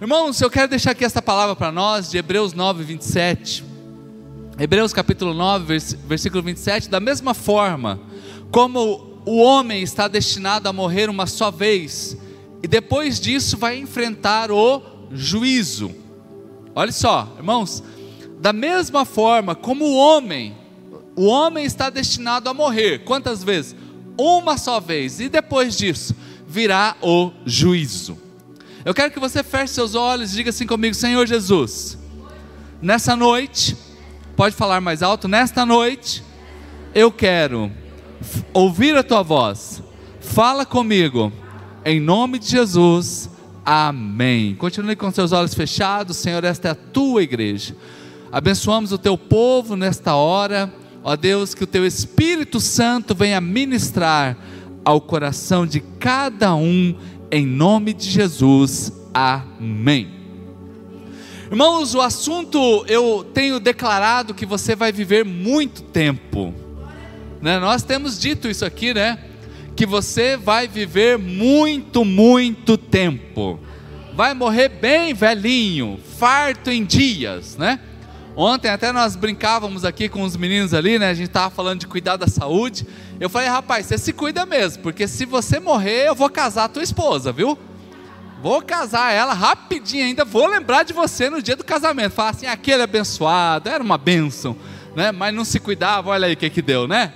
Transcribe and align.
Irmãos, 0.00 0.40
eu 0.40 0.50
quero 0.50 0.66
deixar 0.66 0.90
aqui 0.90 1.04
esta 1.04 1.22
palavra 1.22 1.54
para 1.54 1.70
nós, 1.70 2.10
de 2.10 2.18
Hebreus 2.18 2.52
9, 2.52 2.82
27. 2.82 3.62
Hebreus 4.58 4.92
capítulo 4.92 5.32
9, 5.32 5.78
versículo 6.08 6.42
27. 6.42 6.90
Da 6.90 6.98
mesma 6.98 7.32
forma 7.32 8.00
como 8.50 9.20
o 9.24 9.36
homem 9.40 9.84
está 9.84 10.08
destinado 10.08 10.68
a 10.68 10.72
morrer 10.72 11.08
uma 11.08 11.26
só 11.26 11.48
vez, 11.48 12.16
e 12.60 12.66
depois 12.66 13.20
disso 13.20 13.56
vai 13.56 13.78
enfrentar 13.78 14.50
o 14.50 14.82
juízo. 15.12 15.92
Olha 16.74 16.92
só, 16.92 17.32
irmãos, 17.36 17.80
da 18.40 18.52
mesma 18.52 19.04
forma 19.04 19.54
como 19.54 19.84
o 19.84 19.96
homem, 19.96 20.56
o 21.14 21.26
homem 21.26 21.64
está 21.64 21.88
destinado 21.88 22.50
a 22.50 22.54
morrer, 22.54 23.04
quantas 23.04 23.44
vezes? 23.44 23.76
Uma 24.18 24.58
só 24.58 24.80
vez, 24.80 25.20
e 25.20 25.28
depois 25.28 25.78
disso 25.78 26.16
virá 26.48 26.96
o 27.00 27.30
juízo. 27.46 28.24
Eu 28.84 28.92
quero 28.92 29.10
que 29.10 29.18
você 29.18 29.42
feche 29.42 29.72
seus 29.72 29.94
olhos 29.94 30.32
e 30.32 30.36
diga 30.36 30.50
assim 30.50 30.66
comigo: 30.66 30.94
Senhor 30.94 31.26
Jesus, 31.26 31.96
nessa 32.82 33.16
noite, 33.16 33.74
pode 34.36 34.54
falar 34.54 34.78
mais 34.82 35.02
alto, 35.02 35.26
nesta 35.26 35.64
noite, 35.64 36.22
eu 36.94 37.10
quero 37.10 37.72
ouvir 38.52 38.94
a 38.94 39.02
tua 39.02 39.22
voz, 39.22 39.82
fala 40.20 40.66
comigo, 40.66 41.32
em 41.82 41.98
nome 41.98 42.38
de 42.38 42.46
Jesus, 42.46 43.30
amém. 43.64 44.54
Continue 44.54 44.96
com 44.96 45.10
seus 45.10 45.32
olhos 45.32 45.54
fechados, 45.54 46.18
Senhor, 46.18 46.44
esta 46.44 46.68
é 46.68 46.70
a 46.72 46.74
tua 46.74 47.22
igreja. 47.22 47.74
Abençoamos 48.30 48.92
o 48.92 48.98
teu 48.98 49.16
povo 49.16 49.76
nesta 49.76 50.14
hora, 50.14 50.70
ó 51.02 51.16
Deus, 51.16 51.54
que 51.54 51.64
o 51.64 51.66
teu 51.66 51.86
Espírito 51.86 52.60
Santo 52.60 53.14
venha 53.14 53.40
ministrar 53.40 54.36
ao 54.84 55.00
coração 55.00 55.66
de 55.66 55.80
cada 55.80 56.54
um 56.54 56.94
em 57.30 57.46
nome 57.46 57.92
de 57.92 58.10
Jesus. 58.10 58.92
Amém. 59.12 60.10
Irmãos, 61.50 61.94
o 61.94 62.00
assunto 62.00 62.84
eu 62.88 63.24
tenho 63.32 63.60
declarado 63.60 64.34
que 64.34 64.46
você 64.46 64.74
vai 64.74 64.90
viver 64.90 65.24
muito 65.24 65.82
tempo. 65.82 66.54
Né? 67.40 67.58
Nós 67.58 67.82
temos 67.82 68.18
dito 68.18 68.48
isso 68.48 68.64
aqui, 68.64 68.94
né? 68.94 69.18
Que 69.76 69.84
você 69.86 70.36
vai 70.36 70.66
viver 70.66 71.18
muito, 71.18 72.04
muito 72.04 72.76
tempo. 72.76 73.60
Vai 74.14 74.32
morrer 74.32 74.68
bem 74.68 75.12
velhinho, 75.12 76.00
farto 76.18 76.70
em 76.70 76.84
dias, 76.84 77.56
né? 77.56 77.78
Ontem 78.36 78.68
até 78.68 78.90
nós 78.90 79.14
brincávamos 79.14 79.84
aqui 79.84 80.08
com 80.08 80.22
os 80.22 80.36
meninos 80.36 80.74
ali, 80.74 80.98
né? 80.98 81.10
A 81.10 81.14
gente 81.14 81.28
estava 81.28 81.50
falando 81.54 81.80
de 81.80 81.86
cuidar 81.86 82.16
da 82.16 82.26
saúde. 82.26 82.86
Eu 83.20 83.30
falei, 83.30 83.48
rapaz, 83.48 83.86
você 83.86 83.96
se 83.96 84.12
cuida 84.12 84.44
mesmo, 84.44 84.82
porque 84.82 85.06
se 85.06 85.24
você 85.24 85.60
morrer, 85.60 86.08
eu 86.08 86.14
vou 86.14 86.28
casar 86.28 86.64
a 86.64 86.68
tua 86.68 86.82
esposa, 86.82 87.32
viu? 87.32 87.56
Vou 88.42 88.60
casar 88.60 89.12
ela 89.12 89.32
rapidinho 89.32 90.04
ainda, 90.04 90.24
vou 90.24 90.46
lembrar 90.46 90.82
de 90.82 90.92
você 90.92 91.30
no 91.30 91.40
dia 91.40 91.56
do 91.56 91.64
casamento. 91.64 92.12
Falar 92.12 92.30
assim, 92.30 92.46
aquele 92.46 92.82
abençoado, 92.82 93.68
era 93.68 93.82
uma 93.82 93.96
bênção, 93.96 94.56
né? 94.94 95.12
Mas 95.12 95.34
não 95.34 95.44
se 95.44 95.58
cuidava, 95.60 96.10
olha 96.10 96.26
aí 96.26 96.34
o 96.34 96.36
que 96.36 96.50
que 96.50 96.60
deu, 96.60 96.86
né? 96.86 97.12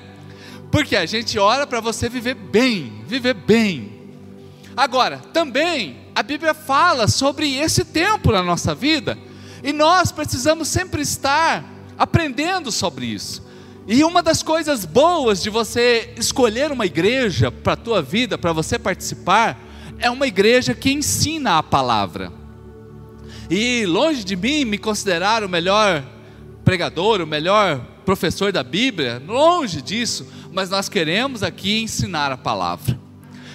Porque 0.71 0.97
a 0.97 1.05
gente 1.05 1.39
ora 1.39 1.67
para 1.67 1.81
você 1.81 2.09
viver 2.09 2.35
bem, 2.35 3.03
viver 3.07 3.35
bem. 3.35 3.99
Agora, 4.77 5.19
também 5.33 5.99
a 6.15 6.23
Bíblia 6.23 6.55
fala 6.55 7.09
sobre 7.09 7.57
esse 7.57 7.85
tempo 7.85 8.31
na 8.31 8.43
nossa 8.43 8.75
vida, 8.75 9.19
e 9.63 9.73
nós 9.73 10.13
precisamos 10.13 10.69
sempre 10.69 11.03
estar 11.03 11.65
aprendendo 11.99 12.71
sobre 12.71 13.07
isso. 13.07 13.48
E 13.91 14.05
uma 14.05 14.23
das 14.23 14.43
coisas 14.43 14.85
boas 14.85 15.43
de 15.43 15.49
você 15.49 16.13
escolher 16.19 16.71
uma 16.71 16.85
igreja 16.85 17.51
para 17.51 17.73
a 17.73 17.77
tua 17.77 18.03
vida, 18.03 18.37
para 18.37 18.53
você 18.53 18.79
participar, 18.79 19.59
é 19.99 20.11
uma 20.11 20.27
igreja 20.27 20.75
que 20.75 20.93
ensina 20.93 21.57
a 21.57 21.63
palavra. 21.63 22.31
E 23.49 23.87
longe 23.87 24.25
de 24.25 24.37
mim 24.37 24.67
me 24.67 24.77
considerar 24.77 25.43
o 25.43 25.49
melhor 25.49 26.05
pregador, 26.67 27.23
o 27.23 27.27
melhor 27.27 27.81
professor 28.05 28.53
da 28.53 28.63
Bíblia, 28.63 29.23
longe 29.27 29.81
disso, 29.81 30.29
mas 30.53 30.69
nós 30.69 30.91
queremos 30.91 31.43
aqui 31.43 31.81
ensinar 31.81 32.31
a 32.31 32.37
palavra. 32.37 33.01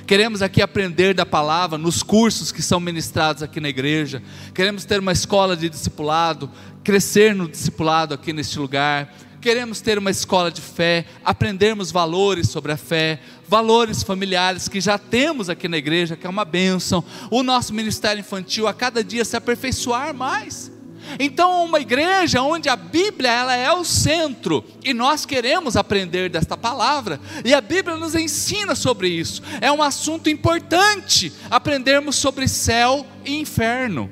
Queremos 0.07 0.41
aqui 0.41 0.63
aprender 0.63 1.13
da 1.13 1.27
palavra 1.27 1.77
nos 1.77 2.01
cursos 2.01 2.51
que 2.51 2.63
são 2.63 2.79
ministrados 2.79 3.43
aqui 3.43 3.59
na 3.59 3.69
igreja. 3.69 4.23
Queremos 4.51 4.83
ter 4.83 4.99
uma 4.99 5.11
escola 5.11 5.55
de 5.55 5.69
discipulado, 5.69 6.49
crescer 6.83 7.35
no 7.35 7.47
discipulado 7.47 8.15
aqui 8.15 8.33
neste 8.33 8.57
lugar 8.57 9.13
queremos 9.43 9.81
ter 9.81 9.97
uma 9.97 10.09
escola 10.09 10.49
de 10.49 10.61
fé, 10.61 11.05
aprendermos 11.23 11.91
valores 11.91 12.47
sobre 12.47 12.71
a 12.71 12.77
fé, 12.77 13.19
valores 13.45 14.01
familiares 14.01 14.69
que 14.69 14.79
já 14.79 14.97
temos 14.97 15.49
aqui 15.49 15.67
na 15.67 15.77
igreja, 15.77 16.15
que 16.15 16.25
é 16.25 16.29
uma 16.29 16.45
bênção, 16.45 17.03
o 17.29 17.43
nosso 17.43 17.73
ministério 17.73 18.21
infantil 18.21 18.69
a 18.69 18.73
cada 18.73 19.03
dia 19.03 19.25
se 19.25 19.35
aperfeiçoar 19.35 20.13
mais. 20.13 20.71
Então, 21.19 21.65
uma 21.65 21.81
igreja 21.81 22.41
onde 22.41 22.69
a 22.69 22.77
Bíblia 22.77 23.29
ela 23.29 23.53
é 23.53 23.69
o 23.73 23.83
centro 23.83 24.63
e 24.81 24.93
nós 24.93 25.25
queremos 25.25 25.75
aprender 25.75 26.29
desta 26.29 26.55
palavra, 26.55 27.19
e 27.43 27.53
a 27.53 27.59
Bíblia 27.59 27.97
nos 27.97 28.15
ensina 28.15 28.73
sobre 28.75 29.09
isso. 29.09 29.43
É 29.59 29.69
um 29.69 29.83
assunto 29.83 30.29
importante 30.29 31.33
aprendermos 31.51 32.15
sobre 32.15 32.47
céu 32.47 33.05
e 33.25 33.35
inferno. 33.35 34.09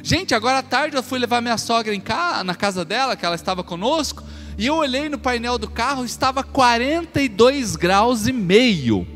Gente, 0.00 0.32
agora 0.32 0.60
à 0.60 0.62
tarde 0.62 0.96
eu 0.96 1.02
fui 1.02 1.18
levar 1.18 1.40
minha 1.40 1.58
sogra 1.58 1.92
em 1.92 2.00
casa, 2.00 2.44
na 2.44 2.54
casa 2.54 2.84
dela, 2.84 3.16
que 3.16 3.26
ela 3.26 3.34
estava 3.34 3.64
conosco, 3.64 4.22
e 4.60 4.66
eu 4.66 4.74
olhei 4.74 5.08
no 5.08 5.16
painel 5.18 5.56
do 5.56 5.70
carro, 5.70 6.04
estava 6.04 6.42
42 6.42 7.76
graus 7.76 8.26
e 8.26 8.32
meio. 8.32 9.06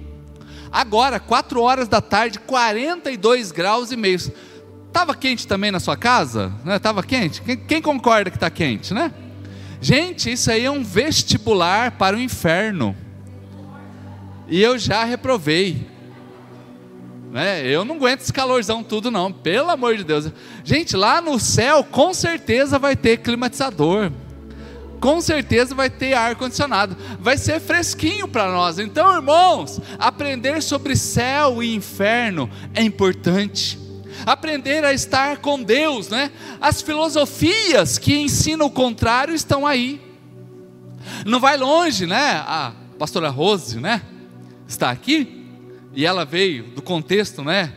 Agora, 0.72 1.20
4 1.20 1.60
horas 1.60 1.86
da 1.86 2.00
tarde, 2.00 2.38
42 2.38 3.52
graus 3.52 3.92
e 3.92 3.96
meio. 3.96 4.16
Estava 4.86 5.14
quente 5.14 5.46
também 5.46 5.70
na 5.70 5.78
sua 5.78 5.98
casa? 5.98 6.50
Né? 6.64 6.80
quente? 7.06 7.42
Quem, 7.42 7.58
quem 7.58 7.82
concorda 7.82 8.30
que 8.30 8.38
está 8.38 8.48
quente, 8.48 8.94
né? 8.94 9.12
Gente, 9.82 10.32
isso 10.32 10.50
aí 10.50 10.64
é 10.64 10.70
um 10.70 10.82
vestibular 10.82 11.90
para 11.90 12.16
o 12.16 12.20
inferno. 12.20 12.96
E 14.48 14.62
eu 14.62 14.78
já 14.78 15.04
reprovei. 15.04 15.86
Né? 17.30 17.66
Eu 17.66 17.84
não 17.84 17.96
aguento 17.96 18.22
esse 18.22 18.32
calorzão 18.32 18.82
tudo, 18.82 19.10
não. 19.10 19.30
Pelo 19.30 19.68
amor 19.68 19.94
de 19.94 20.04
Deus. 20.04 20.32
Gente, 20.64 20.96
lá 20.96 21.20
no 21.20 21.38
céu, 21.38 21.84
com 21.84 22.14
certeza 22.14 22.78
vai 22.78 22.96
ter 22.96 23.18
climatizador 23.18 24.10
com 25.04 25.20
certeza 25.20 25.74
vai 25.74 25.90
ter 25.90 26.14
ar 26.14 26.34
condicionado, 26.34 26.96
vai 27.20 27.36
ser 27.36 27.60
fresquinho 27.60 28.26
para 28.26 28.50
nós. 28.50 28.78
Então, 28.78 29.14
irmãos, 29.14 29.78
aprender 29.98 30.62
sobre 30.62 30.96
céu 30.96 31.62
e 31.62 31.74
inferno 31.74 32.48
é 32.72 32.82
importante. 32.82 33.78
Aprender 34.24 34.82
a 34.82 34.94
estar 34.94 35.36
com 35.42 35.62
Deus, 35.62 36.08
né? 36.08 36.32
As 36.58 36.80
filosofias 36.80 37.98
que 37.98 38.16
ensinam 38.16 38.64
o 38.64 38.70
contrário 38.70 39.34
estão 39.34 39.66
aí. 39.66 40.00
Não 41.26 41.38
vai 41.38 41.58
longe, 41.58 42.06
né? 42.06 42.42
A 42.46 42.72
pastora 42.98 43.28
Rose, 43.28 43.78
né? 43.78 44.00
Está 44.66 44.90
aqui 44.90 45.44
e 45.92 46.06
ela 46.06 46.24
veio 46.24 46.70
do 46.70 46.80
contexto, 46.80 47.44
né? 47.44 47.74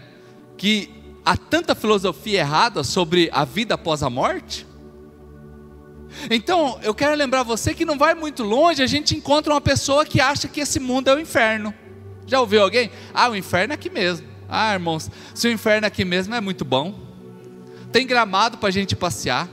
Que 0.55 0.89
há 1.25 1.35
tanta 1.35 1.75
filosofia 1.75 2.39
errada 2.39 2.85
sobre 2.85 3.29
a 3.33 3.44
vida 3.44 3.73
após 3.73 4.01
a 4.01 4.09
morte. 4.09 4.66
Então, 6.29 6.79
eu 6.83 6.94
quero 6.94 7.16
lembrar 7.16 7.44
você 7.44 7.73
que 7.73 7.85
não 7.85 7.97
vai 7.97 8.13
muito 8.16 8.44
longe, 8.44 8.81
a 8.81 8.88
gente 8.88 9.16
encontra 9.16 9.53
uma 9.53 9.61
pessoa 9.61 10.05
que 10.05 10.19
acha 10.19 10.47
que 10.47 10.59
esse 10.59 10.79
mundo 10.79 11.09
é 11.09 11.16
o 11.16 11.19
inferno. 11.19 11.73
Já 12.25 12.39
ouviu 12.39 12.61
alguém? 12.61 12.91
Ah, 13.13 13.29
o 13.29 13.35
inferno 13.35 13.73
é 13.73 13.75
aqui 13.75 13.89
mesmo. 13.89 14.27
Ah, 14.50 14.73
irmãos, 14.73 15.09
se 15.33 15.47
o 15.47 15.51
inferno 15.51 15.85
é 15.85 15.88
aqui 15.88 16.03
mesmo 16.03 16.33
é 16.33 16.41
muito 16.41 16.66
bom. 16.66 16.94
Tem 17.91 18.06
gramado 18.06 18.57
para 18.57 18.69
a 18.69 18.72
gente 18.72 18.95
passear. 18.95 19.50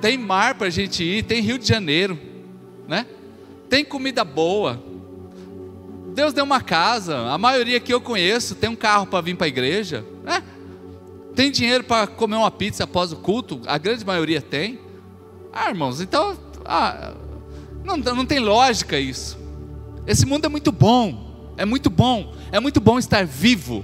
Tem 0.00 0.18
mar 0.18 0.54
para 0.54 0.66
a 0.66 0.70
gente 0.70 1.02
ir, 1.02 1.22
tem 1.22 1.40
Rio 1.40 1.58
de 1.58 1.66
Janeiro, 1.66 2.18
né? 2.86 3.06
Tem 3.68 3.84
comida 3.84 4.24
boa. 4.24 4.82
Deus 6.14 6.32
deu 6.32 6.44
uma 6.44 6.60
casa, 6.60 7.16
a 7.28 7.38
maioria 7.38 7.80
que 7.80 7.92
eu 7.92 8.00
conheço 8.00 8.54
tem 8.54 8.70
um 8.70 8.76
carro 8.76 9.06
para 9.06 9.20
vir 9.20 9.36
para 9.36 9.46
a 9.46 9.48
igreja, 9.48 10.04
né? 10.22 10.42
Tem 11.34 11.50
dinheiro 11.50 11.84
para 11.84 12.06
comer 12.06 12.36
uma 12.36 12.50
pizza 12.50 12.84
após 12.84 13.12
o 13.12 13.16
culto, 13.16 13.60
a 13.66 13.76
grande 13.76 14.04
maioria 14.04 14.40
tem. 14.40 14.78
Ah, 15.58 15.70
irmãos, 15.70 16.02
então 16.02 16.36
ah, 16.66 17.14
não, 17.82 17.96
não 17.96 18.26
tem 18.26 18.38
lógica 18.38 18.98
isso. 18.98 19.38
Esse 20.06 20.26
mundo 20.26 20.44
é 20.44 20.48
muito 20.50 20.70
bom, 20.70 21.50
é 21.56 21.64
muito 21.64 21.88
bom, 21.88 22.34
é 22.52 22.60
muito 22.60 22.78
bom 22.78 22.98
estar 22.98 23.24
vivo, 23.24 23.82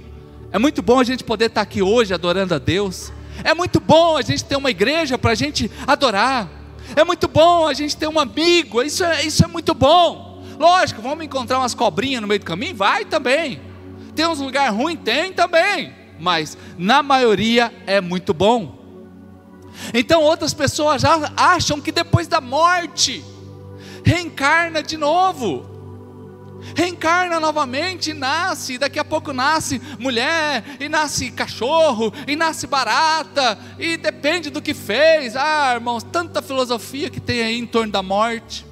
é 0.51 0.59
muito 0.59 0.83
bom 0.83 0.99
a 0.99 1.03
gente 1.03 1.23
poder 1.23 1.45
estar 1.45 1.61
aqui 1.61 1.81
hoje 1.81 2.13
adorando 2.13 2.53
a 2.53 2.59
Deus, 2.59 3.11
é 3.43 3.55
muito 3.55 3.79
bom 3.79 4.15
a 4.15 4.21
gente 4.21 4.45
ter 4.45 4.55
uma 4.55 4.69
igreja 4.69 5.17
para 5.17 5.31
a 5.31 5.35
gente 5.35 5.69
adorar, 5.87 6.47
é 6.95 7.03
muito 7.03 7.27
bom 7.27 7.67
a 7.67 7.73
gente 7.73 7.97
ter 7.97 8.07
um 8.07 8.19
amigo, 8.19 8.83
isso 8.83 9.03
é, 9.03 9.25
isso 9.25 9.43
é 9.43 9.47
muito 9.47 9.73
bom. 9.73 10.43
Lógico, 10.59 11.01
vamos 11.01 11.25
encontrar 11.25 11.57
umas 11.57 11.73
cobrinhas 11.73 12.21
no 12.21 12.27
meio 12.27 12.39
do 12.39 12.45
caminho? 12.45 12.75
Vai 12.75 13.03
também. 13.03 13.59
Tem 14.15 14.27
uns 14.27 14.39
lugares 14.39 14.75
ruins? 14.77 14.99
Tem 15.03 15.33
também. 15.33 15.91
Mas 16.19 16.55
na 16.77 17.01
maioria 17.01 17.73
é 17.87 17.99
muito 17.99 18.31
bom. 18.31 18.82
Então 19.93 20.21
outras 20.21 20.53
pessoas 20.53 21.01
já 21.01 21.31
acham 21.35 21.81
que 21.81 21.91
depois 21.91 22.27
da 22.27 22.41
morte 22.41 23.23
reencarna 24.03 24.83
de 24.83 24.97
novo. 24.97 25.71
reencarna 26.75 27.39
novamente 27.41 28.11
e 28.11 28.13
nasce, 28.13 28.77
daqui 28.77 28.97
a 28.97 29.03
pouco 29.03 29.33
nasce 29.33 29.81
mulher, 29.99 30.63
e 30.79 30.87
nasce 30.87 31.29
cachorro, 31.29 32.13
e 32.25 32.35
nasce 32.35 32.65
barata, 32.65 33.57
e 33.77 33.97
depende 33.97 34.49
do 34.49 34.61
que 34.61 34.73
fez. 34.73 35.35
Ah, 35.35 35.73
irmãos, 35.73 36.03
tanta 36.03 36.41
filosofia 36.41 37.09
que 37.09 37.19
tem 37.19 37.41
aí 37.43 37.59
em 37.59 37.65
torno 37.65 37.91
da 37.91 38.01
morte. 38.01 38.65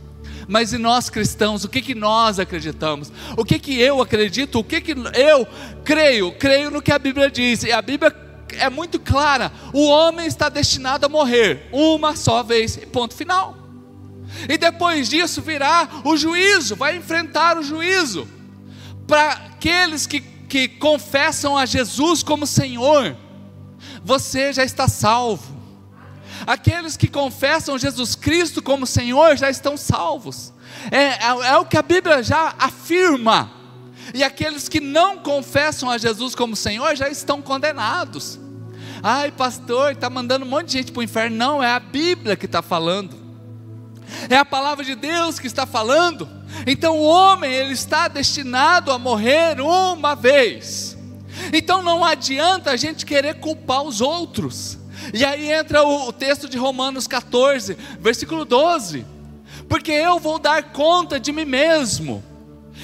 Mas 0.47 0.74
e 0.74 0.77
nós 0.77 1.09
cristãos, 1.09 1.63
o 1.63 1.69
que, 1.69 1.81
que 1.81 1.95
nós 1.95 2.39
acreditamos? 2.39 3.12
O 3.38 3.45
que, 3.45 3.59
que 3.59 3.80
eu 3.80 4.01
acredito? 4.01 4.59
O 4.59 4.63
que, 4.63 4.81
que 4.81 4.92
eu 4.92 5.47
creio? 5.83 6.31
Creio 6.33 6.71
no 6.71 6.81
que 6.81 6.92
a 6.92 7.00
Bíblia 7.00 7.30
diz, 7.30 7.63
e 7.63 7.71
a 7.71 7.81
Bíblia 7.81 8.12
é 8.57 8.69
muito 8.69 9.00
clara: 9.00 9.51
o 9.74 9.88
homem 9.88 10.25
está 10.25 10.50
destinado 10.50 11.06
a 11.06 11.09
morrer 11.09 11.69
uma 11.71 12.15
só 12.15 12.44
vez, 12.44 12.77
ponto 12.92 13.13
final. 13.13 13.57
E 14.48 14.57
depois 14.57 15.09
disso 15.09 15.42
virá 15.42 15.88
o 16.03 16.15
juízo, 16.15 16.75
vai 16.75 16.95
enfrentar 16.95 17.57
o 17.57 17.63
juízo. 17.63 18.27
Para 19.06 19.31
aqueles 19.31 20.07
que, 20.07 20.21
que 20.21 20.68
confessam 20.68 21.57
a 21.57 21.65
Jesus 21.65 22.24
como 22.24 22.48
Senhor, 22.48 23.15
você 24.03 24.54
já 24.54 24.63
está 24.63 24.88
salvo. 24.88 25.59
Aqueles 26.47 26.97
que 26.97 27.07
confessam 27.07 27.77
Jesus 27.77 28.15
Cristo 28.15 28.62
como 28.62 28.88
Senhor 28.88 29.36
já 29.36 29.50
estão 29.50 29.77
salvos. 29.77 30.54
É, 30.89 30.97
é, 30.97 31.50
é 31.51 31.57
o 31.57 31.65
que 31.65 31.77
a 31.77 31.81
Bíblia 31.81 32.24
já 32.24 32.56
afirma. 32.57 33.51
E 34.13 34.24
aqueles 34.24 34.68
que 34.68 34.80
não 34.80 35.19
confessam 35.19 35.89
a 35.89 35.97
Jesus 35.97 36.33
como 36.33 36.56
Senhor 36.56 36.95
já 36.95 37.09
estão 37.09 37.42
condenados. 37.42 38.39
Ai, 39.03 39.31
pastor, 39.31 39.94
está 39.94 40.09
mandando 40.09 40.45
um 40.45 40.50
monte 40.50 40.68
de 40.68 40.74
gente 40.74 40.92
para 40.92 41.00
o 41.00 41.03
inferno. 41.03 41.36
Não, 41.36 41.63
é 41.63 41.71
a 41.71 41.80
Bíblia 41.80 42.36
que 42.36 42.45
está 42.45 42.62
falando. 42.62 43.15
É 44.30 44.36
a 44.36 44.45
palavra 44.45 44.86
de 44.86 44.94
Deus 44.94 45.39
que 45.39 45.48
está 45.48 45.65
falando. 45.65 46.30
Então 46.68 46.98
o 47.00 47.03
homem 47.03 47.51
ele 47.51 47.74
está 47.74 48.07
destinado 48.07 48.92
a 48.92 49.00
morrer 49.00 49.59
uma 49.59 50.15
vez. 50.15 50.98
Então 51.51 51.81
não 51.81 52.03
adianta 52.06 52.71
a 52.71 52.75
gente 52.75 53.06
querer 53.06 53.36
culpar 53.36 53.81
os 53.81 54.01
outros. 54.01 54.77
E 55.13 55.25
aí 55.25 55.51
entra 55.51 55.83
o, 55.83 56.12
texto 56.13 56.47
de 56.47 56.57
Romanos 56.57 57.07
14, 57.07 57.75
versículo 58.00 58.45
12. 58.45 59.06
Porque 59.68 59.92
eu 59.92 60.19
vou 60.19 60.38
dar 60.38 60.71
conta 60.71 61.19
de 61.19 61.31
mim 61.31 61.45
mesmo. 61.45 62.24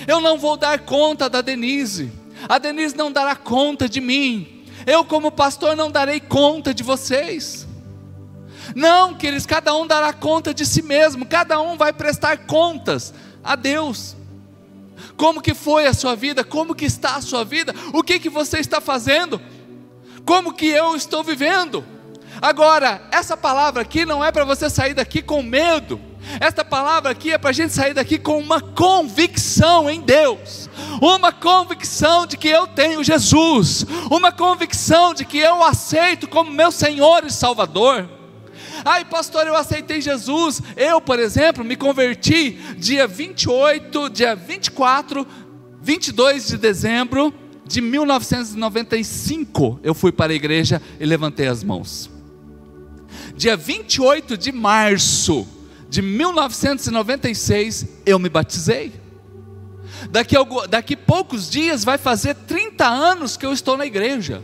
Eu 0.07 0.19
não 0.19 0.39
vou 0.39 0.57
dar 0.57 0.79
conta 0.79 1.29
da 1.29 1.41
Denise. 1.41 2.11
A 2.49 2.57
Denise 2.57 2.95
não 2.95 3.11
dará 3.11 3.35
conta 3.35 3.87
de 3.87 4.01
mim. 4.01 4.56
Eu, 4.87 5.03
como 5.03 5.29
pastor, 5.29 5.75
não 5.75 5.91
darei 5.91 6.21
conta 6.21 6.73
de 6.73 6.81
vocês. 6.81 7.67
Não, 8.73 9.13
queridos, 9.13 9.45
cada 9.45 9.75
um 9.75 9.85
dará 9.85 10.13
conta 10.13 10.53
de 10.53 10.65
si 10.65 10.81
mesmo, 10.81 11.25
cada 11.25 11.59
um 11.59 11.75
vai 11.75 11.91
prestar 11.91 12.45
contas 12.45 13.13
a 13.43 13.57
Deus. 13.57 14.15
Como 15.17 15.41
que 15.41 15.53
foi 15.53 15.87
a 15.87 15.93
sua 15.93 16.15
vida? 16.15 16.41
Como 16.41 16.73
que 16.73 16.85
está 16.85 17.17
a 17.17 17.21
sua 17.21 17.43
vida? 17.43 17.75
O 17.93 18.01
que 18.01 18.17
que 18.17 18.29
você 18.29 18.59
está 18.59 18.79
fazendo? 18.79 19.41
Como 20.25 20.53
que 20.53 20.67
eu 20.67 20.95
estou 20.95 21.21
vivendo? 21.21 21.83
Agora, 22.41 23.01
essa 23.11 23.35
palavra 23.35 23.81
aqui 23.81 24.05
não 24.05 24.23
é 24.23 24.31
para 24.31 24.45
você 24.45 24.69
sair 24.69 24.93
daqui 24.93 25.21
com 25.21 25.43
medo. 25.43 25.99
Esta 26.39 26.63
palavra 26.63 27.11
aqui 27.11 27.31
é 27.31 27.37
para 27.37 27.51
a 27.51 27.53
gente 27.53 27.73
sair 27.73 27.93
daqui 27.93 28.17
com 28.17 28.37
uma 28.37 28.59
convicção 28.61 29.89
em 29.89 30.01
Deus, 30.01 30.69
uma 31.01 31.31
convicção 31.31 32.25
de 32.27 32.37
que 32.37 32.47
eu 32.47 32.67
tenho 32.67 33.03
Jesus, 33.03 33.85
uma 34.11 34.31
convicção 34.31 35.13
de 35.13 35.25
que 35.25 35.37
eu 35.37 35.63
aceito 35.63 36.27
como 36.27 36.51
meu 36.51 36.71
Senhor 36.71 37.25
e 37.25 37.31
Salvador. 37.31 38.09
Ai, 38.85 39.05
pastor, 39.05 39.47
eu 39.47 39.55
aceitei 39.55 40.01
Jesus. 40.01 40.61
Eu, 40.75 41.01
por 41.01 41.17
exemplo, 41.19 41.63
me 41.63 41.75
converti 41.75 42.51
dia 42.77 43.07
28, 43.07 44.09
dia 44.09 44.35
24, 44.35 45.25
22 45.81 46.47
de 46.47 46.57
dezembro 46.57 47.33
de 47.65 47.81
1995. 47.81 49.79
Eu 49.81 49.95
fui 49.95 50.11
para 50.11 50.31
a 50.31 50.35
igreja 50.35 50.81
e 50.99 51.05
levantei 51.05 51.47
as 51.47 51.63
mãos. 51.63 52.09
Dia 53.35 53.57
28 53.57 54.37
de 54.37 54.51
março 54.51 55.47
de 55.89 56.01
1996, 56.01 57.85
eu 58.05 58.19
me 58.19 58.29
batizei. 58.29 58.93
Daqui, 60.09 60.35
daqui 60.69 60.95
poucos 60.95 61.49
dias 61.49 61.83
vai 61.83 61.97
fazer 61.97 62.35
30 62.35 62.85
anos 62.85 63.37
que 63.37 63.45
eu 63.45 63.53
estou 63.53 63.77
na 63.77 63.85
igreja. 63.85 64.41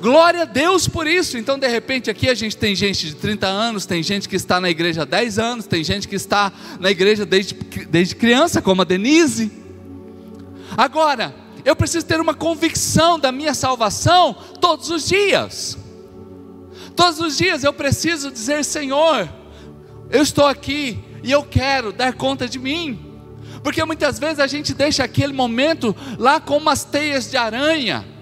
Glória 0.00 0.42
a 0.42 0.44
Deus 0.44 0.88
por 0.88 1.06
isso. 1.06 1.38
Então, 1.38 1.58
de 1.58 1.68
repente, 1.68 2.10
aqui 2.10 2.28
a 2.28 2.34
gente 2.34 2.56
tem 2.56 2.74
gente 2.74 3.06
de 3.06 3.14
30 3.14 3.46
anos, 3.46 3.86
tem 3.86 4.02
gente 4.02 4.28
que 4.28 4.34
está 4.34 4.60
na 4.60 4.68
igreja 4.68 5.02
há 5.02 5.04
10 5.04 5.38
anos, 5.38 5.66
tem 5.66 5.84
gente 5.84 6.08
que 6.08 6.16
está 6.16 6.52
na 6.80 6.90
igreja 6.90 7.24
desde, 7.24 7.54
desde 7.88 8.16
criança, 8.16 8.60
como 8.60 8.82
a 8.82 8.84
Denise. 8.84 9.52
Agora, 10.76 11.34
eu 11.64 11.76
preciso 11.76 12.04
ter 12.04 12.20
uma 12.20 12.34
convicção 12.34 13.18
da 13.18 13.30
minha 13.30 13.54
salvação 13.54 14.34
todos 14.60 14.90
os 14.90 15.06
dias. 15.06 15.78
Todos 16.96 17.20
os 17.20 17.36
dias 17.36 17.62
eu 17.62 17.72
preciso 17.72 18.30
dizer: 18.30 18.64
Senhor, 18.64 19.28
eu 20.12 20.22
estou 20.22 20.46
aqui 20.46 21.02
e 21.22 21.32
eu 21.32 21.42
quero 21.42 21.92
dar 21.92 22.12
conta 22.12 22.48
de 22.48 22.58
mim. 22.58 23.08
Porque 23.64 23.84
muitas 23.84 24.18
vezes 24.18 24.38
a 24.38 24.46
gente 24.46 24.74
deixa 24.74 25.02
aquele 25.02 25.32
momento 25.32 25.94
lá 26.18 26.40
com 26.40 26.56
umas 26.56 26.84
teias 26.84 27.30
de 27.30 27.36
aranha 27.36 28.12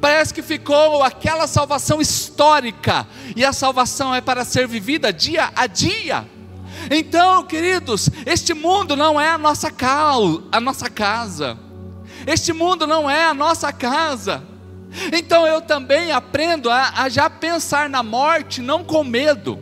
Parece 0.00 0.32
que 0.32 0.42
ficou 0.42 1.02
aquela 1.02 1.46
salvação 1.46 2.00
histórica, 2.00 3.06
e 3.34 3.44
a 3.44 3.52
salvação 3.52 4.14
é 4.14 4.20
para 4.20 4.44
ser 4.44 4.66
vivida 4.66 5.12
dia 5.12 5.50
a 5.54 5.66
dia. 5.66 6.26
Então, 6.90 7.44
queridos, 7.44 8.08
este 8.26 8.54
mundo 8.54 8.96
não 8.96 9.20
é 9.20 9.28
a 9.28 9.38
nossa, 9.38 9.70
cal, 9.70 10.42
a 10.50 10.60
nossa 10.60 10.88
casa, 10.88 11.58
este 12.26 12.52
mundo 12.52 12.86
não 12.86 13.08
é 13.08 13.24
a 13.24 13.34
nossa 13.34 13.72
casa. 13.72 14.42
Então 15.12 15.46
eu 15.46 15.60
também 15.60 16.10
aprendo 16.10 16.68
a, 16.68 17.02
a 17.02 17.08
já 17.08 17.30
pensar 17.30 17.88
na 17.88 18.02
morte, 18.02 18.60
não 18.60 18.82
com 18.82 19.04
medo, 19.04 19.58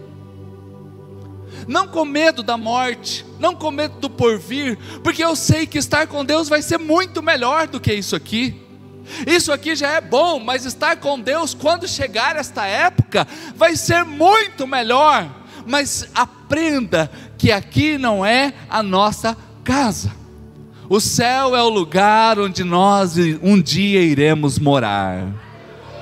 não 1.68 1.86
com 1.86 2.04
medo 2.04 2.42
da 2.42 2.56
morte, 2.56 3.24
não 3.38 3.54
com 3.54 3.70
medo 3.70 4.00
do 4.00 4.08
porvir, 4.08 4.78
porque 5.04 5.22
eu 5.22 5.36
sei 5.36 5.66
que 5.66 5.76
estar 5.76 6.06
com 6.06 6.24
Deus 6.24 6.48
vai 6.48 6.62
ser 6.62 6.78
muito 6.78 7.22
melhor 7.22 7.68
do 7.68 7.78
que 7.78 7.92
isso 7.92 8.16
aqui. 8.16 8.62
Isso 9.26 9.52
aqui 9.52 9.76
já 9.76 9.90
é 9.90 10.00
bom, 10.00 10.40
mas 10.40 10.64
estar 10.64 10.96
com 10.96 11.20
Deus 11.20 11.54
quando 11.54 11.86
chegar 11.86 12.36
esta 12.36 12.66
época 12.66 13.28
vai 13.54 13.76
ser 13.76 14.04
muito 14.04 14.66
melhor. 14.66 15.30
Mas 15.66 16.08
aprenda 16.14 17.10
que 17.36 17.52
aqui 17.52 17.98
não 17.98 18.24
é 18.24 18.54
a 18.68 18.82
nossa 18.82 19.36
casa. 19.62 20.12
O 20.88 21.00
céu 21.00 21.54
é 21.54 21.62
o 21.62 21.68
lugar 21.68 22.38
onde 22.38 22.64
nós 22.64 23.16
um 23.42 23.60
dia 23.60 24.00
iremos 24.00 24.58
morar. 24.58 25.47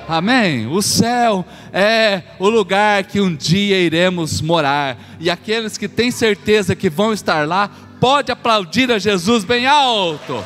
Amém? 0.07 0.67
O 0.67 0.81
céu 0.81 1.45
é 1.73 2.23
o 2.39 2.47
lugar 2.47 3.03
que 3.03 3.19
um 3.19 3.35
dia 3.35 3.77
iremos 3.77 4.39
morar. 4.39 4.97
E 5.19 5.29
aqueles 5.29 5.77
que 5.77 5.87
têm 5.89 6.11
certeza 6.11 6.75
que 6.75 6.89
vão 6.89 7.11
estar 7.11 7.45
lá, 7.45 7.69
pode 7.99 8.31
aplaudir 8.31 8.89
a 8.91 8.99
Jesus 8.99 9.43
bem 9.43 9.67
alto. 9.67 10.43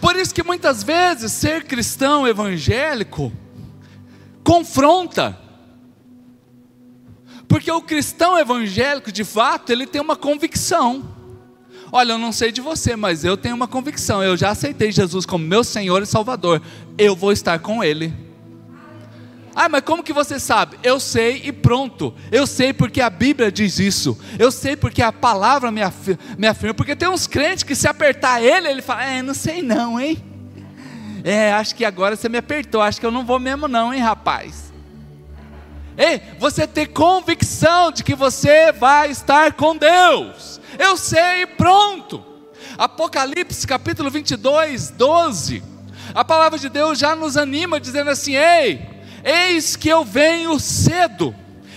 Por 0.00 0.16
isso 0.16 0.34
que 0.34 0.44
muitas 0.44 0.82
vezes 0.82 1.32
ser 1.32 1.64
cristão 1.64 2.26
evangélico 2.26 3.32
confronta. 4.44 5.38
Porque 7.48 7.70
o 7.70 7.82
cristão 7.82 8.38
evangélico, 8.38 9.10
de 9.10 9.24
fato, 9.24 9.70
ele 9.72 9.86
tem 9.86 10.00
uma 10.00 10.14
convicção. 10.14 11.19
Olha, 11.92 12.12
eu 12.12 12.18
não 12.18 12.30
sei 12.30 12.52
de 12.52 12.60
você, 12.60 12.94
mas 12.94 13.24
eu 13.24 13.36
tenho 13.36 13.56
uma 13.56 13.66
convicção. 13.66 14.22
Eu 14.22 14.36
já 14.36 14.50
aceitei 14.50 14.92
Jesus 14.92 15.26
como 15.26 15.44
meu 15.44 15.64
Senhor 15.64 16.02
e 16.02 16.06
Salvador. 16.06 16.62
Eu 16.96 17.16
vou 17.16 17.32
estar 17.32 17.58
com 17.58 17.82
Ele. 17.82 18.12
Ah, 19.54 19.68
mas 19.68 19.82
como 19.82 20.02
que 20.02 20.12
você 20.12 20.38
sabe? 20.38 20.78
Eu 20.82 21.00
sei 21.00 21.42
e 21.44 21.52
pronto. 21.52 22.14
Eu 22.30 22.46
sei 22.46 22.72
porque 22.72 23.00
a 23.00 23.10
Bíblia 23.10 23.50
diz 23.50 23.80
isso. 23.80 24.18
Eu 24.38 24.52
sei 24.52 24.76
porque 24.76 25.02
a 25.02 25.12
palavra 25.12 25.72
me, 25.72 25.82
afirma. 25.82 26.20
Me 26.38 26.46
afirma. 26.46 26.74
Porque 26.74 26.94
tem 26.94 27.08
uns 27.08 27.26
crentes 27.26 27.64
que 27.64 27.74
se 27.74 27.88
apertar 27.88 28.40
ele, 28.40 28.68
ele 28.68 28.82
fala: 28.82 29.04
É, 29.04 29.22
não 29.22 29.34
sei 29.34 29.60
não, 29.60 29.98
hein? 30.00 30.22
É, 31.24 31.52
acho 31.52 31.74
que 31.74 31.84
agora 31.84 32.14
você 32.14 32.28
me 32.28 32.38
apertou. 32.38 32.80
Acho 32.80 33.00
que 33.00 33.06
eu 33.06 33.10
não 33.10 33.24
vou 33.24 33.40
mesmo, 33.40 33.66
não, 33.66 33.92
hein, 33.92 34.00
rapaz? 34.00 34.72
Ei, 35.98 36.22
você 36.38 36.66
ter 36.66 36.86
convicção 36.86 37.90
de 37.90 38.04
que 38.04 38.14
você 38.14 38.72
vai 38.72 39.10
estar 39.10 39.52
com 39.52 39.76
Deus. 39.76 40.59
Eu 40.80 40.96
sei 40.96 41.46
pronto. 41.58 42.24
Apocalipse 42.78 43.66
capítulo 43.66 44.10
22, 44.10 44.90
12. 44.90 45.62
A 46.14 46.24
palavra 46.24 46.58
de 46.58 46.70
Deus 46.70 46.98
já 46.98 47.14
nos 47.14 47.36
anima 47.36 47.78
dizendo 47.78 48.08
assim: 48.08 48.34
Ei 48.34 49.00
Eis 49.22 49.76
que 49.76 49.90
eu 49.90 50.04
venho 50.04 50.58
cedo, 50.58 51.34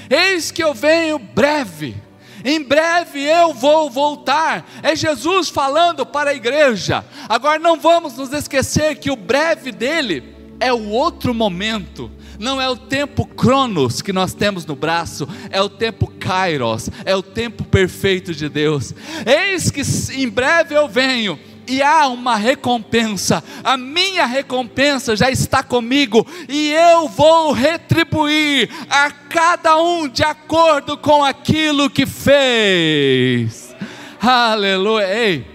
eis 0.09 0.51
que 0.51 0.63
eu 0.63 0.73
venho 0.73 1.19
breve. 1.19 2.01
Em 2.45 2.61
breve 2.61 3.21
eu 3.21 3.53
vou 3.53 3.89
voltar. 3.89 4.65
É 4.81 4.95
Jesus 4.95 5.49
falando 5.49 6.05
para 6.05 6.31
a 6.31 6.33
igreja. 6.33 7.03
Agora 7.27 7.59
não 7.59 7.79
vamos 7.79 8.17
nos 8.17 8.31
esquecer 8.31 8.95
que 8.95 9.11
o 9.11 9.15
breve 9.15 9.71
dele 9.71 10.33
é 10.59 10.71
o 10.71 10.89
outro 10.89 11.33
momento. 11.33 12.09
Não 12.39 12.61
é 12.61 12.69
o 12.69 12.75
tempo 12.75 13.25
Cronos 13.25 14.01
que 14.01 14.13
nós 14.13 14.33
temos 14.33 14.65
no 14.65 14.75
braço, 14.75 15.27
é 15.49 15.61
o 15.61 15.69
tempo 15.69 16.07
Kairos, 16.19 16.89
é 17.05 17.15
o 17.15 17.23
tempo 17.23 17.63
perfeito 17.63 18.33
de 18.33 18.49
Deus. 18.49 18.93
Eis 19.25 19.69
que 19.69 19.81
em 20.13 20.29
breve 20.29 20.75
eu 20.75 20.87
venho 20.87 21.39
e 21.67 21.81
há 21.81 22.07
uma 22.07 22.35
recompensa. 22.35 23.43
A 23.63 23.77
minha 23.77 24.25
recompensa 24.25 25.15
já 25.15 25.29
está 25.29 25.63
comigo 25.63 26.25
e 26.47 26.71
eu 26.71 27.07
vou 27.07 27.51
retribuir 27.51 28.69
a 28.89 29.11
cada 29.11 29.77
um 29.81 30.07
de 30.07 30.23
acordo 30.23 30.97
com 30.97 31.23
aquilo 31.23 31.89
que 31.89 32.05
fez. 32.05 33.75
Aleluia. 34.21 35.13
Ei, 35.13 35.47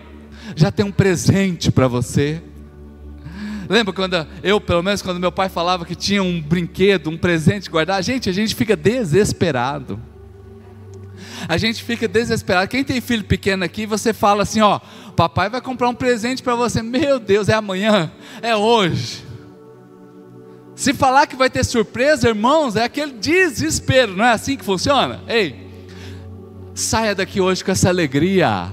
já 0.54 0.70
tem 0.70 0.84
um 0.84 0.92
presente 0.92 1.70
para 1.70 1.88
você. 1.88 2.42
Lembra 3.68 3.92
quando 3.92 4.26
eu, 4.42 4.60
pelo 4.60 4.82
menos, 4.82 5.02
quando 5.02 5.20
meu 5.20 5.30
pai 5.30 5.48
falava 5.48 5.84
que 5.84 5.94
tinha 5.94 6.22
um 6.22 6.40
brinquedo, 6.40 7.10
um 7.10 7.18
presente 7.18 7.68
guardado? 7.68 8.02
Gente, 8.02 8.30
a 8.30 8.32
gente 8.32 8.54
fica 8.54 8.74
desesperado. 8.74 10.00
A 11.46 11.56
gente 11.58 11.82
fica 11.82 12.08
desesperado. 12.08 12.68
Quem 12.68 12.82
tem 12.82 13.00
filho 13.00 13.24
pequeno 13.24 13.64
aqui, 13.64 13.84
você 13.84 14.12
fala 14.12 14.42
assim: 14.42 14.60
ó, 14.60 14.80
papai 15.14 15.50
vai 15.50 15.60
comprar 15.60 15.88
um 15.88 15.94
presente 15.94 16.42
para 16.42 16.54
você. 16.54 16.82
Meu 16.82 17.18
Deus, 17.18 17.48
é 17.48 17.54
amanhã, 17.54 18.10
é 18.40 18.56
hoje. 18.56 19.26
Se 20.74 20.94
falar 20.94 21.26
que 21.26 21.36
vai 21.36 21.50
ter 21.50 21.64
surpresa, 21.64 22.28
irmãos, 22.28 22.76
é 22.76 22.84
aquele 22.84 23.12
desespero, 23.12 24.16
não 24.16 24.24
é 24.24 24.32
assim 24.32 24.56
que 24.56 24.64
funciona? 24.64 25.20
Ei, 25.26 25.66
saia 26.72 27.16
daqui 27.16 27.40
hoje 27.40 27.64
com 27.64 27.72
essa 27.72 27.88
alegria. 27.88 28.72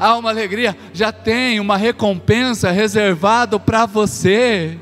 Há 0.00 0.16
uma 0.16 0.30
alegria, 0.30 0.76
já 0.92 1.12
tem 1.12 1.60
uma 1.60 1.76
recompensa 1.76 2.70
reservada 2.70 3.60
para 3.60 3.86
você 3.86 4.78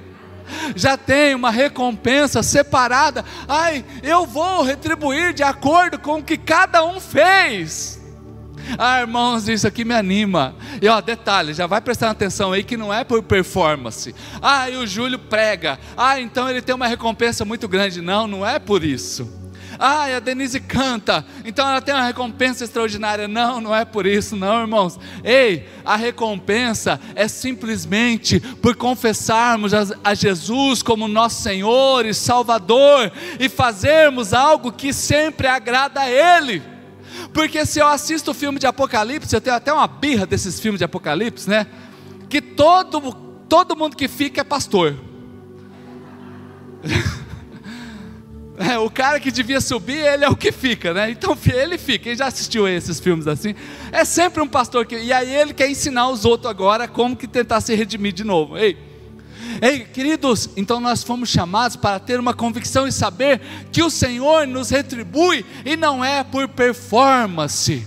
já 0.75 0.97
tem 0.97 1.35
uma 1.35 1.51
recompensa 1.51 2.43
separada. 2.43 3.25
Ai, 3.47 3.85
eu 4.03 4.27
vou 4.27 4.63
retribuir 4.63 5.35
de 5.35 5.43
acordo 5.43 5.99
com 5.99 6.19
o 6.19 6.23
que 6.23 6.37
cada 6.37 6.85
um 6.85 7.01
fez. 7.01 7.99
Ah, 8.77 9.01
irmãos, 9.01 9.49
isso 9.49 9.67
aqui 9.67 9.85
me 9.85 9.95
anima. 9.95 10.55
E 10.83 10.89
ó, 10.89 11.01
detalhe, 11.01 11.55
já 11.55 11.67
vai 11.67 11.81
prestando 11.81 12.13
atenção 12.13 12.53
aí 12.53 12.63
que 12.63 12.77
não 12.77 12.93
é 12.93 13.03
por 13.03 13.23
performance. 13.23 14.15
Ah, 14.43 14.69
e 14.69 14.77
o 14.77 14.87
Júlio 14.87 15.19
prega. 15.19 15.79
Ah, 15.97 16.21
então 16.21 16.49
ele 16.51 16.61
tem 16.61 16.75
uma 16.75 16.87
recompensa 16.87 17.45
muito 17.45 17.67
grande. 17.67 18.03
Não, 18.03 18.27
não 18.27 18.47
é 18.47 18.59
por 18.59 18.85
isso. 18.85 19.38
Ah, 19.79 20.17
a 20.17 20.19
Denise 20.19 20.59
canta, 20.59 21.25
então 21.45 21.69
ela 21.69 21.81
tem 21.81 21.95
uma 21.95 22.05
recompensa 22.05 22.65
extraordinária. 22.65 23.29
Não, 23.29 23.61
não 23.61 23.75
é 23.75 23.85
por 23.85 24.07
isso, 24.07 24.35
não, 24.35 24.61
irmãos. 24.61 24.99
Ei, 25.23 25.69
a 25.85 25.95
recompensa 25.95 27.01
é 27.15 27.29
simplesmente 27.29 28.41
por 28.41 28.75
confessarmos 28.75 29.73
a 30.03 30.15
Jesus 30.15 30.83
como 30.83 31.07
nosso 31.07 31.43
Senhor 31.43 32.05
e 32.05 32.13
Salvador 32.13 33.13
e 33.39 33.49
fazermos 33.49 34.35
algo 34.35 34.73
que 34.73 34.93
sempre 34.93 35.47
agrada 35.47 36.01
a 36.01 36.11
Ele. 36.11 36.61
Porque 37.33 37.65
se 37.65 37.79
eu 37.79 37.87
assisto 37.87 38.33
o 38.33 38.35
filme 38.35 38.59
de 38.59 38.67
Apocalipse, 38.67 39.33
eu 39.35 39.41
tenho 39.41 39.55
até 39.55 39.73
uma 39.73 39.87
birra 39.87 40.27
desses 40.27 40.59
filmes 40.59 40.79
de 40.79 40.85
Apocalipse, 40.85 41.49
né? 41.49 41.69
Que 42.29 42.41
todo, 42.41 43.13
todo 43.49 43.77
mundo 43.77 43.97
que 43.97 44.09
fica 44.09 44.41
é 44.41 44.45
pastor. 44.45 44.97
É, 48.59 48.77
o 48.77 48.91
cara 48.91 49.21
que 49.21 49.31
devia 49.31 49.61
subir, 49.61 49.99
ele 49.99 50.25
é 50.25 50.29
o 50.29 50.35
que 50.35 50.51
fica, 50.51 50.93
né? 50.93 51.11
Então 51.11 51.39
ele 51.47 51.79
fica. 51.79 52.05
Quem 52.05 52.17
já 52.17 52.27
assistiu 52.27 52.67
esses 52.67 52.99
filmes 52.99 53.29
assim? 53.29 53.55
É 53.93 54.05
sempre 54.05 54.43
um 54.43 54.49
pastor 54.49 54.85
que. 54.85 54.99
E 54.99 55.13
aí 55.13 55.33
ele 55.33 55.55
quer 55.55 55.71
ensinar 55.71 56.09
os 56.09 56.25
outros 56.25 56.51
agora 56.51 56.89
como 56.89 57.17
que 57.17 57.29
tentar 57.29 57.61
se 57.61 57.75
redimir 57.75 58.13
de 58.13 58.25
novo. 58.25 58.59
Ei, 58.59 58.77
Ei, 59.63 59.81
queridos, 59.81 60.51
então 60.57 60.79
nós 60.79 61.03
fomos 61.03 61.31
chamados 61.31 61.77
para 61.77 61.99
ter 61.99 62.21
uma 62.21 62.35
convicção 62.35 62.87
e 62.87 62.93
saber 62.93 63.41
que 63.73 63.83
o 63.83 63.91
Senhor 63.91 64.47
nos 64.47 64.71
retribui 64.71 65.45
e 65.65 65.77
não 65.77 66.05
é 66.05 66.23
por 66.23 66.47
performance, 66.49 67.87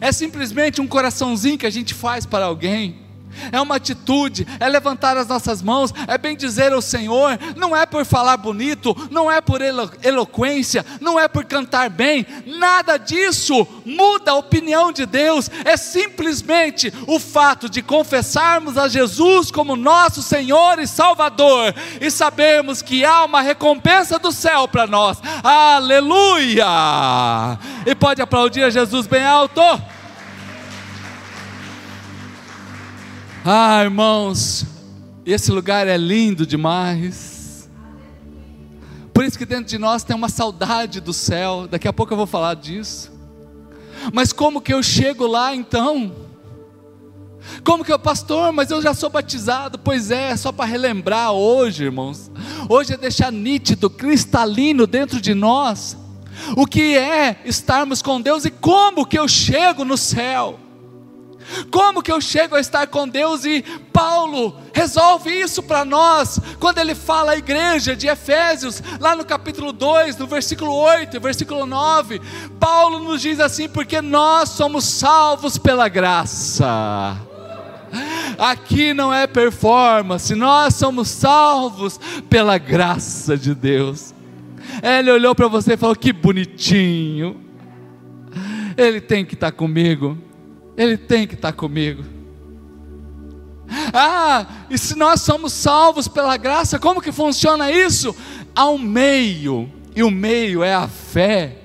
é 0.00 0.12
simplesmente 0.12 0.80
um 0.80 0.86
coraçãozinho 0.86 1.58
que 1.58 1.66
a 1.66 1.70
gente 1.70 1.94
faz 1.94 2.24
para 2.24 2.44
alguém 2.44 3.09
é 3.52 3.60
uma 3.60 3.76
atitude, 3.76 4.46
é 4.58 4.68
levantar 4.68 5.16
as 5.16 5.26
nossas 5.26 5.62
mãos, 5.62 5.92
é 6.06 6.18
bem 6.18 6.36
dizer 6.36 6.72
ao 6.72 6.82
Senhor, 6.82 7.38
não 7.56 7.76
é 7.76 7.86
por 7.86 8.04
falar 8.04 8.36
bonito, 8.36 8.96
não 9.10 9.30
é 9.30 9.40
por 9.40 9.60
elo 9.60 9.90
eloquência, 10.02 10.84
não 11.00 11.18
é 11.18 11.28
por 11.28 11.44
cantar 11.44 11.88
bem, 11.90 12.26
nada 12.46 12.96
disso 12.96 13.66
muda 13.84 14.32
a 14.32 14.36
opinião 14.36 14.92
de 14.92 15.06
Deus, 15.06 15.50
é 15.64 15.76
simplesmente 15.76 16.92
o 17.06 17.18
fato 17.18 17.68
de 17.68 17.82
confessarmos 17.82 18.76
a 18.78 18.88
Jesus 18.88 19.50
como 19.50 19.76
nosso 19.76 20.22
Senhor 20.22 20.78
e 20.78 20.86
Salvador 20.86 21.74
e 22.00 22.10
sabermos 22.10 22.82
que 22.82 23.04
há 23.04 23.24
uma 23.24 23.40
recompensa 23.40 24.18
do 24.18 24.32
céu 24.32 24.68
para 24.68 24.86
nós, 24.86 25.18
aleluia! 25.42 26.66
E 27.86 27.94
pode 27.94 28.22
aplaudir 28.22 28.62
a 28.62 28.70
Jesus 28.70 29.06
bem 29.06 29.24
alto. 29.24 29.60
Ah, 33.44 33.82
irmãos, 33.82 34.66
esse 35.24 35.50
lugar 35.50 35.86
é 35.86 35.96
lindo 35.96 36.46
demais. 36.46 37.70
Por 39.14 39.24
isso 39.24 39.38
que 39.38 39.46
dentro 39.46 39.64
de 39.64 39.78
nós 39.78 40.04
tem 40.04 40.14
uma 40.14 40.28
saudade 40.28 41.00
do 41.00 41.12
céu. 41.12 41.66
Daqui 41.66 41.88
a 41.88 41.92
pouco 41.92 42.12
eu 42.12 42.16
vou 42.16 42.26
falar 42.26 42.54
disso. 42.54 43.10
Mas 44.12 44.32
como 44.32 44.60
que 44.60 44.74
eu 44.74 44.82
chego 44.82 45.26
lá 45.26 45.54
então? 45.54 46.14
Como 47.64 47.84
que 47.84 47.92
eu, 47.92 47.98
pastor, 47.98 48.52
mas 48.52 48.70
eu 48.70 48.82
já 48.82 48.92
sou 48.92 49.08
batizado? 49.08 49.78
Pois 49.78 50.10
é, 50.10 50.36
só 50.36 50.52
para 50.52 50.66
relembrar 50.66 51.32
hoje, 51.32 51.84
irmãos. 51.84 52.30
Hoje 52.68 52.92
é 52.92 52.96
deixar 52.96 53.32
nítido, 53.32 53.88
cristalino 53.88 54.86
dentro 54.86 55.20
de 55.20 55.34
nós 55.34 55.96
o 56.56 56.66
que 56.66 56.96
é 56.96 57.40
estarmos 57.44 58.02
com 58.02 58.20
Deus 58.20 58.44
e 58.44 58.50
como 58.50 59.06
que 59.06 59.18
eu 59.18 59.28
chego 59.28 59.84
no 59.84 59.96
céu. 59.96 60.58
Como 61.70 62.02
que 62.02 62.12
eu 62.12 62.20
chego 62.20 62.54
a 62.54 62.60
estar 62.60 62.86
com 62.86 63.08
Deus? 63.08 63.44
E 63.44 63.62
Paulo 63.92 64.56
resolve 64.72 65.30
isso 65.30 65.62
para 65.62 65.84
nós, 65.84 66.40
quando 66.58 66.78
ele 66.78 66.94
fala 66.94 67.32
à 67.32 67.36
igreja 67.36 67.94
de 67.96 68.06
Efésios, 68.06 68.82
lá 68.98 69.14
no 69.14 69.24
capítulo 69.24 69.72
2, 69.72 70.16
no 70.16 70.26
versículo 70.26 70.74
8 70.74 71.16
e 71.16 71.20
versículo 71.20 71.66
9. 71.66 72.20
Paulo 72.58 73.00
nos 73.00 73.20
diz 73.20 73.40
assim: 73.40 73.68
porque 73.68 74.00
nós 74.00 74.50
somos 74.50 74.84
salvos 74.84 75.58
pela 75.58 75.88
graça. 75.88 77.16
Aqui 78.38 78.94
não 78.94 79.12
é 79.12 79.26
performance, 79.26 80.34
nós 80.34 80.74
somos 80.74 81.08
salvos 81.08 81.98
pela 82.28 82.56
graça 82.56 83.36
de 83.36 83.54
Deus. 83.54 84.14
Ele 84.82 85.10
olhou 85.10 85.34
para 85.34 85.48
você 85.48 85.74
e 85.74 85.76
falou: 85.76 85.96
Que 85.96 86.12
bonitinho, 86.12 87.36
ele 88.76 89.00
tem 89.00 89.24
que 89.24 89.34
estar 89.34 89.52
comigo. 89.52 90.16
Ele 90.76 90.96
tem 90.96 91.26
que 91.26 91.34
estar 91.34 91.52
comigo. 91.52 92.04
Ah, 93.92 94.46
e 94.68 94.76
se 94.76 94.96
nós 94.96 95.20
somos 95.20 95.52
salvos 95.52 96.08
pela 96.08 96.36
graça, 96.36 96.78
como 96.78 97.00
que 97.00 97.12
funciona 97.12 97.70
isso? 97.70 98.14
Um 98.58 98.78
meio, 98.78 99.70
e 99.94 100.02
o 100.02 100.10
meio 100.10 100.62
é 100.62 100.74
a 100.74 100.88
fé. 100.88 101.58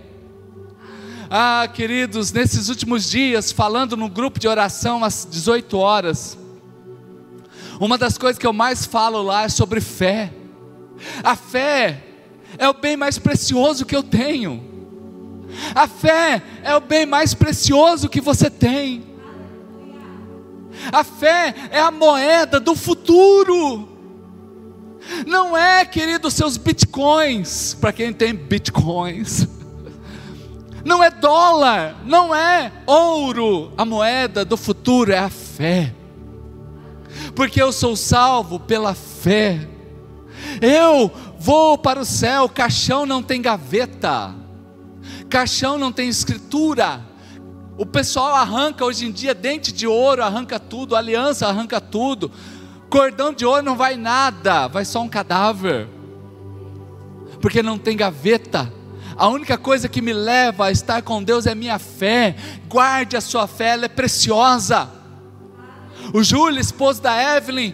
Ah, 1.30 1.68
queridos, 1.74 2.32
nesses 2.32 2.70
últimos 2.70 3.10
dias, 3.10 3.52
falando 3.52 3.98
no 3.98 4.08
grupo 4.08 4.40
de 4.40 4.48
oração 4.48 5.04
às 5.04 5.28
18 5.30 5.78
horas, 5.78 6.38
uma 7.80 7.98
das 7.98 8.18
coisas 8.18 8.38
que 8.38 8.48
eu 8.48 8.54
mais 8.54 8.86
falo 8.86 9.22
lá 9.22 9.44
é 9.44 9.50
sobre 9.50 9.82
fé. 9.82 10.32
A 11.24 11.36
fé 11.36 12.04
é 12.58 12.70
o 12.70 12.74
bem 12.74 12.96
mais 12.96 13.18
precioso 13.18 13.86
que 13.86 13.96
eu 13.96 14.04
tenho. 14.04 14.75
A 15.74 15.88
fé 15.88 16.42
é 16.64 16.76
o 16.76 16.82
bem 16.82 17.06
mais 17.06 17.34
precioso 17.34 18.10
que 18.10 18.22
você 18.22 18.50
tem. 18.50 19.16
A 20.92 21.04
fé 21.04 21.54
é 21.72 21.80
a 21.80 21.92
moeda 21.92 22.60
do 22.60 22.76
futuro. 22.76 23.90
Não 25.26 25.56
é, 25.56 25.86
querido, 25.86 26.32
seus 26.32 26.58
bitcoins, 26.58 27.76
para 27.80 27.94
quem 27.94 28.12
tem 28.12 28.34
bitcoins. 28.34 29.48
Não 30.84 31.04
é 31.04 31.10
dólar, 31.10 31.96
não 32.06 32.36
é 32.36 32.72
ouro. 32.86 33.72
A 33.76 33.84
moeda 33.84 34.46
do 34.46 34.56
futuro 34.56 35.12
é 35.12 35.18
a 35.18 35.32
fé. 35.32 35.92
Porque 37.36 37.60
eu 37.60 37.72
sou 37.72 37.96
salvo 37.96 38.60
pela 38.60 38.94
fé. 38.94 39.68
Eu 40.62 41.12
vou 41.40 41.76
para 41.76 42.00
o 42.00 42.06
céu, 42.06 42.48
caixão 42.48 43.04
não 43.04 43.24
tem 43.24 43.42
gaveta. 43.42 44.45
Caixão 45.30 45.78
não 45.78 45.92
tem 45.92 46.08
escritura. 46.08 47.02
O 47.78 47.86
pessoal 47.86 48.36
arranca 48.36 48.86
hoje 48.86 49.06
em 49.06 49.12
dia 49.12 49.34
dente 49.34 49.72
de 49.74 49.86
ouro, 49.86 50.24
arranca 50.24 50.60
tudo, 50.60 50.96
aliança 50.96 51.48
arranca 51.48 51.82
tudo. 51.82 52.32
Cordão 52.90 53.34
de 53.34 53.46
ouro 53.46 53.64
não 53.64 53.76
vai 53.76 53.98
nada, 53.98 54.68
vai 54.68 54.86
só 54.86 55.02
um 55.02 55.10
cadáver. 55.10 55.88
Porque 57.42 57.62
não 57.62 57.78
tem 57.78 57.98
gaveta. 57.98 58.72
A 59.18 59.28
única 59.28 59.58
coisa 59.58 59.88
que 59.88 60.02
me 60.02 60.14
leva 60.14 60.66
a 60.66 60.72
estar 60.72 61.02
com 61.02 61.24
Deus 61.24 61.46
é 61.46 61.56
minha 61.56 61.80
fé. 61.80 62.36
Guarde 62.68 63.18
a 63.18 63.22
sua 63.22 63.48
fé, 63.48 63.70
ela 63.70 63.86
é 63.86 63.90
preciosa. 63.90 64.90
O 66.14 66.24
Júlio, 66.24 66.60
esposo 66.60 67.02
da 67.02 67.36
Evelyn, 67.36 67.74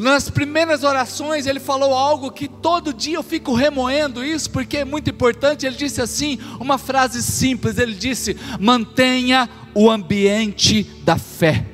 nas 0.00 0.30
primeiras 0.30 0.82
orações, 0.82 1.46
ele 1.46 1.60
falou 1.60 1.94
algo 1.94 2.30
que 2.30 2.48
todo 2.48 2.92
dia 2.92 3.16
eu 3.16 3.22
fico 3.22 3.52
remoendo 3.52 4.24
isso, 4.24 4.50
porque 4.50 4.78
é 4.78 4.84
muito 4.84 5.10
importante. 5.10 5.66
Ele 5.66 5.76
disse 5.76 6.00
assim, 6.00 6.38
uma 6.58 6.78
frase 6.78 7.22
simples: 7.22 7.76
ele 7.76 7.94
disse, 7.94 8.34
mantenha 8.58 9.48
o 9.74 9.90
ambiente 9.90 10.84
da 11.04 11.18
fé. 11.18 11.66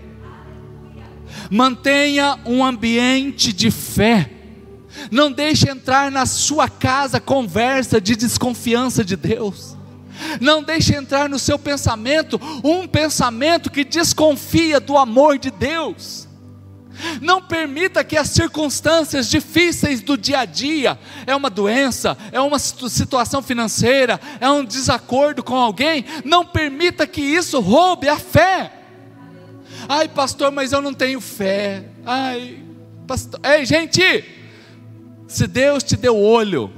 Mantenha 1.49 2.37
um 2.45 2.65
ambiente 2.65 3.53
de 3.53 3.71
fé. 3.71 4.29
Não 5.09 5.31
deixe 5.31 5.71
entrar 5.71 6.11
na 6.11 6.27
sua 6.27 6.69
casa 6.69 7.21
conversa 7.21 8.01
de 8.01 8.17
desconfiança 8.17 9.05
de 9.05 9.15
Deus. 9.15 9.77
Não 10.41 10.65
deixe 10.65 10.97
entrar 10.97 11.29
no 11.29 11.39
seu 11.39 11.61
pensamento 11.61 12.41
um 12.65 12.89
pensamento 12.89 13.71
que 13.71 13.85
desconfia 13.85 14.81
do 14.81 14.97
amor 14.99 15.39
de 15.39 15.53
Deus. 15.53 16.26
Não 17.21 17.43
permita 17.43 18.05
que 18.05 18.17
as 18.17 18.29
circunstâncias 18.29 19.29
difíceis 19.29 20.01
do 20.01 20.17
dia 20.17 20.41
a 20.41 20.45
dia, 20.45 20.99
é 21.27 21.35
uma 21.35 21.51
doença, 21.51 22.17
é 22.33 22.41
uma 22.41 22.59
situação 22.59 23.43
financeira, 23.43 24.21
é 24.41 24.51
um 24.51 24.65
desacordo 24.65 25.43
com 25.43 25.57
alguém, 25.57 26.05
não 26.25 26.45
permita 26.45 27.07
que 27.07 27.21
isso 27.21 27.61
roube 27.61 28.09
a 28.09 28.19
fé. 28.19 28.73
Ai, 29.89 30.09
pastor, 30.09 30.51
mas 30.51 30.73
eu 30.73 30.81
não 30.81 30.95
tenho 30.95 31.21
fé. 31.21 31.85
Ai, 32.05 32.59
pastor. 33.07 33.41
Ei, 33.45 33.65
gente, 33.65 34.25
se 35.29 35.47
Deus 35.47 35.83
te 35.83 35.97
deu 35.97 36.17
olho, 36.17 36.73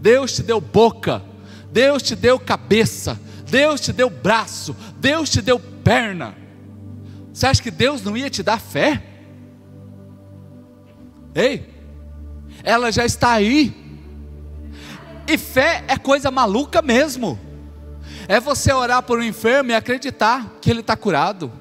Deus 0.00 0.32
te 0.32 0.42
deu 0.42 0.60
boca, 0.60 1.22
Deus 1.70 2.02
te 2.02 2.16
deu 2.16 2.38
cabeça, 2.38 3.20
Deus 3.48 3.80
te 3.80 3.92
deu 3.92 4.08
braço, 4.08 4.74
Deus 4.98 5.30
te 5.30 5.40
deu 5.40 5.58
perna. 5.58 6.34
Você 7.32 7.46
acha 7.46 7.62
que 7.62 7.70
Deus 7.70 8.02
não 8.02 8.16
ia 8.16 8.30
te 8.30 8.42
dar 8.42 8.60
fé? 8.60 9.02
Ei, 11.38 11.72
ela 12.64 12.90
já 12.90 13.04
está 13.04 13.30
aí. 13.30 13.72
E 15.24 15.38
fé 15.38 15.84
é 15.86 15.96
coisa 15.96 16.32
maluca 16.32 16.82
mesmo. 16.82 17.38
É 18.26 18.40
você 18.40 18.72
orar 18.72 19.04
por 19.04 19.20
um 19.20 19.22
enfermo 19.22 19.70
e 19.70 19.74
acreditar 19.74 20.58
que 20.60 20.68
ele 20.68 20.80
está 20.80 20.96
curado. 20.96 21.52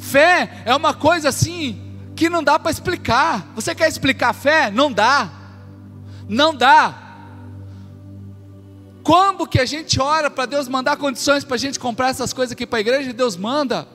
Fé 0.00 0.62
é 0.64 0.74
uma 0.74 0.94
coisa 0.94 1.28
assim 1.28 1.80
que 2.16 2.28
não 2.28 2.42
dá 2.42 2.58
para 2.58 2.72
explicar. 2.72 3.52
Você 3.54 3.72
quer 3.72 3.88
explicar 3.88 4.32
fé? 4.32 4.68
Não 4.68 4.90
dá. 4.90 5.30
Não 6.28 6.52
dá. 6.52 7.02
Como 9.04 9.46
que 9.46 9.60
a 9.60 9.64
gente 9.64 10.00
ora 10.00 10.28
para 10.28 10.46
Deus 10.46 10.66
mandar 10.66 10.96
condições 10.96 11.44
para 11.44 11.54
a 11.54 11.58
gente 11.58 11.78
comprar 11.78 12.08
essas 12.08 12.32
coisas 12.32 12.50
aqui 12.50 12.66
para 12.66 12.78
a 12.78 12.80
igreja 12.80 13.10
e 13.10 13.12
Deus 13.12 13.36
manda? 13.36 13.86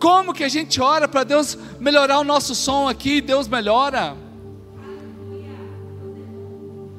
Como 0.00 0.32
que 0.32 0.42
a 0.42 0.48
gente 0.48 0.80
ora 0.80 1.06
para 1.06 1.22
Deus 1.24 1.56
melhorar 1.78 2.18
o 2.18 2.24
nosso 2.24 2.54
som 2.54 2.88
aqui 2.88 3.16
e 3.16 3.20
Deus 3.20 3.46
melhora? 3.46 4.16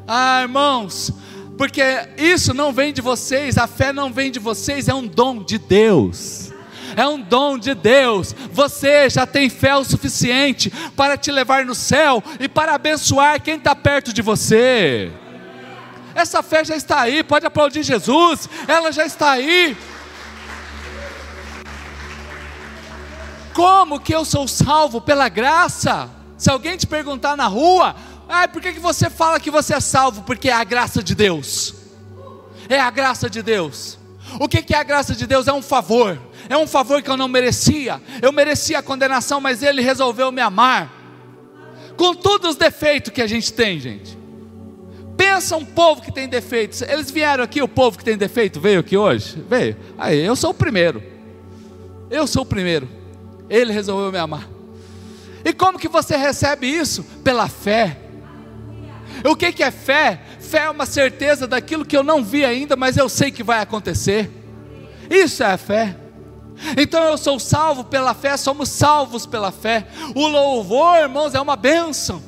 Ah, 0.08 0.42
irmãos, 0.44 1.12
porque 1.58 1.82
isso 2.16 2.54
não 2.54 2.72
vem 2.72 2.94
de 2.94 3.02
vocês, 3.02 3.58
a 3.58 3.66
fé 3.66 3.92
não 3.92 4.14
vem 4.14 4.32
de 4.32 4.40
vocês, 4.40 4.88
é 4.88 4.94
um 4.94 5.08
dom 5.08 5.44
de 5.44 5.58
Deus 5.58 6.52
é 6.96 7.08
um 7.08 7.22
dom 7.22 7.58
de 7.58 7.74
Deus. 7.74 8.36
Você 8.52 9.10
já 9.10 9.26
tem 9.26 9.50
fé 9.50 9.76
o 9.76 9.84
suficiente 9.84 10.70
para 10.96 11.18
te 11.18 11.32
levar 11.32 11.66
no 11.66 11.74
céu 11.76 12.24
e 12.40 12.48
para 12.50 12.76
abençoar 12.76 13.42
quem 13.42 13.56
está 13.56 13.76
perto 13.76 14.12
de 14.14 14.22
você. 14.22 15.12
Essa 16.14 16.44
fé 16.44 16.66
já 16.66 16.76
está 16.76 17.00
aí, 17.00 17.24
pode 17.24 17.46
aplaudir 17.46 17.84
Jesus, 17.84 18.50
ela 18.68 18.92
já 18.92 19.06
está 19.06 19.32
aí. 19.32 19.78
Como 23.54 24.00
que 24.00 24.14
eu 24.14 24.24
sou 24.24 24.48
salvo 24.48 25.02
pela 25.02 25.30
graça? 25.30 26.10
Se 26.38 26.50
alguém 26.50 26.78
te 26.78 26.88
perguntar 26.88 27.36
na 27.36 27.48
rua, 27.48 27.96
ah, 28.28 28.48
por 28.48 28.62
que, 28.62 28.74
que 28.74 28.80
você 28.80 29.10
fala 29.10 29.40
que 29.40 29.52
você 29.52 29.76
é 29.76 29.80
salvo? 29.80 30.24
Porque 30.24 30.50
é 30.50 30.54
a 30.54 30.64
graça 30.64 31.04
de 31.04 31.14
Deus. 31.14 31.76
É 32.70 32.80
a 32.80 32.90
graça 32.90 33.30
de 33.30 33.42
Deus. 33.42 33.98
O 34.40 34.48
que, 34.48 34.62
que 34.62 34.74
é 34.74 34.78
a 34.78 34.84
graça 34.84 35.14
de 35.14 35.28
Deus? 35.28 35.48
É 35.48 35.54
um 35.54 35.62
favor 35.62 36.18
é 36.54 36.58
um 36.58 36.68
favor 36.68 37.02
que 37.02 37.10
eu 37.10 37.16
não 37.16 37.28
merecia. 37.30 38.02
Eu 38.22 38.32
merecia 38.32 38.80
a 38.80 38.84
condenação, 38.84 39.40
mas 39.40 39.64
Ele 39.64 39.82
resolveu 39.82 40.32
me 40.32 40.42
amar. 40.42 40.92
Com 41.96 42.14
todos 42.14 42.52
os 42.52 42.56
defeitos 42.58 43.14
que 43.14 43.22
a 43.22 43.28
gente 43.28 43.54
tem, 43.54 43.80
gente. 43.80 44.18
Pensa 45.16 45.56
um 45.56 45.64
povo 45.64 46.02
que 46.02 46.12
tem 46.12 46.28
defeitos. 46.28 46.82
Eles 46.82 47.10
vieram 47.10 47.44
aqui, 47.44 47.62
o 47.62 47.68
povo 47.68 47.98
que 47.98 48.04
tem 48.04 48.18
defeito 48.18 48.60
veio 48.60 48.82
aqui 48.82 48.98
hoje? 48.98 49.42
Veio. 49.48 49.78
Aí, 49.98 50.20
eu 50.20 50.36
sou 50.36 50.50
o 50.52 50.54
primeiro. 50.54 51.02
Eu 52.10 52.28
sou 52.28 52.44
o 52.44 52.46
primeiro. 52.46 52.90
Ele 53.52 53.74
resolveu 53.74 54.14
me 54.14 54.18
amar. 54.18 54.48
E 55.44 55.52
como 55.52 55.78
que 55.78 55.90
você 55.90 56.16
recebe 56.16 56.68
isso? 56.68 57.04
Pela 57.22 57.50
fé. 57.50 57.98
O 59.26 59.36
que, 59.36 59.52
que 59.52 59.62
é 59.62 59.70
fé? 59.70 60.22
Fé 60.40 60.60
é 60.60 60.70
uma 60.70 60.86
certeza 60.86 61.46
daquilo 61.46 61.86
que 61.86 61.98
eu 61.98 62.02
não 62.02 62.24
vi 62.24 62.46
ainda, 62.46 62.78
mas 62.78 62.96
eu 62.96 63.10
sei 63.10 63.30
que 63.30 63.44
vai 63.44 63.60
acontecer. 63.60 64.32
Isso 65.10 65.44
é 65.44 65.48
a 65.48 65.58
fé. 65.58 65.98
Então 66.78 67.04
eu 67.04 67.18
sou 67.18 67.38
salvo 67.40 67.84
pela 67.84 68.14
fé, 68.14 68.38
somos 68.38 68.70
salvos 68.70 69.26
pela 69.26 69.52
fé. 69.52 69.86
O 70.16 70.28
louvor, 70.28 71.00
irmãos, 71.00 71.36
é 71.36 71.42
uma 71.42 71.58
bênção. 71.58 72.24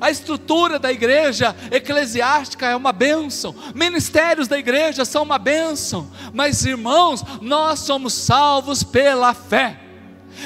A 0.00 0.08
estrutura 0.08 0.78
da 0.78 0.92
igreja 0.92 1.54
eclesiástica 1.72 2.66
é 2.66 2.76
uma 2.76 2.92
bênção. 2.92 3.54
Ministérios 3.74 4.46
da 4.46 4.56
igreja 4.56 5.04
são 5.04 5.24
uma 5.24 5.38
bênção. 5.38 6.08
Mas, 6.32 6.64
irmãos, 6.64 7.24
nós 7.40 7.80
somos 7.80 8.12
salvos 8.14 8.84
pela 8.84 9.34
fé. 9.34 9.83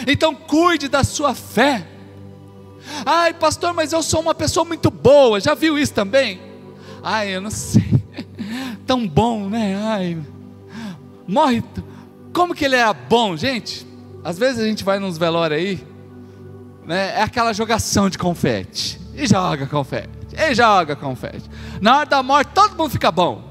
Então, 0.07 0.35
cuide 0.35 0.88
da 0.88 1.05
sua 1.05 1.35
fé. 1.35 1.87
Ai, 3.05 3.35
pastor, 3.35 3.74
mas 3.74 3.92
eu 3.92 4.03
sou 4.03 4.20
uma 4.20 4.35
pessoa 4.35 4.64
muito 4.64 4.90
boa. 4.90 5.40
Já 5.40 5.55
viu 5.55 5.79
isso 5.79 5.92
também? 5.92 6.40
Ai, 7.03 7.35
eu 7.35 7.40
não 7.40 7.51
sei. 7.51 8.03
Tão 8.87 9.07
bom, 9.07 9.48
né? 9.48 9.79
Ai, 9.83 10.18
morre 11.27 11.62
como 12.33 12.55
que 12.55 12.64
ele 12.64 12.77
era 12.77 12.92
bom, 12.92 13.37
gente? 13.37 13.87
Às 14.22 14.38
vezes 14.38 14.61
a 14.61 14.64
gente 14.64 14.85
vai 14.85 15.01
nos 15.01 15.18
velórios 15.18 15.59
aí, 15.59 15.87
né? 16.87 17.18
É 17.18 17.22
aquela 17.22 17.53
jogação 17.53 18.09
de 18.09 18.16
confete. 18.16 19.01
E 19.14 19.27
joga 19.27 19.66
confete. 19.66 20.09
E 20.37 20.55
joga 20.55 20.94
confete. 20.94 21.51
Na 21.81 21.98
hora 21.98 22.07
da 22.07 22.22
morte 22.22 22.53
todo 22.55 22.77
mundo 22.77 22.90
fica 22.90 23.11
bom. 23.11 23.42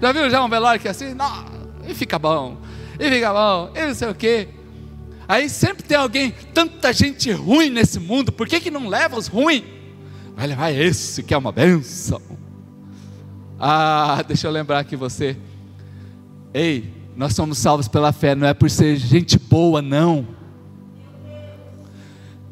Já 0.00 0.12
viu 0.12 0.30
já 0.30 0.42
um 0.42 0.48
velório 0.48 0.80
que 0.80 0.88
é 0.88 0.92
assim? 0.92 1.12
Não, 1.12 1.44
e 1.86 1.92
fica 1.92 2.18
bom. 2.18 2.56
E 2.98 3.10
fica 3.10 3.32
bom. 3.32 3.70
E 3.74 3.86
não 3.86 3.94
sei 3.94 4.08
o 4.08 4.14
quê. 4.14 4.48
Aí 5.28 5.50
sempre 5.50 5.82
tem 5.82 5.98
alguém, 5.98 6.30
tanta 6.54 6.90
gente 6.90 7.30
ruim 7.30 7.68
nesse 7.68 8.00
mundo, 8.00 8.32
por 8.32 8.48
que, 8.48 8.58
que 8.58 8.70
não 8.70 8.88
leva 8.88 9.18
os 9.18 9.26
ruins? 9.26 9.62
Vai 10.34 10.46
levar 10.46 10.70
esse 10.70 11.22
que 11.22 11.34
é 11.34 11.36
uma 11.36 11.52
benção. 11.52 12.22
Ah, 13.60 14.24
deixa 14.26 14.46
eu 14.46 14.50
lembrar 14.50 14.78
aqui 14.78 14.96
você. 14.96 15.36
Ei, 16.54 16.90
nós 17.14 17.34
somos 17.34 17.58
salvos 17.58 17.88
pela 17.88 18.10
fé, 18.10 18.34
não 18.34 18.46
é 18.46 18.54
por 18.54 18.70
ser 18.70 18.96
gente 18.96 19.38
boa, 19.38 19.82
não. 19.82 20.26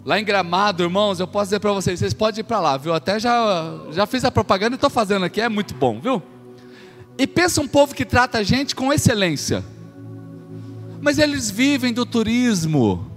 Lá 0.04 0.20
em 0.20 0.24
Gramado, 0.24 0.82
irmãos, 0.82 1.18
eu 1.18 1.26
posso 1.26 1.46
dizer 1.46 1.60
para 1.60 1.72
vocês, 1.72 1.98
vocês 1.98 2.12
podem 2.12 2.40
ir 2.40 2.44
para 2.44 2.60
lá, 2.60 2.76
viu? 2.76 2.92
Até 2.92 3.18
já, 3.18 3.74
já 3.90 4.06
fiz 4.06 4.22
a 4.24 4.30
propaganda 4.30 4.74
e 4.74 4.76
estou 4.76 4.90
fazendo 4.90 5.24
aqui, 5.24 5.40
é 5.40 5.48
muito 5.48 5.74
bom, 5.74 5.98
viu? 5.98 6.22
E 7.16 7.26
pensa 7.26 7.62
um 7.62 7.66
povo 7.66 7.94
que 7.94 8.04
trata 8.04 8.38
a 8.38 8.42
gente 8.42 8.76
com 8.76 8.92
excelência. 8.92 9.64
Mas 11.06 11.20
eles 11.20 11.48
vivem 11.48 11.92
do 11.92 12.04
turismo. 12.04 13.08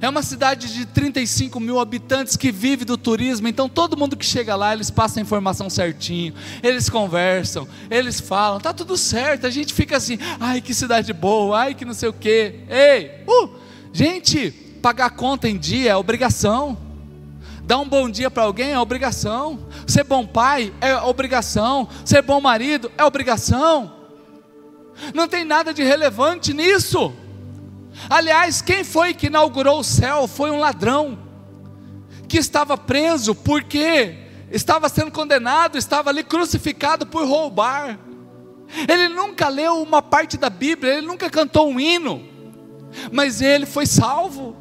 É 0.00 0.08
uma 0.08 0.22
cidade 0.22 0.72
de 0.72 0.86
35 0.86 1.60
mil 1.60 1.78
habitantes 1.78 2.38
que 2.38 2.50
vive 2.50 2.86
do 2.86 2.96
turismo, 2.96 3.46
então 3.46 3.68
todo 3.68 3.98
mundo 3.98 4.16
que 4.16 4.24
chega 4.24 4.56
lá, 4.56 4.72
eles 4.72 4.90
passam 4.90 5.20
a 5.20 5.22
informação 5.22 5.68
certinho, 5.68 6.32
eles 6.62 6.88
conversam, 6.88 7.68
eles 7.90 8.18
falam, 8.18 8.58
tá 8.60 8.72
tudo 8.72 8.96
certo, 8.96 9.46
a 9.46 9.50
gente 9.50 9.74
fica 9.74 9.98
assim, 9.98 10.18
ai 10.40 10.62
que 10.62 10.72
cidade 10.72 11.12
boa, 11.12 11.58
ai 11.58 11.74
que 11.74 11.84
não 11.84 11.92
sei 11.92 12.08
o 12.08 12.14
quê. 12.14 12.60
Ei, 12.66 13.10
uh, 13.28 13.50
gente, 13.92 14.50
pagar 14.80 15.10
conta 15.10 15.46
em 15.46 15.58
dia 15.58 15.90
é 15.90 15.96
obrigação. 15.96 16.78
Dar 17.62 17.78
um 17.78 17.86
bom 17.86 18.08
dia 18.08 18.30
para 18.30 18.44
alguém 18.44 18.72
é 18.72 18.80
obrigação. 18.80 19.66
Ser 19.86 20.04
bom 20.04 20.26
pai 20.26 20.72
é 20.80 20.96
obrigação. 20.96 21.86
Ser 22.06 22.22
bom 22.22 22.40
marido 22.40 22.90
é 22.96 23.04
obrigação. 23.04 24.01
Não 25.14 25.26
tem 25.26 25.44
nada 25.44 25.72
de 25.74 25.82
relevante 25.82 26.52
nisso. 26.52 27.12
Aliás, 28.08 28.62
quem 28.62 28.84
foi 28.84 29.14
que 29.14 29.26
inaugurou 29.26 29.80
o 29.80 29.84
céu 29.84 30.26
foi 30.26 30.50
um 30.50 30.58
ladrão 30.58 31.18
que 32.28 32.38
estava 32.38 32.78
preso 32.78 33.34
porque 33.34 34.16
estava 34.50 34.88
sendo 34.88 35.10
condenado, 35.10 35.76
estava 35.76 36.10
ali 36.10 36.22
crucificado 36.22 37.06
por 37.06 37.26
roubar. 37.26 37.98
Ele 38.88 39.08
nunca 39.08 39.48
leu 39.48 39.82
uma 39.82 40.00
parte 40.00 40.36
da 40.36 40.48
Bíblia, 40.48 40.94
ele 40.94 41.06
nunca 41.06 41.28
cantou 41.28 41.68
um 41.68 41.78
hino, 41.78 42.26
mas 43.10 43.42
ele 43.42 43.66
foi 43.66 43.86
salvo. 43.86 44.56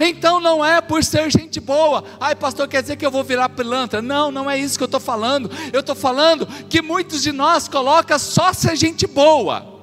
Então 0.00 0.40
não 0.40 0.64
é 0.64 0.80
por 0.80 1.04
ser 1.04 1.30
gente 1.30 1.60
boa, 1.60 2.02
ai 2.20 2.34
pastor, 2.34 2.66
quer 2.66 2.82
dizer 2.82 2.96
que 2.96 3.06
eu 3.06 3.10
vou 3.10 3.22
virar 3.22 3.48
pilantra? 3.48 4.02
Não, 4.02 4.30
não 4.30 4.50
é 4.50 4.58
isso 4.58 4.76
que 4.76 4.82
eu 4.82 4.86
estou 4.86 5.00
falando. 5.00 5.50
Eu 5.72 5.80
estou 5.80 5.94
falando 5.94 6.46
que 6.68 6.82
muitos 6.82 7.22
de 7.22 7.32
nós 7.32 7.68
colocam 7.68 8.18
só 8.18 8.52
ser 8.52 8.76
gente 8.76 9.06
boa 9.06 9.78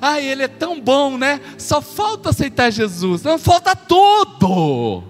Ai, 0.00 0.26
ele 0.26 0.42
é 0.42 0.48
tão 0.48 0.80
bom, 0.80 1.16
né? 1.16 1.40
Só 1.58 1.80
falta 1.80 2.30
aceitar 2.30 2.70
Jesus. 2.70 3.22
Não 3.22 3.38
falta 3.38 3.74
tudo. 3.74 5.04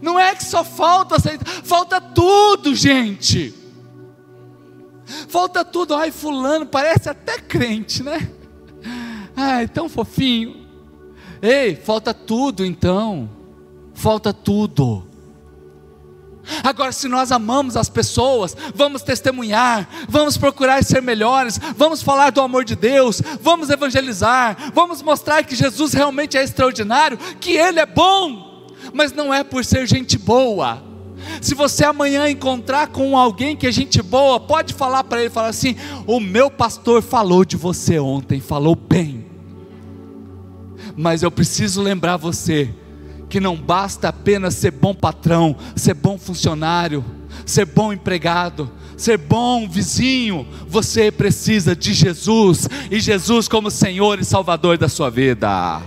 Não 0.00 0.18
é 0.18 0.34
que 0.34 0.44
só 0.44 0.64
falta 0.64 1.16
aceitar, 1.16 1.46
falta 1.46 2.00
tudo, 2.00 2.74
gente. 2.74 3.54
Falta 5.28 5.64
tudo. 5.64 5.94
Ai, 5.94 6.10
fulano 6.10 6.66
parece 6.66 7.08
até 7.08 7.38
crente, 7.38 8.02
né? 8.02 8.30
Ai, 9.36 9.68
tão 9.68 9.88
fofinho. 9.88 10.59
Ei, 11.42 11.74
falta 11.74 12.12
tudo 12.12 12.64
então. 12.64 13.28
Falta 13.94 14.32
tudo. 14.32 15.06
Agora, 16.64 16.90
se 16.90 17.06
nós 17.06 17.30
amamos 17.30 17.76
as 17.76 17.88
pessoas, 17.88 18.56
vamos 18.74 19.02
testemunhar, 19.02 19.88
vamos 20.08 20.36
procurar 20.36 20.82
ser 20.82 21.00
melhores, 21.00 21.60
vamos 21.76 22.02
falar 22.02 22.30
do 22.30 22.40
amor 22.40 22.64
de 22.64 22.74
Deus, 22.74 23.22
vamos 23.40 23.70
evangelizar, 23.70 24.72
vamos 24.74 25.02
mostrar 25.02 25.44
que 25.44 25.54
Jesus 25.54 25.92
realmente 25.92 26.36
é 26.36 26.42
extraordinário, 26.42 27.18
que 27.40 27.52
Ele 27.52 27.78
é 27.78 27.86
bom, 27.86 28.66
mas 28.92 29.12
não 29.12 29.32
é 29.32 29.44
por 29.44 29.64
ser 29.64 29.86
gente 29.86 30.18
boa. 30.18 30.82
Se 31.40 31.54
você 31.54 31.84
amanhã 31.84 32.28
encontrar 32.28 32.88
com 32.88 33.16
alguém 33.16 33.56
que 33.56 33.66
é 33.66 33.72
gente 33.72 34.02
boa, 34.02 34.40
pode 34.40 34.72
falar 34.74 35.04
para 35.04 35.20
ele, 35.20 35.30
falar 35.30 35.48
assim: 35.48 35.76
o 36.06 36.18
meu 36.18 36.50
pastor 36.50 37.02
falou 37.02 37.44
de 37.44 37.56
você 37.56 37.98
ontem, 37.98 38.40
falou 38.40 38.74
bem. 38.74 39.29
Mas 41.00 41.22
eu 41.22 41.30
preciso 41.30 41.80
lembrar 41.80 42.18
você 42.18 42.68
que 43.30 43.40
não 43.40 43.56
basta 43.56 44.10
apenas 44.10 44.54
ser 44.54 44.70
bom 44.70 44.94
patrão, 44.94 45.56
ser 45.74 45.94
bom 45.94 46.18
funcionário, 46.18 47.02
ser 47.46 47.64
bom 47.64 47.90
empregado, 47.90 48.70
ser 48.98 49.16
bom 49.16 49.66
vizinho, 49.66 50.46
você 50.68 51.10
precisa 51.10 51.74
de 51.74 51.94
Jesus 51.94 52.68
e 52.90 53.00
Jesus 53.00 53.48
como 53.48 53.70
Senhor 53.70 54.20
e 54.20 54.26
Salvador 54.26 54.76
da 54.76 54.90
sua 54.90 55.08
vida, 55.08 55.80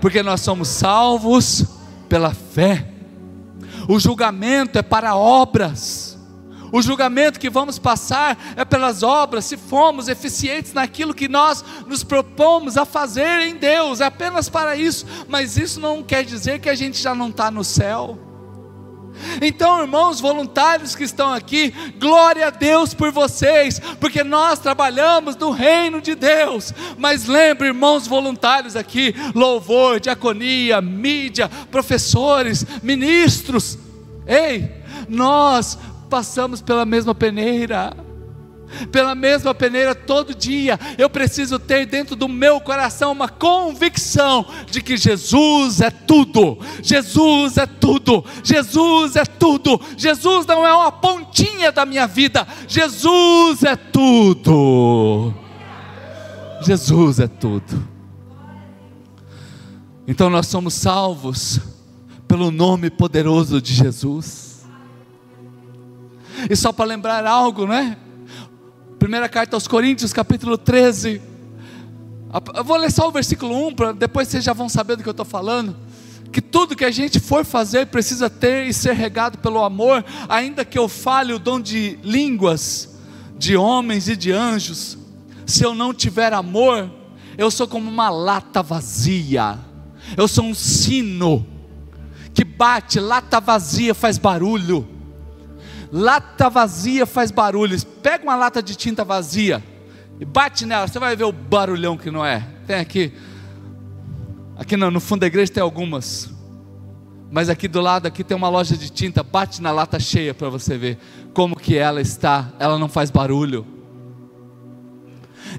porque 0.00 0.20
nós 0.20 0.40
somos 0.40 0.66
salvos 0.66 1.64
pela 2.08 2.34
fé. 2.34 2.88
O 3.88 4.00
julgamento 4.00 4.76
é 4.76 4.82
para 4.82 5.14
obras. 5.14 6.13
O 6.74 6.82
julgamento 6.82 7.38
que 7.38 7.48
vamos 7.48 7.78
passar 7.78 8.36
é 8.56 8.64
pelas 8.64 9.04
obras, 9.04 9.44
se 9.44 9.56
formos 9.56 10.08
eficientes 10.08 10.72
naquilo 10.72 11.14
que 11.14 11.28
nós 11.28 11.64
nos 11.86 12.02
propomos 12.02 12.76
a 12.76 12.84
fazer 12.84 13.42
em 13.42 13.54
Deus, 13.54 14.00
é 14.00 14.06
apenas 14.06 14.48
para 14.48 14.74
isso, 14.74 15.06
mas 15.28 15.56
isso 15.56 15.78
não 15.78 16.02
quer 16.02 16.24
dizer 16.24 16.58
que 16.58 16.68
a 16.68 16.74
gente 16.74 17.00
já 17.00 17.14
não 17.14 17.28
está 17.28 17.48
no 17.48 17.62
céu. 17.62 18.18
Então, 19.40 19.82
irmãos 19.82 20.18
voluntários 20.18 20.96
que 20.96 21.04
estão 21.04 21.32
aqui, 21.32 21.72
glória 21.96 22.48
a 22.48 22.50
Deus 22.50 22.92
por 22.92 23.12
vocês, 23.12 23.78
porque 24.00 24.24
nós 24.24 24.58
trabalhamos 24.58 25.36
no 25.36 25.52
reino 25.52 26.00
de 26.00 26.16
Deus. 26.16 26.74
Mas 26.98 27.26
lembre, 27.26 27.68
irmãos 27.68 28.08
voluntários 28.08 28.74
aqui, 28.74 29.14
louvor, 29.32 30.00
diaconia, 30.00 30.80
mídia, 30.80 31.48
professores, 31.70 32.66
ministros. 32.82 33.78
Ei, 34.26 34.82
nós 35.08 35.78
passamos 36.14 36.62
pela 36.62 36.86
mesma 36.86 37.12
peneira, 37.12 37.92
pela 38.92 39.16
mesma 39.16 39.52
peneira 39.52 39.96
todo 39.96 40.32
dia. 40.32 40.78
Eu 40.96 41.10
preciso 41.10 41.58
ter 41.58 41.86
dentro 41.86 42.14
do 42.14 42.28
meu 42.28 42.60
coração 42.60 43.10
uma 43.10 43.28
convicção 43.28 44.46
de 44.70 44.80
que 44.80 44.96
Jesus 44.96 45.80
é 45.80 45.90
tudo, 45.90 46.56
Jesus 46.80 47.58
é 47.58 47.66
tudo, 47.66 48.24
Jesus 48.44 49.16
é 49.16 49.24
tudo. 49.24 49.80
Jesus 49.96 50.46
não 50.46 50.64
é 50.64 50.72
uma 50.72 50.92
pontinha 50.92 51.72
da 51.72 51.84
minha 51.84 52.06
vida, 52.06 52.46
Jesus 52.68 53.64
é 53.64 53.74
tudo. 53.74 55.34
Jesus 56.62 57.18
é 57.18 57.26
tudo. 57.26 57.88
Então 60.06 60.30
nós 60.30 60.46
somos 60.46 60.74
salvos 60.74 61.58
pelo 62.28 62.52
nome 62.52 62.88
poderoso 62.88 63.60
de 63.60 63.74
Jesus. 63.74 64.43
E 66.48 66.56
só 66.56 66.72
para 66.72 66.84
lembrar 66.84 67.26
algo, 67.26 67.66
né? 67.66 67.96
Primeira 68.98 69.28
carta 69.28 69.56
aos 69.56 69.68
Coríntios, 69.68 70.12
capítulo 70.12 70.56
13. 70.56 71.20
Eu 72.54 72.64
vou 72.64 72.76
ler 72.76 72.90
só 72.90 73.08
o 73.08 73.12
versículo 73.12 73.66
1, 73.68 73.74
para 73.74 73.92
depois 73.92 74.28
vocês 74.28 74.42
já 74.42 74.52
vão 74.52 74.68
saber 74.68 74.96
do 74.96 75.02
que 75.02 75.08
eu 75.08 75.12
estou 75.12 75.26
falando. 75.26 75.76
Que 76.32 76.40
tudo 76.40 76.74
que 76.74 76.84
a 76.84 76.90
gente 76.90 77.20
for 77.20 77.44
fazer 77.44 77.86
precisa 77.86 78.28
ter 78.28 78.66
e 78.66 78.72
ser 78.72 78.94
regado 78.94 79.38
pelo 79.38 79.62
amor, 79.62 80.04
ainda 80.28 80.64
que 80.64 80.78
eu 80.78 80.88
fale 80.88 81.32
o 81.32 81.38
dom 81.38 81.60
de 81.60 81.98
línguas, 82.02 82.98
de 83.38 83.56
homens 83.56 84.08
e 84.08 84.16
de 84.16 84.32
anjos, 84.32 84.98
se 85.46 85.62
eu 85.62 85.74
não 85.74 85.94
tiver 85.94 86.32
amor, 86.32 86.90
eu 87.38 87.50
sou 87.50 87.68
como 87.68 87.88
uma 87.88 88.10
lata 88.10 88.62
vazia, 88.62 89.58
eu 90.16 90.26
sou 90.26 90.44
um 90.44 90.54
sino 90.54 91.46
que 92.34 92.44
bate, 92.44 92.98
lata 92.98 93.40
vazia 93.40 93.94
faz 93.94 94.18
barulho. 94.18 94.93
Lata 95.96 96.50
vazia 96.50 97.06
faz 97.06 97.30
barulhos. 97.30 97.84
Pega 97.84 98.24
uma 98.24 98.34
lata 98.34 98.60
de 98.60 98.74
tinta 98.74 99.04
vazia 99.04 99.62
e 100.18 100.24
bate 100.24 100.66
nela, 100.66 100.88
você 100.88 100.98
vai 100.98 101.14
ver 101.14 101.22
o 101.22 101.30
barulhão 101.30 101.96
que 101.96 102.10
não 102.10 102.26
é. 102.26 102.44
Tem 102.66 102.80
aqui. 102.80 103.12
Aqui 104.56 104.76
não, 104.76 104.90
no 104.90 104.98
fundo 104.98 105.20
da 105.20 105.28
igreja 105.28 105.52
tem 105.52 105.62
algumas. 105.62 106.34
Mas 107.30 107.48
aqui 107.48 107.68
do 107.68 107.80
lado 107.80 108.06
aqui 108.06 108.24
tem 108.24 108.36
uma 108.36 108.48
loja 108.48 108.76
de 108.76 108.90
tinta, 108.90 109.22
bate 109.22 109.62
na 109.62 109.70
lata 109.70 110.00
cheia 110.00 110.34
para 110.34 110.48
você 110.48 110.76
ver 110.76 110.98
como 111.32 111.54
que 111.54 111.76
ela 111.76 112.00
está. 112.00 112.52
Ela 112.58 112.76
não 112.76 112.88
faz 112.88 113.08
barulho. 113.08 113.64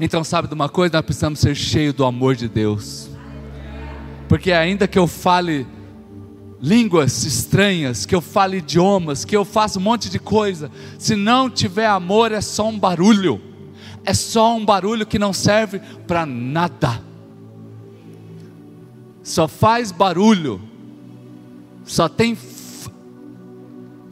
Então 0.01 0.21
sabe 0.21 0.49
de 0.49 0.53
uma 0.53 0.67
coisa, 0.67 0.97
nós 0.97 1.05
precisamos 1.05 1.39
ser 1.39 1.55
cheios 1.55 1.93
do 1.93 2.03
amor 2.03 2.35
de 2.35 2.49
Deus. 2.49 3.09
Porque 4.27 4.51
ainda 4.51 4.85
que 4.85 4.99
eu 4.99 5.07
fale 5.07 5.65
línguas 6.61 7.23
estranhas, 7.23 8.05
que 8.05 8.15
eu 8.15 8.21
fale 8.21 8.57
idiomas, 8.57 9.25
que 9.25 9.35
eu 9.35 9.45
faça 9.45 9.79
um 9.79 9.81
monte 9.81 10.09
de 10.09 10.19
coisa. 10.19 10.71
Se 10.97 11.15
não 11.15 11.49
tiver 11.49 11.87
amor, 11.87 12.31
é 12.31 12.41
só 12.41 12.69
um 12.69 12.77
barulho. 12.77 13.41
É 14.03 14.13
só 14.13 14.55
um 14.55 14.63
barulho 14.63 15.05
que 15.05 15.19
não 15.19 15.33
serve 15.33 15.79
para 16.07 16.25
nada. 16.25 17.01
Só 19.23 19.47
faz 19.47 19.91
barulho. 19.91 20.61
Só 21.83 22.07
tem 22.07 22.37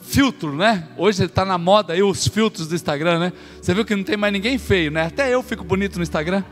filtro, 0.01 0.55
né? 0.55 0.87
Hoje 0.97 1.23
está 1.23 1.43
na 1.43 1.57
moda 1.57 1.93
aí 1.93 2.03
os 2.03 2.27
filtros 2.27 2.67
do 2.67 2.75
Instagram, 2.75 3.19
né? 3.19 3.33
Você 3.61 3.73
viu 3.73 3.83
que 3.85 3.95
não 3.95 4.03
tem 4.03 4.17
mais 4.17 4.33
ninguém 4.33 4.57
feio, 4.57 4.91
né? 4.91 5.07
Até 5.07 5.33
eu 5.33 5.41
fico 5.41 5.63
bonito 5.63 5.97
no 5.97 6.03
Instagram. 6.03 6.43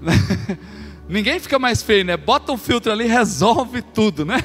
ninguém 1.08 1.38
fica 1.38 1.58
mais 1.58 1.82
feio, 1.82 2.04
né? 2.04 2.16
Bota 2.16 2.52
um 2.52 2.56
filtro 2.56 2.92
ali, 2.92 3.06
resolve 3.06 3.82
tudo, 3.82 4.24
né? 4.24 4.42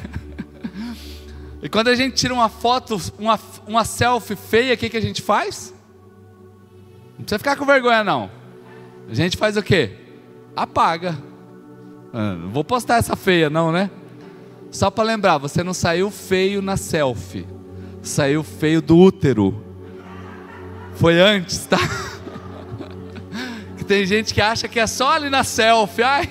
E 1.62 1.69
quando 1.69 1.89
a 1.89 1.95
gente 1.95 2.15
tira 2.15 2.34
uma 2.34 2.50
foto, 2.50 3.00
uma, 3.19 3.39
uma 3.67 3.86
selfie 3.86 4.36
feia, 4.36 4.74
o 4.74 4.78
que, 4.78 4.89
que 4.89 4.97
a 4.97 5.02
gente 5.02 5.21
faz? 5.21 5.74
Não 7.17 7.24
precisa 7.24 7.38
ficar 7.38 7.56
com 7.56 7.65
vergonha, 7.65 8.04
não. 8.04 8.32
A 9.08 9.13
gente 9.13 9.38
faz 9.38 9.56
o 9.56 9.62
quê? 9.62 9.95
Apaga. 10.56 11.17
Ah, 12.12 12.34
não 12.34 12.50
vou 12.50 12.63
postar 12.63 12.97
essa 12.97 13.15
feia, 13.15 13.50
não, 13.50 13.71
né? 13.71 13.91
Só 14.71 14.89
para 14.89 15.04
lembrar, 15.04 15.38
você 15.38 15.63
não 15.63 15.74
saiu 15.74 16.10
feio 16.10 16.62
na 16.62 16.78
selfie. 16.78 17.45
Saiu 18.02 18.41
feio 18.41 18.82
do 18.82 18.97
útero. 18.97 19.63
Foi 20.95 21.19
antes, 21.19 21.65
tá? 21.65 21.78
que 23.78 23.86
tem 23.86 24.06
gente 24.06 24.34
que 24.34 24.41
acha 24.41 24.67
que 24.67 24.80
é 24.80 24.88
só 24.88 25.12
ali 25.12 25.30
na 25.30 25.43
selfie. 25.43 26.02
Ai. 26.02 26.30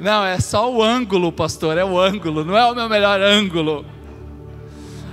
Não, 0.00 0.24
é 0.24 0.38
só 0.38 0.72
o 0.72 0.82
ângulo, 0.82 1.32
pastor, 1.32 1.76
é 1.76 1.84
o 1.84 1.98
ângulo, 1.98 2.44
não 2.44 2.56
é 2.56 2.64
o 2.70 2.74
meu 2.74 2.88
melhor 2.88 3.20
ângulo. 3.20 3.84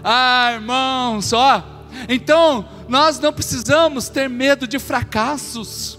Ah, 0.03 0.51
irmãos, 0.53 1.33
ó. 1.33 1.63
Então, 2.07 2.67
nós 2.87 3.19
não 3.19 3.33
precisamos 3.33 4.09
ter 4.09 4.29
medo 4.29 4.67
de 4.67 4.77
fracassos. 4.77 5.97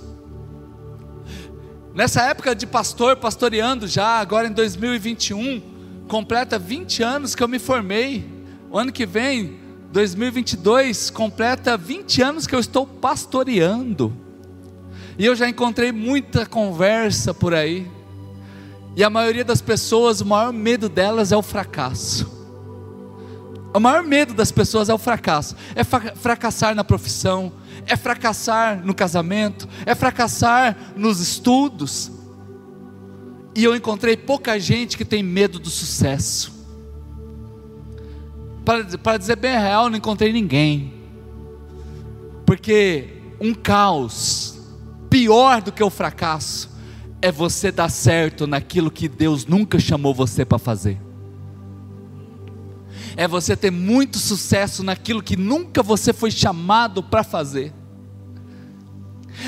Nessa 1.93 2.23
época 2.23 2.55
de 2.55 2.67
pastor, 2.67 3.17
pastoreando 3.17 3.89
já, 3.89 4.21
agora 4.21 4.47
em 4.47 4.53
2021, 4.53 5.61
completa 6.07 6.59
20 6.59 7.03
anos 7.03 7.35
que 7.35 7.43
eu 7.43 7.49
me 7.49 7.59
formei. 7.59 8.31
O 8.71 8.79
ano 8.79 8.93
que 8.93 9.07
vem, 9.07 9.59
2022, 9.91 11.11
completa 11.11 11.77
20 11.77 12.23
anos 12.23 12.47
que 12.47 12.55
eu 12.55 12.61
estou 12.61 12.87
pastoreando. 12.87 14.13
E 15.19 15.25
eu 15.25 15.35
já 15.35 15.49
encontrei 15.49 15.91
muita 15.91 16.45
conversa 16.45 17.33
por 17.33 17.55
aí. 17.55 17.96
E 18.97 19.05
a 19.05 19.11
maioria 19.11 19.45
das 19.45 19.61
pessoas, 19.61 20.23
o 20.23 20.25
maior 20.25 20.55
medo 20.55 20.89
delas 20.89 21.31
é 21.31 21.37
o 21.37 21.43
fracasso. 21.43 22.35
O 23.75 23.79
maior 23.79 24.03
medo 24.03 24.33
das 24.33 24.51
pessoas 24.51 24.89
é 24.89 24.95
o 24.95 24.97
fracasso. 24.97 25.55
É 25.75 25.85
fracassar 25.85 26.75
na 26.75 26.83
profissão, 26.83 27.53
é 27.87 27.95
fracassar 27.95 28.83
no 28.83 28.95
casamento, 28.95 29.69
é 29.85 29.95
fracassar 29.95 30.95
nos 30.97 31.21
estudos. 31.21 32.11
E 33.55 33.63
eu 33.63 33.77
encontrei 33.77 34.17
pouca 34.17 34.59
gente 34.59 34.97
que 34.97 35.05
tem 35.05 35.23
medo 35.23 35.59
do 35.59 35.69
sucesso. 35.69 36.51
Para, 38.65 38.83
para 38.97 39.19
dizer 39.19 39.37
bem 39.37 39.53
real, 39.53 39.91
não 39.91 39.99
encontrei 39.99 40.33
ninguém. 40.33 40.95
Porque 42.47 43.11
um 43.39 43.53
caos 43.53 44.59
pior 45.11 45.61
do 45.61 45.71
que 45.71 45.85
o 45.85 45.91
fracasso 45.91 46.76
é 47.21 47.33
você 47.33 47.73
dar 47.73 47.89
certo 47.89 48.47
naquilo 48.47 48.91
que 48.91 49.09
Deus 49.09 49.47
nunca 49.47 49.79
chamou 49.79 50.15
você 50.15 50.45
para 50.45 50.59
fazer. 50.59 51.01
É 53.17 53.27
você 53.27 53.57
ter 53.57 53.71
muito 53.71 54.19
sucesso 54.19 54.83
naquilo 54.83 55.23
que 55.23 55.37
nunca 55.37 55.83
você 55.83 56.13
foi 56.13 56.31
chamado 56.31 57.03
para 57.03 57.25
fazer. 57.25 57.73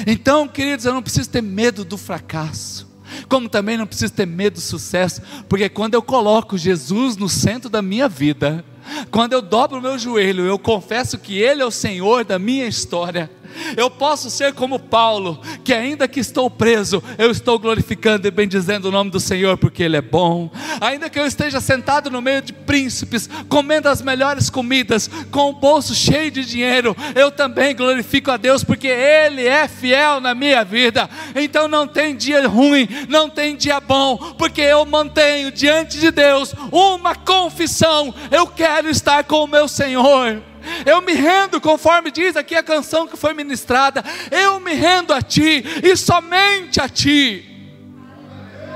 Então, 0.06 0.48
queridos, 0.48 0.84
eu 0.84 0.92
não 0.92 1.02
preciso 1.02 1.28
ter 1.30 1.42
medo 1.42 1.84
do 1.84 1.96
fracasso 1.96 2.88
como 3.28 3.48
também 3.48 3.76
não 3.76 3.86
preciso 3.86 4.12
ter 4.12 4.26
medo 4.26 4.54
do 4.54 4.60
sucesso, 4.60 5.22
porque 5.48 5.68
quando 5.68 5.94
eu 5.94 6.02
coloco 6.02 6.58
Jesus 6.58 7.16
no 7.16 7.28
centro 7.28 7.68
da 7.68 7.82
minha 7.82 8.08
vida, 8.08 8.64
quando 9.10 9.32
eu 9.32 9.42
dobro 9.42 9.78
o 9.78 9.82
meu 9.82 9.98
joelho, 9.98 10.44
eu 10.44 10.58
confesso 10.58 11.18
que 11.18 11.38
Ele 11.38 11.62
é 11.62 11.66
o 11.66 11.70
Senhor 11.70 12.24
da 12.24 12.38
minha 12.38 12.66
história, 12.66 13.30
eu 13.76 13.90
posso 13.90 14.30
ser 14.30 14.52
como 14.52 14.78
Paulo, 14.78 15.40
que 15.64 15.72
ainda 15.72 16.08
que 16.08 16.20
estou 16.20 16.50
preso, 16.50 17.02
eu 17.16 17.30
estou 17.30 17.58
glorificando 17.58 18.26
e 18.26 18.30
bendizendo 18.30 18.88
o 18.88 18.92
nome 18.92 19.10
do 19.10 19.20
Senhor, 19.20 19.56
porque 19.56 19.82
Ele 19.82 19.96
é 19.96 20.02
bom. 20.02 20.50
Ainda 20.80 21.10
que 21.10 21.18
eu 21.18 21.26
esteja 21.26 21.60
sentado 21.60 22.10
no 22.10 22.20
meio 22.20 22.42
de 22.42 22.52
príncipes, 22.52 23.28
comendo 23.48 23.88
as 23.88 24.02
melhores 24.02 24.50
comidas, 24.50 25.08
com 25.30 25.50
o 25.50 25.52
bolso 25.54 25.94
cheio 25.94 26.30
de 26.30 26.44
dinheiro, 26.44 26.96
eu 27.14 27.30
também 27.30 27.74
glorifico 27.74 28.30
a 28.30 28.36
Deus, 28.36 28.64
porque 28.64 28.88
Ele 28.88 29.46
é 29.46 29.68
fiel 29.68 30.20
na 30.20 30.34
minha 30.34 30.64
vida. 30.64 31.08
Então 31.34 31.68
não 31.68 31.86
tem 31.86 32.16
dia 32.16 32.46
ruim, 32.46 32.88
não 33.08 33.28
tem 33.28 33.56
dia 33.56 33.80
bom, 33.80 34.16
porque 34.38 34.60
eu 34.60 34.84
mantenho 34.84 35.50
diante 35.50 35.98
de 35.98 36.10
Deus 36.10 36.54
uma 36.72 37.14
confissão: 37.14 38.14
eu 38.30 38.46
quero 38.46 38.88
estar 38.88 39.24
com 39.24 39.44
o 39.44 39.48
meu 39.48 39.68
Senhor. 39.68 40.42
Eu 40.84 41.00
me 41.00 41.12
rendo, 41.12 41.60
conforme 41.60 42.10
diz 42.10 42.36
aqui 42.36 42.54
a 42.54 42.62
canção 42.62 43.06
que 43.06 43.16
foi 43.16 43.34
ministrada. 43.34 44.04
Eu 44.30 44.60
me 44.60 44.74
rendo 44.74 45.12
a 45.12 45.22
Ti 45.22 45.64
e 45.82 45.96
somente 45.96 46.80
a 46.80 46.88
Ti. 46.88 47.44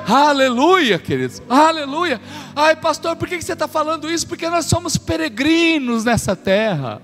Aleluia, 0.06 0.98
queridos, 0.98 1.40
aleluia. 1.48 2.20
Ai, 2.56 2.74
pastor, 2.76 3.14
por 3.16 3.28
que 3.28 3.40
você 3.40 3.52
está 3.52 3.68
falando 3.68 4.10
isso? 4.10 4.26
Porque 4.26 4.48
nós 4.48 4.66
somos 4.66 4.96
peregrinos 4.96 6.04
nessa 6.04 6.34
terra. 6.34 7.00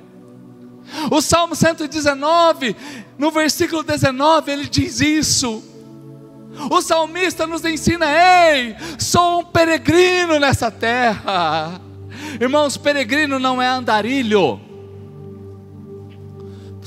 O 1.11 1.21
Salmo 1.21 1.55
119, 1.55 2.75
no 3.17 3.31
versículo 3.31 3.83
19, 3.83 4.51
ele 4.51 4.69
diz 4.69 5.01
isso. 5.01 5.63
O 6.71 6.81
salmista 6.81 7.47
nos 7.47 7.65
ensina: 7.65 8.07
Ei, 8.07 8.75
sou 8.99 9.41
um 9.41 9.45
peregrino 9.45 10.41
nessa 10.41 10.71
terra. 10.71 11.81
Irmãos, 12.41 12.77
peregrino 12.77 13.39
não 13.39 13.63
é 13.63 13.69
andarilho 13.69 14.68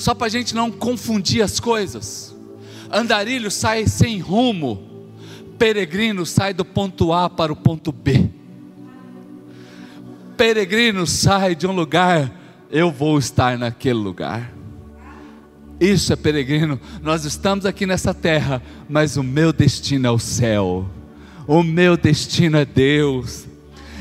só 0.02 0.16
para 0.16 0.28
a 0.28 0.30
gente 0.30 0.56
não 0.56 0.72
confundir 0.72 1.44
as 1.44 1.60
coisas. 1.60 2.36
Andarilho 2.92 3.52
sai 3.52 3.88
sem 3.88 4.20
rumo, 4.20 5.08
peregrino 5.58 6.26
sai 6.26 6.54
do 6.54 6.66
ponto 6.66 7.14
A 7.14 7.30
para 7.30 7.54
o 7.54 7.56
ponto 7.56 7.92
B. 7.92 8.30
Peregrino 10.36 11.06
sai 11.06 11.54
de 11.54 11.68
um 11.68 11.72
lugar, 11.72 12.32
eu 12.72 12.92
vou 12.92 13.20
estar 13.20 13.58
naquele 13.60 14.00
lugar. 14.00 14.52
Isso 15.80 16.12
é 16.12 16.16
peregrino. 16.16 16.80
Nós 17.02 17.24
estamos 17.24 17.66
aqui 17.66 17.86
nessa 17.86 18.14
terra, 18.14 18.62
mas 18.90 19.18
o 19.18 19.24
meu 19.24 19.54
destino 19.54 20.08
é 20.08 20.12
o 20.12 20.20
céu. 20.20 20.90
O 21.48 21.62
meu 21.62 21.96
destino 21.96 22.58
é 22.58 22.66
Deus. 22.66 23.46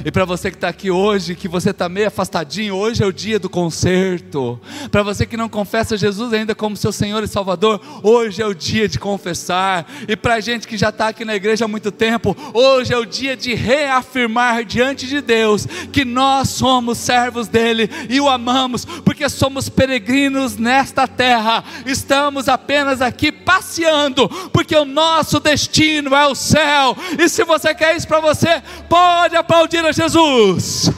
E 0.04 0.10
para 0.10 0.24
você 0.24 0.50
que 0.50 0.56
está 0.56 0.68
aqui 0.68 0.90
hoje, 0.90 1.34
que 1.34 1.46
você 1.46 1.70
está 1.70 1.88
meio 1.88 2.08
afastadinho, 2.08 2.74
hoje 2.74 3.02
é 3.02 3.06
o 3.06 3.12
dia 3.12 3.38
do 3.38 3.50
concerto. 3.50 4.58
Para 4.90 5.02
você 5.02 5.26
que 5.26 5.36
não 5.36 5.48
confessa 5.48 5.96
Jesus 5.96 6.32
ainda 6.32 6.54
como 6.54 6.76
seu 6.76 6.90
Senhor 6.90 7.22
e 7.22 7.28
Salvador, 7.28 7.80
hoje 8.02 8.40
é 8.40 8.46
o 8.46 8.54
dia 8.54 8.88
de 8.88 8.98
confessar. 8.98 9.86
E 10.08 10.16
para 10.16 10.34
a 10.34 10.40
gente 10.40 10.66
que 10.66 10.78
já 10.78 10.88
está 10.88 11.08
aqui 11.08 11.24
na 11.24 11.34
igreja 11.34 11.66
há 11.66 11.68
muito 11.68 11.92
tempo, 11.92 12.34
hoje 12.54 12.94
é 12.94 12.96
o 12.96 13.04
dia 13.04 13.36
de 13.36 13.54
reafirmar 13.54 14.64
diante 14.64 15.06
de 15.06 15.20
Deus 15.20 15.66
que 15.92 16.04
nós 16.04 16.48
somos 16.48 16.96
servos 16.96 17.46
dele 17.46 17.90
e 18.08 18.20
o 18.20 18.28
amamos, 18.28 18.86
porque 18.86 19.28
somos 19.28 19.68
peregrinos 19.68 20.56
nesta 20.56 21.06
terra. 21.06 21.62
Estamos 21.84 22.48
apenas 22.48 23.02
aqui 23.02 23.30
passeando, 23.30 24.28
porque 24.50 24.74
o 24.74 24.86
nosso 24.86 25.38
destino 25.40 26.14
é 26.14 26.26
o 26.26 26.34
céu. 26.34 26.96
E 27.18 27.28
se 27.28 27.44
você 27.44 27.74
quer 27.74 27.96
isso 27.96 28.08
para 28.08 28.20
você, 28.20 28.62
pode 28.88 29.36
aplaudir 29.36 29.89
Jesus. 29.92 30.90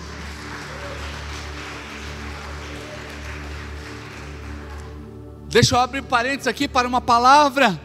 Deixa 5.48 5.74
eu 5.74 5.80
abrir 5.80 6.02
parênteses 6.02 6.46
aqui 6.46 6.66
para 6.66 6.88
uma 6.88 7.00
palavra. 7.00 7.78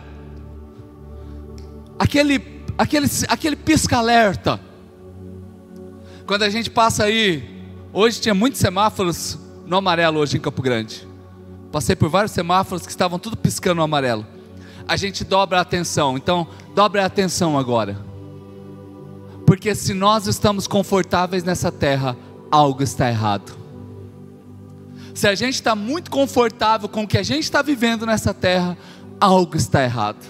Aquele, 2.00 2.64
aquele, 2.78 3.08
aquele 3.28 3.56
pisca-alerta. 3.58 4.60
Quando 6.26 6.44
a 6.44 6.50
gente 6.50 6.70
passa 6.70 7.04
aí, 7.04 7.68
hoje 7.92 8.22
tinha 8.22 8.34
muitos 8.34 8.60
semáforos 8.60 9.38
no 9.66 9.76
amarelo 9.76 10.20
hoje 10.20 10.38
em 10.38 10.40
Campo 10.40 10.62
Grande. 10.62 11.06
Passei 11.72 11.96
por 11.96 12.10
vários 12.10 12.32
semáforos 12.32 12.86
que 12.86 12.92
estavam 12.92 13.20
tudo 13.20 13.36
piscando 13.36 13.76
no 13.76 13.84
amarelo. 13.84 14.26
A 14.88 14.96
gente 14.96 15.26
dobra 15.26 15.58
a 15.60 15.62
atenção. 15.62 16.16
Então, 16.16 16.48
dobra 16.74 17.04
a 17.04 17.06
atenção 17.06 17.60
agora. 17.60 17.98
Porque 19.48 19.74
se 19.74 19.94
nós 19.94 20.28
estamos 20.28 20.68
confortáveis 20.68 21.42
nessa 21.42 21.72
terra, 21.72 22.18
algo 22.52 22.84
está 22.84 23.08
errado. 23.08 23.58
Se 25.16 25.26
a 25.26 25.34
gente 25.36 25.54
está 25.54 25.74
muito 25.74 26.12
confortável 26.12 26.90
com 26.90 27.04
o 27.04 27.08
que 27.08 27.18
a 27.18 27.24
gente 27.24 27.44
está 27.44 27.62
vivendo 27.62 28.06
nessa 28.06 28.34
terra, 28.34 28.78
algo 29.22 29.56
está 29.56 29.82
errado. 29.82 30.22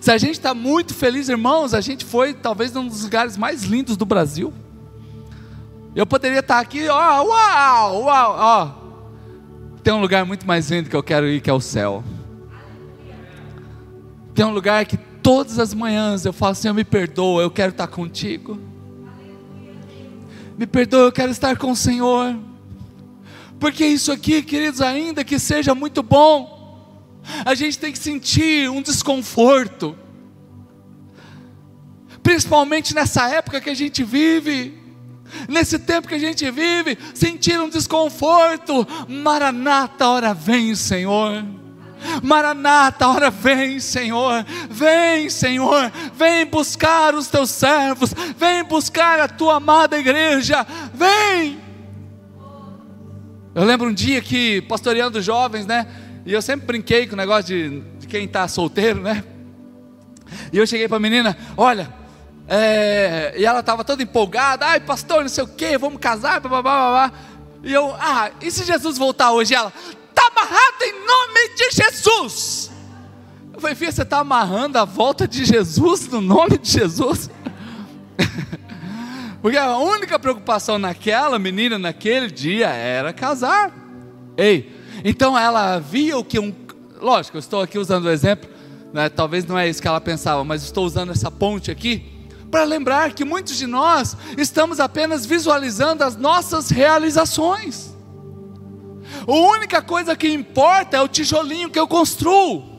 Se 0.00 0.12
a 0.12 0.18
gente 0.18 0.34
está 0.34 0.54
muito 0.54 0.94
feliz, 0.94 1.28
irmãos, 1.28 1.74
a 1.74 1.80
gente 1.80 2.04
foi 2.04 2.32
talvez 2.32 2.76
um 2.76 2.86
dos 2.86 3.02
lugares 3.02 3.36
mais 3.36 3.64
lindos 3.64 3.96
do 3.96 4.06
Brasil. 4.06 4.52
Eu 5.92 6.06
poderia 6.06 6.38
estar 6.38 6.60
aqui, 6.60 6.88
ó, 6.88 7.24
uau, 7.24 8.02
uau, 8.04 8.36
ó. 8.38 8.70
Tem 9.82 9.92
um 9.92 10.00
lugar 10.00 10.24
muito 10.24 10.46
mais 10.46 10.70
lindo 10.70 10.88
que 10.88 10.94
eu 10.94 11.02
quero 11.02 11.26
ir, 11.26 11.40
que 11.40 11.50
é 11.50 11.52
o 11.52 11.60
céu. 11.60 12.04
Tem 14.32 14.44
um 14.44 14.54
lugar 14.54 14.86
que 14.86 14.96
todas 15.22 15.58
as 15.58 15.72
manhãs 15.72 16.24
eu 16.24 16.32
falo, 16.32 16.54
Senhor, 16.54 16.74
me 16.74 16.84
perdoa, 16.84 17.42
eu 17.42 17.50
quero 17.50 17.70
estar 17.70 17.86
contigo. 17.86 18.58
Me 20.58 20.66
perdoa, 20.66 21.06
eu 21.06 21.12
quero 21.12 21.30
estar 21.30 21.56
com 21.56 21.70
o 21.70 21.76
Senhor. 21.76 22.36
Porque 23.58 23.86
isso 23.86 24.10
aqui, 24.10 24.42
queridos, 24.42 24.80
ainda 24.80 25.24
que 25.24 25.38
seja 25.38 25.74
muito 25.74 26.02
bom, 26.02 27.20
a 27.44 27.54
gente 27.54 27.78
tem 27.78 27.92
que 27.92 27.98
sentir 27.98 28.68
um 28.68 28.82
desconforto. 28.82 29.96
Principalmente 32.22 32.94
nessa 32.94 33.28
época 33.28 33.60
que 33.60 33.70
a 33.70 33.74
gente 33.74 34.02
vive, 34.02 34.78
nesse 35.48 35.78
tempo 35.78 36.08
que 36.08 36.14
a 36.14 36.18
gente 36.18 36.48
vive, 36.50 36.98
sentir 37.14 37.58
um 37.60 37.68
desconforto. 37.68 38.86
Maranata, 39.08 40.08
hora 40.08 40.34
vem, 40.34 40.74
Senhor. 40.74 41.61
Maranata, 42.22 43.08
hora 43.08 43.30
vem, 43.30 43.80
Senhor. 43.80 44.44
Vem, 44.70 45.28
Senhor. 45.30 45.90
Vem 46.14 46.46
buscar 46.46 47.14
os 47.14 47.28
teus 47.28 47.50
servos. 47.50 48.14
Vem 48.36 48.64
buscar 48.64 49.20
a 49.20 49.28
tua 49.28 49.56
amada 49.56 49.98
igreja. 49.98 50.66
Vem. 50.94 51.60
Eu 53.54 53.64
lembro 53.64 53.88
um 53.88 53.94
dia 53.94 54.20
que, 54.20 54.62
pastoreando 54.62 55.20
jovens, 55.20 55.66
né? 55.66 55.86
E 56.24 56.32
eu 56.32 56.40
sempre 56.40 56.66
brinquei 56.66 57.06
com 57.06 57.14
o 57.14 57.16
negócio 57.16 57.44
de, 57.44 57.80
de 57.98 58.06
quem 58.06 58.24
está 58.24 58.46
solteiro, 58.48 59.00
né? 59.00 59.24
E 60.52 60.58
eu 60.58 60.66
cheguei 60.66 60.88
para 60.88 60.96
a 60.96 61.00
menina: 61.00 61.36
Olha, 61.56 61.92
é, 62.48 63.34
e 63.36 63.44
ela 63.44 63.60
estava 63.60 63.84
toda 63.84 64.02
empolgada, 64.02 64.66
ai 64.66 64.80
pastor, 64.80 65.22
não 65.22 65.28
sei 65.28 65.44
o 65.44 65.48
que, 65.48 65.78
vamos 65.78 66.00
casar, 66.00 66.40
blá, 66.40 66.50
blá, 66.50 66.62
blá, 66.62 66.90
blá. 66.90 67.12
E 67.62 67.72
eu, 67.72 67.94
ah, 67.98 68.30
e 68.40 68.50
se 68.50 68.64
Jesus 68.64 68.98
voltar 68.98 69.32
hoje? 69.32 69.52
E 69.52 69.56
ela, 69.56 69.72
está 70.22 70.26
amarrado 70.28 70.82
em 70.82 70.92
nome 71.06 71.54
de 71.56 71.70
Jesus. 71.74 72.70
Eu 73.52 73.60
falei, 73.60 73.76
filha, 73.76 73.92
você 73.92 74.02
está 74.02 74.18
amarrando 74.18 74.78
a 74.78 74.84
volta 74.84 75.26
de 75.26 75.44
Jesus 75.44 76.06
no 76.08 76.20
nome 76.20 76.58
de 76.58 76.70
Jesus? 76.70 77.30
Porque 79.42 79.56
a 79.56 79.76
única 79.78 80.18
preocupação 80.18 80.78
naquela 80.78 81.38
menina, 81.38 81.78
naquele 81.78 82.30
dia, 82.30 82.68
era 82.68 83.12
casar. 83.12 83.72
Ei, 84.36 84.72
então 85.04 85.36
ela 85.36 85.78
via 85.78 86.16
o 86.16 86.24
que 86.24 86.38
um. 86.38 86.54
Lógico, 87.00 87.36
eu 87.36 87.40
estou 87.40 87.60
aqui 87.60 87.78
usando 87.78 88.04
o 88.04 88.10
exemplo, 88.10 88.48
né, 88.92 89.08
talvez 89.08 89.44
não 89.44 89.58
é 89.58 89.68
isso 89.68 89.82
que 89.82 89.88
ela 89.88 90.00
pensava, 90.00 90.44
mas 90.44 90.62
estou 90.62 90.86
usando 90.86 91.10
essa 91.10 91.30
ponte 91.30 91.70
aqui 91.70 92.08
para 92.48 92.62
lembrar 92.64 93.12
que 93.12 93.24
muitos 93.24 93.56
de 93.56 93.66
nós 93.66 94.16
estamos 94.38 94.78
apenas 94.78 95.26
visualizando 95.26 96.04
as 96.04 96.16
nossas 96.16 96.70
realizações. 96.70 97.91
A 99.26 99.32
única 99.32 99.82
coisa 99.82 100.16
que 100.16 100.28
importa 100.28 100.96
é 100.96 101.00
o 101.00 101.08
tijolinho 101.08 101.70
que 101.70 101.78
eu 101.78 101.86
construo. 101.86 102.70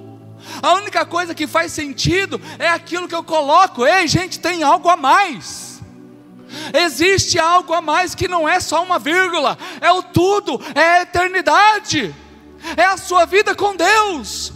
A 0.62 0.74
única 0.74 1.06
coisa 1.06 1.34
que 1.34 1.48
faz 1.48 1.72
sentido 1.72 2.40
é 2.60 2.68
aquilo 2.68 3.08
que 3.08 3.16
eu 3.16 3.24
coloco. 3.24 3.86
Ei, 3.86 4.08
gente, 4.08 4.40
tem 4.40 4.64
algo 4.64 4.90
a 4.90 4.98
mais. 4.98 5.82
Existe 6.74 7.40
algo 7.40 7.74
a 7.74 7.82
mais 7.82 8.14
que 8.14 8.28
não 8.28 8.48
é 8.48 8.60
só 8.60 8.84
uma 8.84 9.00
vírgula, 9.00 9.58
é 9.82 9.92
o 9.92 10.04
tudo, 10.04 10.62
é 10.76 11.00
a 11.00 11.02
eternidade, 11.02 12.14
é 12.78 12.86
a 12.86 12.98
sua 12.98 13.26
vida 13.26 13.56
com 13.56 13.76
Deus. 13.76 14.54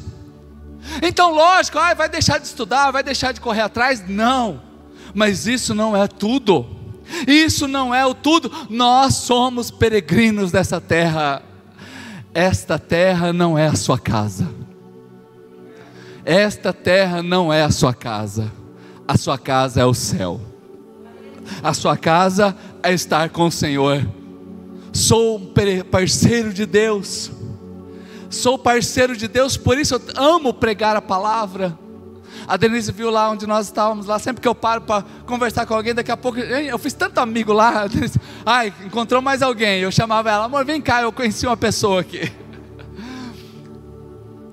Então, 1.01 1.33
lógico, 1.33 1.79
ah, 1.79 1.93
vai 1.93 2.07
deixar 2.07 2.37
de 2.37 2.47
estudar, 2.47 2.91
vai 2.91 3.03
deixar 3.03 3.31
de 3.31 3.41
correr 3.41 3.61
atrás? 3.61 4.07
Não, 4.07 4.61
mas 5.13 5.47
isso 5.47 5.73
não 5.73 5.95
é 5.95 6.07
tudo. 6.07 6.77
Isso 7.25 7.67
não 7.67 7.95
é 7.95 8.05
o 8.05 8.13
tudo. 8.13 8.51
Nós 8.69 9.15
somos 9.15 9.71
peregrinos 9.71 10.51
dessa 10.51 10.79
terra. 10.79 11.41
Esta 12.33 12.77
terra 12.77 13.33
não 13.33 13.57
é 13.57 13.67
a 13.67 13.75
sua 13.75 13.97
casa. 13.97 14.47
Esta 16.23 16.73
terra 16.73 17.23
não 17.23 17.51
é 17.51 17.63
a 17.63 17.71
sua 17.71 17.93
casa. 17.93 18.51
A 19.07 19.17
sua 19.17 19.37
casa 19.37 19.81
é 19.81 19.85
o 19.85 19.93
céu. 19.93 20.41
A 21.63 21.73
sua 21.73 21.95
casa 21.95 22.55
é 22.83 22.93
estar 22.93 23.29
com 23.29 23.47
o 23.47 23.51
Senhor. 23.51 24.05
Sou 24.91 25.53
parceiro 25.89 26.53
de 26.53 26.65
Deus. 26.65 27.31
Sou 28.29 28.57
parceiro 28.57 29.15
de 29.15 29.27
Deus, 29.27 29.55
por 29.55 29.77
isso 29.77 29.95
eu 29.95 30.01
amo 30.17 30.53
pregar 30.53 30.95
a 30.95 31.01
palavra. 31.01 31.77
A 32.47 32.55
Denise 32.55 32.93
viu 32.93 33.09
lá 33.09 33.29
onde 33.29 33.45
nós 33.45 33.65
estávamos 33.65 34.05
lá. 34.05 34.17
Sempre 34.17 34.41
que 34.41 34.47
eu 34.47 34.55
paro 34.55 34.81
para 34.81 35.03
conversar 35.25 35.65
com 35.65 35.73
alguém, 35.73 35.93
daqui 35.93 36.11
a 36.11 36.15
pouco. 36.15 36.39
Eu 36.39 36.77
fiz 36.77 36.93
tanto 36.93 37.19
amigo 37.19 37.51
lá. 37.51 37.85
Denise, 37.87 38.19
ai, 38.45 38.73
encontrou 38.85 39.21
mais 39.21 39.41
alguém. 39.41 39.81
Eu 39.81 39.91
chamava 39.91 40.31
ela, 40.31 40.45
amor, 40.45 40.63
vem 40.63 40.81
cá, 40.81 41.01
eu 41.01 41.11
conheci 41.11 41.45
uma 41.45 41.57
pessoa 41.57 41.99
aqui. 42.01 42.31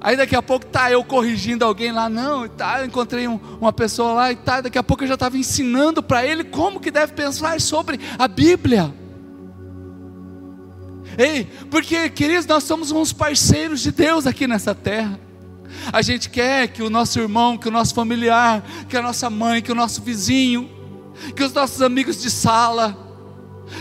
Aí 0.05 0.19
daqui 0.19 0.37
a 0.37 0.43
pouco 0.43 0.67
tá 0.67 0.91
eu 0.91 1.03
corrigindo 1.03 1.65
alguém 1.65 1.91
lá, 1.91 2.11
não, 2.11 2.47
tá, 2.47 2.81
eu 2.81 2.85
encontrei 2.85 3.27
um, 3.27 3.41
uma 3.59 3.73
pessoa 3.73 4.13
lá 4.13 4.31
e 4.31 4.37
tá, 4.37 4.61
daqui 4.61 4.77
a 4.77 4.83
pouco 4.83 5.03
eu 5.03 5.09
já 5.09 5.15
estava 5.15 5.39
ensinando 5.39 6.03
para 6.03 6.27
ele 6.27 6.45
como 6.45 6.79
que 6.79 6.91
deve 6.91 7.15
pensar 7.15 7.59
sobre 7.59 7.99
a 8.19 8.29
Bíblia. 8.29 8.95
Ei, 11.17 11.45
porque 11.71 12.11
queridos, 12.11 12.45
nós 12.45 12.65
somos 12.65 12.91
uns 12.91 13.15
parceiros 13.15 13.81
de 13.81 13.93
Deus 13.93 14.27
aqui 14.27 14.47
nessa 14.47 14.75
terra. 14.75 15.19
A 15.93 16.03
gente 16.03 16.31
quer 16.31 16.69
que 16.69 16.83
o 16.83 16.91
nosso 16.91 17.19
irmão, 17.19 17.59
que 17.59 17.69
o 17.69 17.71
nosso 17.71 17.95
familiar, 17.95 18.63
que 18.89 18.97
a 18.97 19.03
nossa 19.03 19.29
mãe, 19.29 19.61
que 19.61 19.73
o 19.73 19.75
nosso 19.75 20.03
vizinho, 20.03 20.71
que 21.35 21.43
os 21.43 21.53
nossos 21.53 21.83
amigos 21.83 22.21
de 22.21 22.31
sala, 22.31 22.97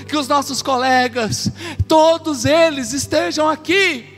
que 0.07 0.17
os 0.17 0.27
nossos 0.27 0.61
colegas, 0.61 1.51
todos 1.87 2.45
eles 2.45 2.93
estejam 2.93 3.49
aqui 3.49 4.13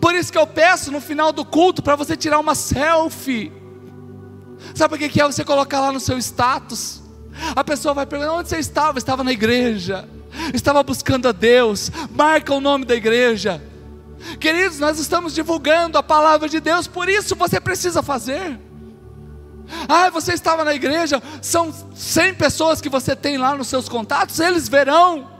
por 0.00 0.14
isso 0.14 0.30
que 0.30 0.38
eu 0.38 0.46
peço 0.46 0.90
no 0.92 1.00
final 1.00 1.32
do 1.32 1.44
culto 1.44 1.82
para 1.82 1.96
você 1.96 2.16
tirar 2.16 2.38
uma 2.38 2.54
selfie. 2.54 3.52
Sabe 4.74 4.94
o 4.94 4.98
que 4.98 5.20
é 5.20 5.24
você 5.24 5.44
colocar 5.44 5.80
lá 5.80 5.92
no 5.92 6.00
seu 6.00 6.16
status? 6.18 7.02
A 7.54 7.64
pessoa 7.64 7.94
vai 7.94 8.06
perguntar: 8.06 8.32
onde 8.32 8.48
você 8.48 8.58
estava? 8.58 8.98
Estava 8.98 9.24
na 9.24 9.32
igreja, 9.32 10.08
estava 10.52 10.82
buscando 10.82 11.28
a 11.28 11.32
Deus. 11.32 11.90
Marca 12.10 12.54
o 12.54 12.60
nome 12.60 12.84
da 12.84 12.94
igreja. 12.94 13.62
Queridos, 14.40 14.78
nós 14.78 14.98
estamos 14.98 15.34
divulgando 15.34 15.98
a 15.98 16.02
palavra 16.02 16.48
de 16.48 16.60
Deus, 16.60 16.86
por 16.86 17.08
isso 17.08 17.36
você 17.36 17.60
precisa 17.60 18.02
fazer. 18.02 18.58
Ah, 19.88 20.10
você 20.10 20.32
estava 20.32 20.64
na 20.64 20.74
igreja, 20.74 21.22
são 21.40 21.72
100 21.94 22.34
pessoas 22.34 22.80
que 22.80 22.88
você 22.88 23.16
tem 23.16 23.36
lá 23.36 23.54
nos 23.54 23.68
seus 23.68 23.88
contatos, 23.88 24.40
eles 24.40 24.68
verão. 24.68 25.30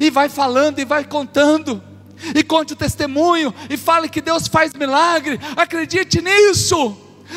E 0.00 0.10
vai 0.10 0.28
falando 0.28 0.78
e 0.78 0.84
vai 0.84 1.04
contando 1.04 1.82
e 2.34 2.42
conte 2.42 2.74
o 2.74 2.76
testemunho, 2.76 3.54
e 3.68 3.76
fale 3.76 4.08
que 4.08 4.20
Deus 4.20 4.46
faz 4.46 4.72
milagre, 4.74 5.40
acredite 5.56 6.20
nisso. 6.20 6.96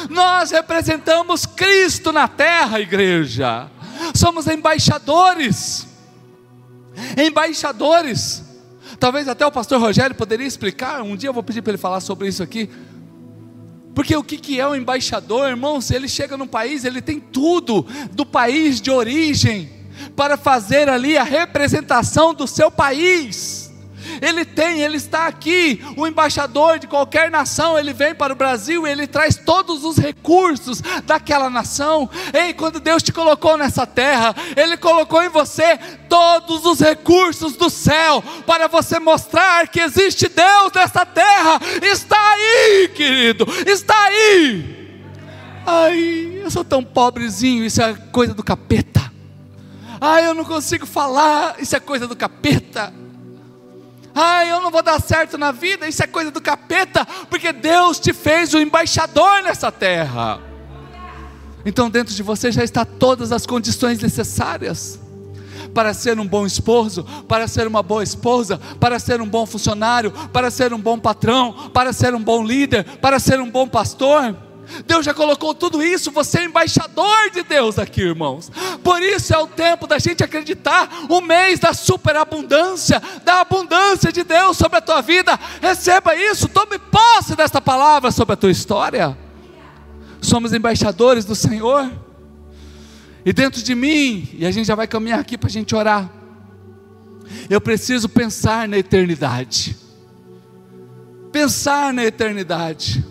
Nós 0.10 0.52
representamos 0.52 1.46
Cristo 1.46 2.12
na 2.12 2.28
terra, 2.28 2.80
igreja, 2.80 3.70
somos 4.14 4.48
embaixadores, 4.48 5.88
embaixadores. 7.18 8.53
Talvez 9.04 9.28
até 9.28 9.46
o 9.46 9.52
pastor 9.52 9.82
Rogério 9.82 10.16
poderia 10.16 10.48
explicar, 10.48 11.02
um 11.02 11.18
dia 11.18 11.28
eu 11.28 11.34
vou 11.34 11.44
pedir 11.44 11.62
para 11.62 11.72
ele 11.72 11.78
falar 11.78 12.00
sobre 12.00 12.30
isso 12.30 12.42
aqui. 12.42 12.70
Porque 13.94 14.16
o 14.16 14.24
que, 14.24 14.58
é 14.58 14.66
um 14.66 14.74
embaixador, 14.74 15.50
irmãos? 15.50 15.92
Ele 15.92 16.08
chega 16.08 16.38
num 16.38 16.48
país, 16.48 16.86
ele 16.86 17.02
tem 17.02 17.20
tudo 17.20 17.86
do 18.14 18.26
país 18.26 18.80
de 18.80 18.90
origem, 18.90 19.70
para 20.16 20.38
fazer 20.38 20.88
ali 20.88 21.18
a 21.18 21.24
representação 21.24 22.34
do 22.34 22.48
seu 22.48 22.72
país. 22.72 23.63
Ele 24.24 24.46
tem, 24.46 24.82
ele 24.82 24.98
está 24.98 25.28
aqui. 25.28 25.84
O 25.98 26.08
embaixador 26.08 26.80
de 26.80 26.88
qualquer 26.88 27.30
nação, 27.30 27.78
ele 27.78 27.94
vem 27.94 28.16
para 28.16 28.34
o 28.34 28.36
Brasil 28.36 28.88
e 28.88 28.92
ele 28.92 29.08
traz 29.08 29.36
todos 29.36 29.84
os 29.84 29.98
recursos 29.98 30.82
daquela 31.04 31.50
nação. 31.50 32.10
Ei, 32.34 32.54
quando 32.54 32.80
Deus 32.80 33.04
te 33.04 33.12
colocou 33.12 33.58
nessa 33.58 33.86
terra, 33.86 34.36
Ele 34.56 34.78
colocou 34.78 35.24
em 35.24 35.30
você 35.30 35.78
todos 36.08 36.66
os 36.66 36.80
recursos 36.80 37.56
do 37.56 37.70
céu 37.70 38.24
para 38.46 38.68
você 38.68 39.00
mostrar 39.00 39.68
que 39.68 39.80
existe 39.80 40.28
Deus 40.28 40.72
nessa 40.74 41.06
terra. 41.06 41.60
Está 41.82 42.18
aí, 42.34 42.90
querido, 42.94 43.46
está 43.66 44.00
aí. 44.06 45.02
Ai, 45.66 46.42
eu 46.44 46.52
sou 46.52 46.64
tão 46.64 46.84
pobrezinho, 46.84 47.64
isso 47.64 47.82
é 47.82 47.94
coisa 48.12 48.34
do 48.34 48.44
capeta. 48.44 49.12
Ai, 50.00 50.28
eu 50.28 50.34
não 50.34 50.44
consigo 50.44 50.86
falar, 50.86 51.56
isso 51.60 51.76
é 51.76 51.80
coisa 51.80 52.08
do 52.08 52.16
capeta. 52.16 52.94
Ah, 54.16 54.46
eu 54.46 54.62
não 54.62 54.70
vou 54.70 54.84
dar 54.84 55.02
certo 55.02 55.38
na 55.38 55.52
vida, 55.52 55.88
isso 55.88 56.04
é 56.04 56.08
coisa 56.08 56.30
do 56.30 56.42
capeta, 56.42 57.06
porque 57.30 57.52
Deus 57.52 58.00
te 58.00 58.14
fez 58.14 58.54
o 58.54 58.60
embaixador 58.60 59.42
nessa 59.44 59.72
terra. 59.72 60.40
Então, 61.66 61.90
dentro 61.90 62.14
de 62.14 62.22
você 62.22 62.52
já 62.52 62.64
está 62.64 62.86
todas 62.86 63.32
as 63.32 63.46
condições 63.46 64.00
necessárias 64.00 65.00
para 65.74 65.94
ser 65.94 66.20
um 66.20 66.28
bom 66.28 66.46
esposo, 66.46 67.04
para 67.28 67.48
ser 67.48 67.66
uma 67.68 67.82
boa 67.82 68.04
esposa, 68.04 68.60
para 68.80 69.00
ser 69.00 69.22
um 69.22 69.28
bom 69.28 69.46
funcionário, 69.46 70.12
para 70.32 70.52
ser 70.52 70.74
um 70.74 70.80
bom 70.80 71.00
patrão, 71.00 71.72
para 71.74 71.92
ser 71.92 72.14
um 72.14 72.22
bom 72.22 72.44
líder, 72.44 72.84
para 73.02 73.20
ser 73.20 73.40
um 73.40 73.50
bom 73.50 73.68
pastor. 73.68 74.36
Deus 74.86 75.06
já 75.06 75.14
colocou 75.14 75.54
tudo 75.54 75.84
isso, 75.84 76.12
você 76.12 76.40
é 76.40 76.46
embaixador 76.46 77.30
de 77.32 77.44
Deus 77.44 77.78
aqui, 77.78 78.02
irmãos. 78.02 78.52
Por 78.84 79.02
isso 79.02 79.34
é 79.34 79.38
o 79.38 79.48
tempo 79.48 79.88
da 79.88 80.00
gente 80.00 80.24
acreditar 80.24 81.06
o 81.10 81.22
mês 81.22 81.60
da 81.60 81.74
superabundância, 81.74 83.02
da 83.24 83.42
abundância 83.42 84.12
de 84.12 84.24
Deus 84.24 84.58
sobre 84.58 84.78
a 84.78 84.82
tua 84.82 85.02
vida. 85.02 85.40
Receba 85.62 86.16
isso, 86.16 86.48
tome 86.48 86.78
posse 86.80 87.36
desta 87.36 87.62
palavra 87.62 88.12
sobre 88.12 88.34
a 88.34 88.38
tua 88.38 88.52
história. 88.52 89.18
Somos 90.22 90.54
embaixadores 90.54 91.26
do 91.26 91.36
Senhor. 91.36 91.92
E 93.26 93.32
dentro 93.32 93.62
de 93.62 93.74
mim, 93.74 94.30
e 94.34 94.46
a 94.46 94.52
gente 94.52 94.66
já 94.66 94.76
vai 94.76 94.88
caminhar 94.88 95.20
aqui 95.20 95.38
para 95.38 95.48
a 95.48 95.52
gente 95.52 95.74
orar. 95.76 96.10
Eu 97.50 97.62
preciso 97.62 98.10
pensar 98.10 98.68
na 98.68 98.78
eternidade. 98.78 99.78
Pensar 101.32 101.94
na 101.94 102.04
eternidade. 102.04 103.04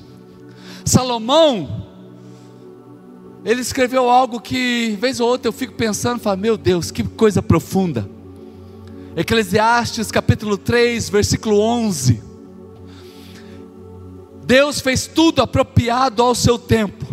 Salomão, 0.84 1.86
ele 3.44 3.60
escreveu 3.60 4.08
algo 4.08 4.40
que, 4.40 4.96
vez 5.00 5.20
ou 5.20 5.28
outra, 5.28 5.48
eu 5.48 5.52
fico 5.52 5.74
pensando, 5.74 6.20
falo, 6.20 6.38
meu 6.38 6.56
Deus, 6.56 6.90
que 6.90 7.02
coisa 7.02 7.42
profunda. 7.42 8.08
Eclesiastes 9.16 10.10
capítulo 10.10 10.56
3, 10.56 11.10
versículo 11.10 11.60
11. 11.60 12.22
Deus 14.44 14.80
fez 14.80 15.06
tudo 15.06 15.42
apropriado 15.42 16.22
ao 16.22 16.34
seu 16.34 16.58
tempo, 16.58 17.06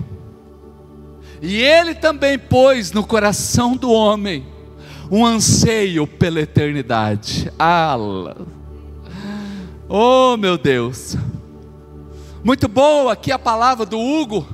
e 1.42 1.58
Ele 1.62 1.96
também 1.96 2.38
pôs 2.38 2.92
no 2.92 3.06
coração 3.06 3.76
do 3.76 3.92
homem 3.92 4.46
um 5.12 5.26
anseio 5.26 6.06
pela 6.06 6.42
eternidade. 6.42 7.52
Ah, 7.58 7.96
oh 9.88 10.38
meu 10.38 10.58
Deus, 10.58 11.16
muito 12.44 12.68
bom 12.68 13.10
aqui 13.10 13.32
a 13.32 13.40
palavra 13.40 13.86
do 13.86 14.00
Hugo. 14.00 14.48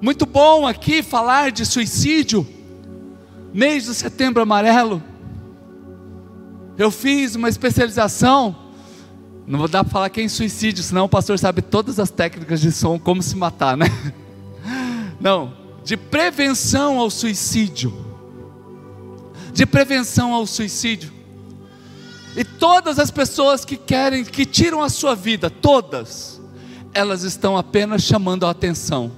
Muito 0.00 0.26
bom 0.26 0.66
aqui 0.66 1.02
falar 1.02 1.50
de 1.50 1.64
suicídio. 1.64 2.46
Mês 3.52 3.84
de 3.84 3.94
setembro 3.94 4.42
amarelo. 4.42 5.02
Eu 6.76 6.90
fiz 6.90 7.34
uma 7.34 7.48
especialização. 7.48 8.54
Não 9.46 9.58
vou 9.58 9.68
dar 9.68 9.84
para 9.84 9.92
falar 9.92 10.10
que 10.10 10.20
é 10.20 10.24
em 10.24 10.28
suicídio, 10.28 10.82
senão 10.82 11.04
o 11.04 11.08
pastor 11.08 11.38
sabe 11.38 11.62
todas 11.62 11.98
as 11.98 12.10
técnicas 12.10 12.60
de 12.60 12.72
som, 12.72 12.98
como 12.98 13.22
se 13.22 13.36
matar, 13.36 13.76
né? 13.76 13.86
Não, 15.20 15.54
de 15.84 15.96
prevenção 15.96 16.98
ao 16.98 17.08
suicídio. 17.08 17.94
De 19.52 19.64
prevenção 19.64 20.34
ao 20.34 20.46
suicídio. 20.46 21.12
E 22.36 22.44
todas 22.44 22.98
as 22.98 23.10
pessoas 23.10 23.64
que 23.64 23.76
querem, 23.76 24.24
que 24.24 24.44
tiram 24.44 24.82
a 24.82 24.90
sua 24.90 25.14
vida, 25.14 25.48
todas, 25.48 26.35
elas 26.96 27.24
estão 27.24 27.58
apenas 27.58 28.02
chamando 28.02 28.46
a 28.46 28.50
atenção. 28.50 29.12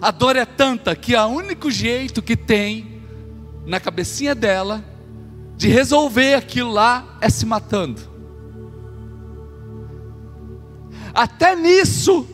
A 0.00 0.10
dor 0.10 0.36
é 0.36 0.46
tanta 0.46 0.96
que 0.96 1.14
o 1.14 1.26
único 1.26 1.70
jeito 1.70 2.22
que 2.22 2.34
tem 2.34 3.02
na 3.66 3.78
cabecinha 3.78 4.34
dela 4.34 4.82
de 5.54 5.68
resolver 5.68 6.32
aquilo 6.32 6.70
lá 6.70 7.18
é 7.20 7.28
se 7.28 7.44
matando. 7.44 8.00
Até 11.12 11.54
nisso 11.54 12.26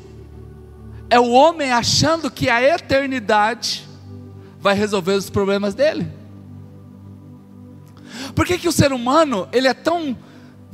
é 1.10 1.18
o 1.18 1.32
homem 1.32 1.72
achando 1.72 2.30
que 2.30 2.48
a 2.48 2.62
eternidade 2.62 3.88
vai 4.60 4.76
resolver 4.76 5.14
os 5.14 5.28
problemas 5.28 5.74
dele. 5.74 6.06
Por 8.36 8.46
que, 8.46 8.56
que 8.56 8.68
o 8.68 8.72
ser 8.72 8.92
humano 8.92 9.48
ele 9.52 9.66
é 9.66 9.74
tão 9.74 10.16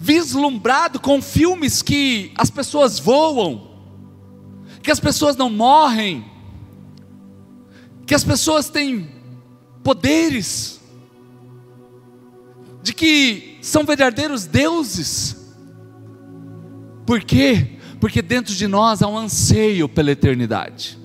vislumbrado 0.02 0.98
com 0.98 1.22
filmes 1.22 1.80
que 1.80 2.32
as 2.36 2.50
pessoas 2.50 2.98
voam, 2.98 3.70
que 4.82 4.90
as 4.90 4.98
pessoas 4.98 5.36
não 5.36 5.48
morrem, 5.48 6.24
que 8.04 8.12
as 8.12 8.24
pessoas 8.24 8.68
têm 8.68 9.08
poderes, 9.84 10.80
de 12.82 12.92
que 12.92 13.58
são 13.62 13.84
verdadeiros 13.84 14.44
deuses. 14.44 15.36
Por 17.06 17.22
quê? 17.22 17.78
Porque 18.00 18.20
dentro 18.20 18.52
de 18.52 18.66
nós 18.66 19.02
há 19.02 19.06
um 19.06 19.16
anseio 19.16 19.88
pela 19.88 20.10
eternidade, 20.10 20.98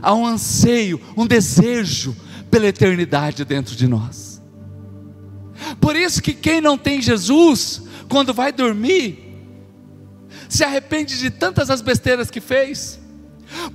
há 0.00 0.14
um 0.14 0.26
anseio, 0.26 0.98
um 1.14 1.26
desejo 1.26 2.16
pela 2.50 2.66
eternidade 2.66 3.44
dentro 3.44 3.76
de 3.76 3.86
nós. 3.86 4.23
Por 5.80 5.96
isso 5.96 6.22
que 6.22 6.32
quem 6.32 6.60
não 6.60 6.76
tem 6.76 7.00
Jesus, 7.00 7.82
quando 8.08 8.34
vai 8.34 8.52
dormir, 8.52 9.24
se 10.48 10.64
arrepende 10.64 11.18
de 11.18 11.30
tantas 11.30 11.70
as 11.70 11.80
besteiras 11.80 12.30
que 12.30 12.40
fez. 12.40 13.00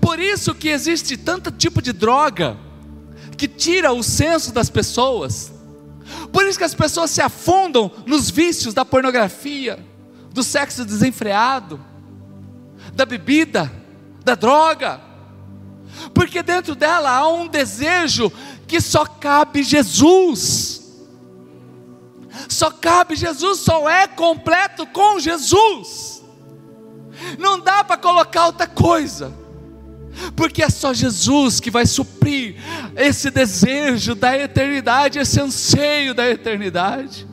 Por 0.01 0.19
isso 0.19 0.53
que 0.53 0.69
existe 0.69 1.17
tanto 1.17 1.51
tipo 1.51 1.81
de 1.81 1.93
droga 1.93 2.57
que 3.37 3.47
tira 3.47 3.93
o 3.93 4.03
senso 4.03 4.51
das 4.51 4.69
pessoas. 4.69 5.51
Por 6.31 6.45
isso 6.45 6.57
que 6.57 6.63
as 6.63 6.75
pessoas 6.75 7.11
se 7.11 7.21
afundam 7.21 7.91
nos 8.05 8.29
vícios 8.29 8.73
da 8.73 8.83
pornografia, 8.83 9.79
do 10.31 10.43
sexo 10.43 10.83
desenfreado, 10.83 11.79
da 12.93 13.05
bebida, 13.05 13.71
da 14.23 14.35
droga. 14.35 15.01
Porque 16.13 16.43
dentro 16.43 16.75
dela 16.75 17.11
há 17.11 17.27
um 17.27 17.47
desejo 17.47 18.31
que 18.67 18.81
só 18.81 19.05
cabe 19.05 19.63
Jesus. 19.63 20.78
Só 22.47 22.71
cabe 22.71 23.15
Jesus, 23.15 23.59
só 23.59 23.89
é 23.89 24.07
completo 24.07 24.85
com 24.87 25.19
Jesus. 25.19 26.23
Não 27.37 27.59
dá 27.59 27.83
para 27.83 27.97
colocar 27.97 28.45
outra 28.45 28.67
coisa 28.67 29.37
porque 30.35 30.63
é 30.63 30.69
só 30.69 30.93
Jesus 30.93 31.59
que 31.59 31.71
vai 31.71 31.85
suprir 31.85 32.55
esse 32.95 33.29
desejo 33.29 34.15
da 34.15 34.37
eternidade, 34.37 35.19
esse 35.19 35.39
anseio 35.39 36.13
da 36.13 36.29
eternidade. 36.29 37.28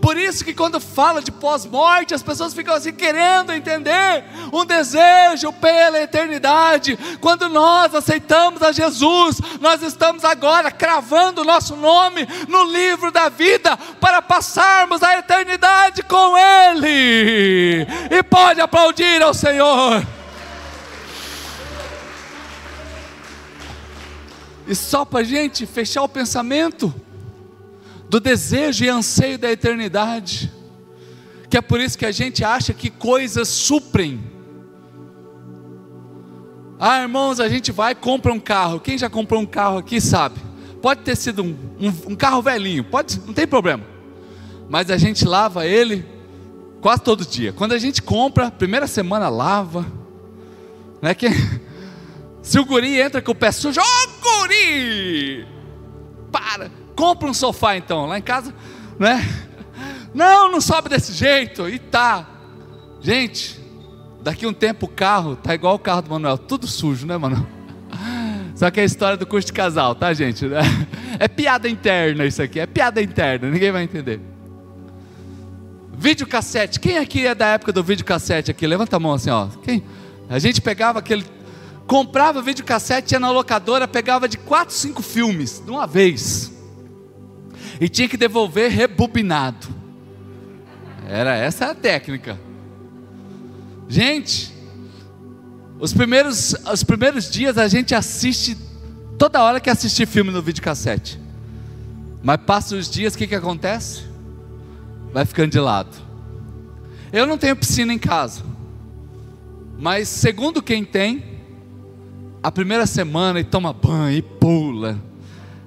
Por 0.00 0.16
isso 0.16 0.44
que 0.44 0.54
quando 0.54 0.80
fala 0.80 1.22
de 1.22 1.30
pós-morte, 1.30 2.14
as 2.14 2.22
pessoas 2.22 2.54
ficam 2.54 2.74
assim 2.74 2.92
querendo 2.92 3.52
entender 3.52 4.24
um 4.52 4.64
desejo 4.64 5.52
pela 5.52 6.00
eternidade. 6.00 6.98
Quando 7.20 7.48
nós 7.48 7.94
aceitamos 7.94 8.62
a 8.62 8.72
Jesus, 8.72 9.40
nós 9.60 9.82
estamos 9.82 10.24
agora 10.24 10.70
cravando 10.70 11.42
o 11.42 11.44
nosso 11.44 11.76
nome 11.76 12.26
no 12.48 12.64
livro 12.64 13.10
da 13.10 13.28
vida 13.28 13.76
para 14.00 14.20
passarmos 14.20 15.02
a 15.02 15.18
eternidade 15.18 16.02
com 16.02 16.36
Ele. 16.36 17.86
E 18.10 18.22
pode 18.22 18.60
aplaudir 18.60 19.22
ao 19.22 19.34
Senhor. 19.34 20.04
E 24.66 24.74
só 24.74 25.04
para 25.04 25.24
gente 25.24 25.66
fechar 25.66 26.02
o 26.02 26.08
pensamento 26.08 26.94
do 28.12 28.20
desejo 28.20 28.84
e 28.84 28.90
anseio 28.90 29.38
da 29.38 29.50
eternidade, 29.50 30.52
que 31.48 31.56
é 31.56 31.62
por 31.62 31.80
isso 31.80 31.96
que 31.96 32.04
a 32.04 32.12
gente 32.12 32.44
acha 32.44 32.74
que 32.74 32.90
coisas 32.90 33.48
suprem. 33.48 34.22
Ah, 36.78 37.00
irmãos, 37.00 37.40
a 37.40 37.48
gente 37.48 37.72
vai 37.72 37.94
compra 37.94 38.30
um 38.30 38.38
carro. 38.38 38.80
Quem 38.80 38.98
já 38.98 39.08
comprou 39.08 39.40
um 39.40 39.46
carro 39.46 39.78
aqui 39.78 39.98
sabe. 39.98 40.38
Pode 40.82 41.00
ter 41.00 41.16
sido 41.16 41.42
um, 41.42 41.56
um, 41.80 42.12
um 42.12 42.14
carro 42.14 42.42
velhinho, 42.42 42.84
pode, 42.84 43.18
não 43.24 43.32
tem 43.32 43.46
problema. 43.46 43.82
Mas 44.68 44.90
a 44.90 44.98
gente 44.98 45.24
lava 45.24 45.64
ele 45.64 46.04
quase 46.82 47.00
todo 47.02 47.24
dia. 47.24 47.50
Quando 47.50 47.72
a 47.72 47.78
gente 47.78 48.02
compra, 48.02 48.50
primeira 48.50 48.86
semana 48.86 49.30
lava, 49.30 49.86
né? 51.00 51.14
Que 51.14 51.28
se 52.42 52.58
o 52.58 52.66
guri 52.66 53.00
entra 53.00 53.22
com 53.22 53.32
o 53.32 53.34
pé 53.34 53.50
sujo, 53.50 53.80
ô 53.80 53.82
oh, 53.82 54.42
guri! 54.42 55.46
Para! 56.30 56.81
Compra 56.94 57.28
um 57.28 57.34
sofá 57.34 57.76
então, 57.76 58.06
lá 58.06 58.18
em 58.18 58.22
casa, 58.22 58.54
né? 58.98 59.26
Não, 60.14 60.50
não 60.50 60.60
sobe 60.60 60.88
desse 60.88 61.12
jeito, 61.12 61.68
e 61.68 61.78
tá. 61.78 62.26
Gente, 63.00 63.58
daqui 64.22 64.46
um 64.46 64.52
tempo 64.52 64.86
o 64.86 64.88
carro 64.88 65.34
tá 65.36 65.54
igual 65.54 65.74
o 65.74 65.78
carro 65.78 66.02
do 66.02 66.10
Manuel, 66.10 66.36
tudo 66.38 66.66
sujo, 66.66 67.06
né, 67.06 67.16
Manuel? 67.16 67.46
Só 68.54 68.70
que 68.70 68.78
é 68.78 68.82
a 68.82 68.86
história 68.86 69.16
do 69.16 69.26
curso 69.26 69.46
de 69.46 69.52
casal, 69.52 69.94
tá, 69.94 70.12
gente? 70.12 70.46
É 71.18 71.28
piada 71.28 71.68
interna 71.68 72.26
isso 72.26 72.42
aqui, 72.42 72.60
é 72.60 72.66
piada 72.66 73.02
interna, 73.02 73.50
ninguém 73.50 73.72
vai 73.72 73.82
entender. 73.82 74.20
Videocassete, 75.96 76.78
quem 76.78 76.98
aqui 76.98 77.26
é 77.26 77.34
da 77.34 77.46
época 77.46 77.72
do 77.72 77.82
videocassete 77.82 78.50
aqui? 78.50 78.66
Levanta 78.66 78.96
a 78.96 79.00
mão 79.00 79.14
assim, 79.14 79.30
ó. 79.30 79.48
Quem? 79.62 79.82
A 80.28 80.38
gente 80.38 80.60
pegava 80.60 80.98
aquele 80.98 81.24
comprava 81.86 82.40
videocassete, 82.40 83.14
ia 83.14 83.20
na 83.20 83.30
locadora, 83.30 83.88
pegava 83.88 84.28
de 84.28 84.38
4, 84.38 84.74
5 84.74 85.02
filmes 85.02 85.62
de 85.64 85.70
uma 85.70 85.86
vez. 85.86 86.51
E 87.82 87.88
tinha 87.88 88.08
que 88.08 88.16
devolver 88.16 88.70
rebobinado. 88.70 89.66
Era 91.08 91.34
essa 91.34 91.66
a 91.66 91.74
técnica. 91.74 92.38
Gente, 93.88 94.54
os 95.80 95.92
primeiros, 95.92 96.54
os 96.72 96.84
primeiros 96.84 97.28
dias 97.28 97.58
a 97.58 97.66
gente 97.66 97.92
assiste 97.92 98.56
toda 99.18 99.42
hora 99.42 99.58
que 99.58 99.68
assistir 99.68 100.06
filme 100.06 100.30
no 100.30 100.40
videocassete. 100.40 101.18
Mas 102.22 102.36
passa 102.46 102.76
os 102.76 102.88
dias, 102.88 103.14
o 103.14 103.18
que, 103.18 103.26
que 103.26 103.34
acontece? 103.34 104.04
Vai 105.12 105.24
ficando 105.24 105.50
de 105.50 105.58
lado. 105.58 105.96
Eu 107.12 107.26
não 107.26 107.36
tenho 107.36 107.56
piscina 107.56 107.92
em 107.92 107.98
casa. 107.98 108.44
Mas 109.76 110.06
segundo 110.06 110.62
quem 110.62 110.84
tem, 110.84 111.24
a 112.40 112.52
primeira 112.52 112.86
semana 112.86 113.40
e 113.40 113.44
toma 113.44 113.72
banho 113.72 114.18
e 114.18 114.22
pula. 114.22 115.02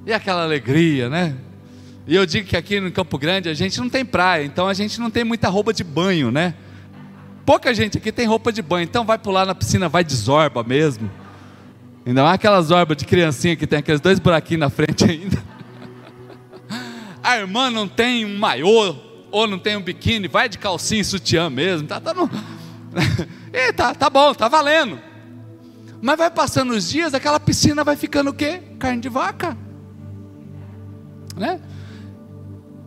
E 0.05 0.13
aquela 0.13 0.43
alegria, 0.43 1.09
né? 1.09 1.35
E 2.07 2.15
eu 2.15 2.25
digo 2.25 2.47
que 2.47 2.55
aqui 2.55 2.79
no 2.79 2.91
Campo 2.91 3.17
Grande 3.17 3.49
a 3.49 3.53
gente 3.53 3.79
não 3.79 3.89
tem 3.89 4.05
praia, 4.05 4.43
então 4.43 4.67
a 4.67 4.73
gente 4.73 4.99
não 4.99 5.09
tem 5.09 5.23
muita 5.23 5.49
roupa 5.49 5.73
de 5.73 5.83
banho, 5.83 6.31
né? 6.31 6.53
Pouca 7.45 7.73
gente 7.73 7.97
aqui 7.97 8.11
tem 8.11 8.27
roupa 8.27 8.51
de 8.51 8.61
banho, 8.61 8.83
então 8.83 9.03
vai 9.03 9.17
pular 9.17 9.45
na 9.45 9.55
piscina, 9.55 9.89
vai 9.89 10.03
de 10.03 10.15
zorba 10.15 10.63
mesmo. 10.63 11.09
Ainda 12.05 12.21
mais 12.21 12.35
aquelas 12.35 12.67
zorbas 12.67 12.97
de 12.97 13.05
criancinha 13.05 13.55
que 13.55 13.65
tem 13.65 13.79
aqueles 13.79 13.99
dois 13.99 14.19
buraquinhos 14.19 14.59
na 14.59 14.69
frente 14.69 15.03
ainda. 15.09 15.43
A 17.23 17.37
irmã 17.37 17.71
não 17.71 17.87
tem 17.87 18.23
um 18.23 18.37
maiô, 18.37 18.95
ou 19.31 19.47
não 19.47 19.57
tem 19.57 19.75
um 19.75 19.81
biquíni, 19.81 20.27
vai 20.27 20.47
de 20.47 20.59
calcinha 20.59 21.01
e 21.01 21.05
sutiã 21.05 21.49
mesmo. 21.49 21.87
Tá, 21.87 21.99
tá, 21.99 22.13
no... 22.13 22.29
e 23.51 23.73
tá, 23.73 23.95
tá 23.95 24.09
bom, 24.11 24.31
tá 24.33 24.47
valendo. 24.47 24.99
Mas 26.01 26.17
vai 26.17 26.29
passando 26.29 26.71
os 26.71 26.87
dias, 26.87 27.15
aquela 27.15 27.39
piscina 27.39 27.83
vai 27.83 27.95
ficando 27.95 28.29
o 28.29 28.33
quê? 28.33 28.61
Carne 28.77 29.01
de 29.01 29.09
vaca. 29.09 29.57
Né? 31.35 31.59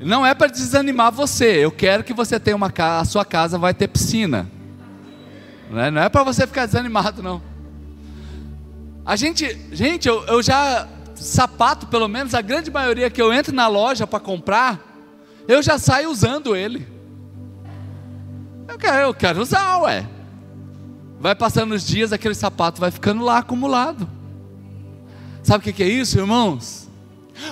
Não 0.01 0.25
é 0.25 0.35
para 0.35 0.47
desanimar 0.47 1.11
você. 1.13 1.65
Eu 1.65 1.71
quero 1.71 2.05
que 2.05 2.13
você 2.13 2.39
tenha 2.39 2.57
uma 2.57 2.71
casa, 2.71 3.03
a 3.03 3.05
sua 3.05 3.25
casa 3.25 3.59
vai 3.59 3.75
ter 3.75 3.89
piscina. 3.89 4.49
Né? 5.71 5.91
Não 5.91 6.03
é 6.03 6.09
para 6.09 6.23
você 6.23 6.47
ficar 6.47 6.67
desanimado, 6.67 7.23
não. 7.23 7.43
A 9.05 9.17
gente, 9.17 9.59
gente, 9.73 10.07
eu, 10.07 10.23
eu 10.27 10.43
já 10.43 10.87
sapato, 11.15 11.87
pelo 11.87 12.07
menos 12.09 12.35
a 12.35 12.41
grande 12.41 12.71
maioria 12.71 13.11
que 13.11 13.21
eu 13.21 13.33
entro 13.33 13.55
na 13.55 13.67
loja 13.67 14.07
para 14.07 14.21
comprar, 14.21 14.81
eu 15.49 15.63
já 15.63 15.79
saio 15.79 16.11
usando 16.11 16.55
ele. 16.55 16.87
Eu 18.69 18.79
quero, 18.79 18.99
eu 18.99 19.15
quero 19.15 19.41
usar, 19.41 19.79
ué. 19.79 20.07
Vai 21.19 21.35
passando 21.35 21.75
os 21.75 21.85
dias, 21.85 22.13
aquele 22.13 22.35
sapato 22.35 22.81
vai 22.81 22.91
ficando 22.91 23.25
lá 23.25 23.39
acumulado. 23.39 24.09
Sabe 25.43 25.69
o 25.69 25.73
que 25.73 25.83
é 25.83 25.89
isso, 25.89 26.19
irmãos? 26.19 26.78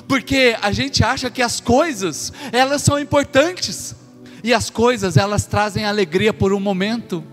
Porque 0.09 0.57
a 0.61 0.73
gente 0.73 1.05
acha 1.05 1.31
que 1.31 1.43
as 1.43 1.61
coisas, 1.61 2.33
elas 2.53 2.83
são 2.83 2.99
importantes. 2.99 3.95
E 4.43 4.53
as 4.53 4.71
coisas, 4.71 5.17
elas 5.17 5.47
trazem 5.47 5.85
alegria 5.85 6.33
por 6.33 6.53
um 6.53 6.61
momento. 6.61 7.25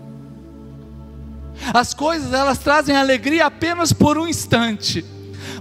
As 1.72 1.94
coisas, 1.94 2.32
elas 2.32 2.58
trazem 2.58 2.96
alegria 2.96 3.46
apenas 3.46 3.92
por 3.92 4.18
um 4.18 4.26
instante 4.26 5.04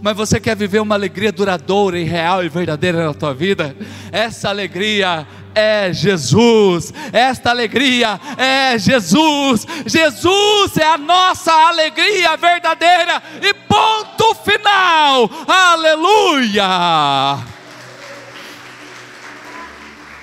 mas 0.02 0.18
você 0.18 0.38
quer 0.38 0.54
viver 0.54 0.82
uma 0.82 0.96
alegria 0.96 1.32
duradoura 1.32 1.98
e 1.98 2.04
real 2.04 2.44
e 2.44 2.50
verdadeira 2.50 3.06
na 3.06 3.14
tua 3.14 3.34
vida, 3.34 3.74
essa 4.12 4.50
alegria 4.50 5.26
é 5.56 5.92
Jesus, 5.94 6.94
esta 7.12 7.50
alegria 7.50 8.20
é 8.38 8.78
Jesus, 8.78 9.66
Jesus 9.86 10.78
é 10.78 10.86
a 10.86 10.98
nossa 10.98 11.52
alegria 11.52 12.36
verdadeira 12.38 13.22
e 13.42 13.54
ponto 13.54 14.36
final, 14.36 15.30
aleluia. 15.48 16.64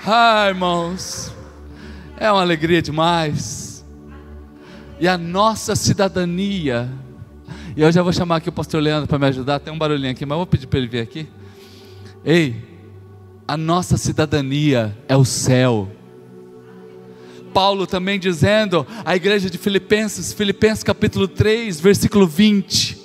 Ah, 0.06 0.46
irmãos, 0.48 1.32
é 2.16 2.30
uma 2.30 2.40
alegria 2.40 2.80
demais, 2.82 3.84
e 4.98 5.06
a 5.06 5.16
nossa 5.16 5.76
cidadania, 5.76 6.90
e 7.76 7.82
eu 7.82 7.92
já 7.92 8.02
vou 8.02 8.12
chamar 8.12 8.36
aqui 8.36 8.48
o 8.48 8.52
pastor 8.52 8.82
Leandro 8.82 9.06
para 9.06 9.18
me 9.18 9.26
ajudar. 9.26 9.60
Tem 9.60 9.72
um 9.72 9.78
barulhinho 9.78 10.10
aqui, 10.10 10.26
mas 10.26 10.32
eu 10.32 10.38
vou 10.38 10.46
pedir 10.46 10.66
para 10.66 10.78
ele 10.78 10.88
vir 10.88 11.00
aqui. 11.00 11.28
Ei, 12.24 12.69
a 13.50 13.56
nossa 13.56 13.96
cidadania 13.96 14.96
é 15.08 15.16
o 15.16 15.24
céu. 15.24 15.90
Paulo 17.52 17.84
também 17.84 18.16
dizendo 18.16 18.86
à 19.04 19.16
igreja 19.16 19.50
de 19.50 19.58
Filipenses, 19.58 20.32
Filipenses 20.32 20.84
capítulo 20.84 21.26
3, 21.26 21.80
versículo 21.80 22.28
20. 22.28 22.96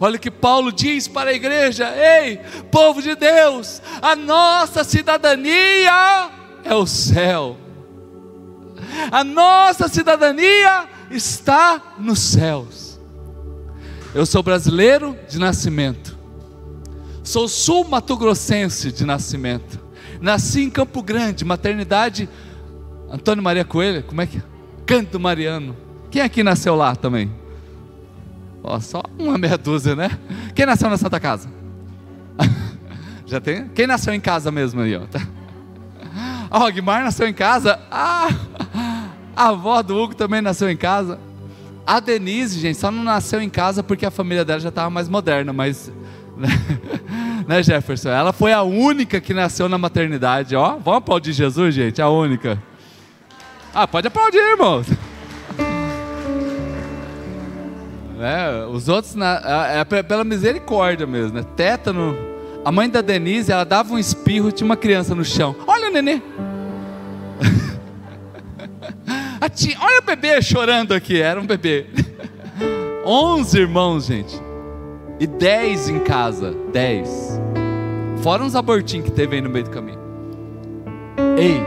Olha 0.00 0.16
o 0.16 0.18
que 0.18 0.28
Paulo 0.28 0.72
diz 0.72 1.06
para 1.06 1.30
a 1.30 1.32
igreja: 1.32 1.88
Ei, 1.96 2.40
povo 2.68 3.00
de 3.00 3.14
Deus, 3.14 3.80
a 4.02 4.16
nossa 4.16 4.82
cidadania 4.82 6.30
é 6.64 6.74
o 6.74 6.84
céu. 6.84 7.56
A 9.12 9.22
nossa 9.22 9.86
cidadania 9.86 10.88
está 11.12 11.94
nos 11.96 12.18
céus. 12.18 12.98
Eu 14.12 14.26
sou 14.26 14.42
brasileiro 14.42 15.16
de 15.28 15.38
nascimento. 15.38 16.15
Sou 17.26 17.48
sul-mato-grossense 17.48 18.92
de 18.92 19.04
nascimento. 19.04 19.80
Nasci 20.20 20.62
em 20.62 20.70
Campo 20.70 21.02
Grande, 21.02 21.44
maternidade 21.44 22.28
Antônio 23.10 23.42
Maria 23.42 23.64
Coelho, 23.64 24.04
como 24.04 24.20
é 24.20 24.26
que 24.26 24.38
é? 24.38 24.42
Canto 24.86 25.18
Mariano. 25.18 25.76
Quem 26.08 26.22
aqui 26.22 26.44
nasceu 26.44 26.76
lá 26.76 26.94
também? 26.94 27.32
Ó, 28.62 28.78
só 28.78 29.02
uma 29.18 29.36
meia 29.36 29.58
dúzia, 29.58 29.96
né? 29.96 30.08
Quem 30.54 30.64
nasceu 30.64 30.88
na 30.88 30.96
Santa 30.96 31.18
Casa? 31.18 31.50
Já 33.26 33.40
tem? 33.40 33.66
Quem 33.70 33.88
nasceu 33.88 34.14
em 34.14 34.20
casa 34.20 34.52
mesmo 34.52 34.82
aí, 34.82 34.94
ó? 34.94 35.02
A 36.48 36.58
Rogmar 36.60 37.02
nasceu 37.02 37.26
em 37.26 37.34
casa. 37.34 37.80
Ah, 37.90 38.28
a 39.34 39.48
avó 39.48 39.82
do 39.82 39.96
Hugo 39.96 40.14
também 40.14 40.40
nasceu 40.40 40.70
em 40.70 40.76
casa. 40.76 41.18
A 41.84 41.98
Denise, 41.98 42.60
gente, 42.60 42.78
só 42.78 42.88
não 42.88 43.02
nasceu 43.02 43.42
em 43.42 43.50
casa 43.50 43.82
porque 43.82 44.06
a 44.06 44.12
família 44.12 44.44
dela 44.44 44.60
já 44.60 44.68
estava 44.68 44.88
mais 44.88 45.08
moderna, 45.08 45.52
mas. 45.52 45.90
Né, 46.36 46.48
né, 47.48 47.62
Jefferson? 47.62 48.10
Ela 48.10 48.32
foi 48.32 48.52
a 48.52 48.62
única 48.62 49.20
que 49.20 49.32
nasceu 49.32 49.68
na 49.68 49.78
maternidade, 49.78 50.54
ó. 50.54 50.76
Vamos 50.76 50.98
aplaudir 50.98 51.32
Jesus, 51.32 51.74
gente? 51.74 52.02
A 52.02 52.08
única. 52.08 52.62
Ah, 53.74 53.86
pode 53.86 54.06
aplaudir, 54.06 54.38
irmão. 54.38 54.84
É, 58.18 58.64
os 58.64 58.88
outros, 58.88 59.14
na, 59.14 59.68
é 59.68 60.02
pela 60.02 60.24
misericórdia 60.24 61.06
mesmo, 61.06 61.34
né? 61.34 61.44
Tétano. 61.54 62.16
A 62.64 62.72
mãe 62.72 62.88
da 62.88 63.02
Denise, 63.02 63.52
ela 63.52 63.62
dava 63.62 63.92
um 63.92 63.98
espirro, 63.98 64.50
tinha 64.50 64.64
uma 64.64 64.74
criança 64.74 65.14
no 65.14 65.22
chão. 65.22 65.54
Olha 65.66 65.90
o 65.90 65.92
nenê. 65.92 66.22
tia, 69.54 69.76
olha 69.80 70.00
o 70.00 70.02
bebê 70.02 70.40
chorando 70.40 70.92
aqui, 70.92 71.20
era 71.20 71.38
um 71.38 71.46
bebê. 71.46 71.86
Onze 73.04 73.60
irmãos, 73.60 74.06
gente. 74.06 74.45
E 75.18 75.26
dez 75.26 75.88
em 75.88 76.00
casa. 76.00 76.54
Dez. 76.72 77.40
Fora 78.18 78.42
uns 78.42 78.54
abortinhos 78.54 79.06
que 79.06 79.12
teve 79.12 79.36
aí 79.36 79.40
no 79.40 79.48
meio 79.48 79.64
do 79.64 79.70
caminho. 79.70 79.98
Ei, 81.38 81.60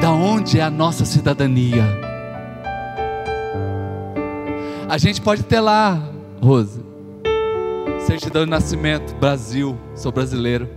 da 0.00 0.10
onde 0.10 0.58
é 0.58 0.62
a 0.62 0.70
nossa 0.70 1.04
cidadania. 1.04 1.84
A 4.88 4.98
gente 4.98 5.20
pode 5.20 5.44
ter 5.44 5.60
lá, 5.60 6.02
Rose, 6.42 6.84
certidão 8.06 8.44
de 8.44 8.50
nascimento, 8.50 9.14
Brasil, 9.16 9.78
sou 9.94 10.10
brasileiro. 10.10 10.68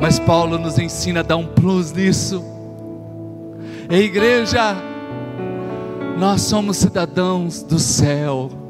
Mas 0.00 0.18
Paulo 0.18 0.58
nos 0.58 0.78
ensina 0.78 1.20
a 1.20 1.22
dar 1.22 1.36
um 1.36 1.46
plus 1.46 1.92
nisso. 1.92 2.44
E 3.88 3.96
igreja, 3.96 4.74
nós 6.18 6.42
somos 6.42 6.78
cidadãos 6.78 7.62
do 7.62 7.78
céu. 7.78 8.61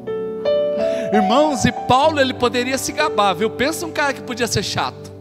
Irmãos, 1.12 1.66
e 1.66 1.72
Paulo 1.72 2.18
ele 2.18 2.32
poderia 2.32 2.78
se 2.78 2.90
gabar, 2.90 3.34
viu? 3.34 3.50
Pensa 3.50 3.84
um 3.84 3.90
cara 3.90 4.14
que 4.14 4.22
podia 4.22 4.46
ser 4.46 4.62
chato. 4.62 5.12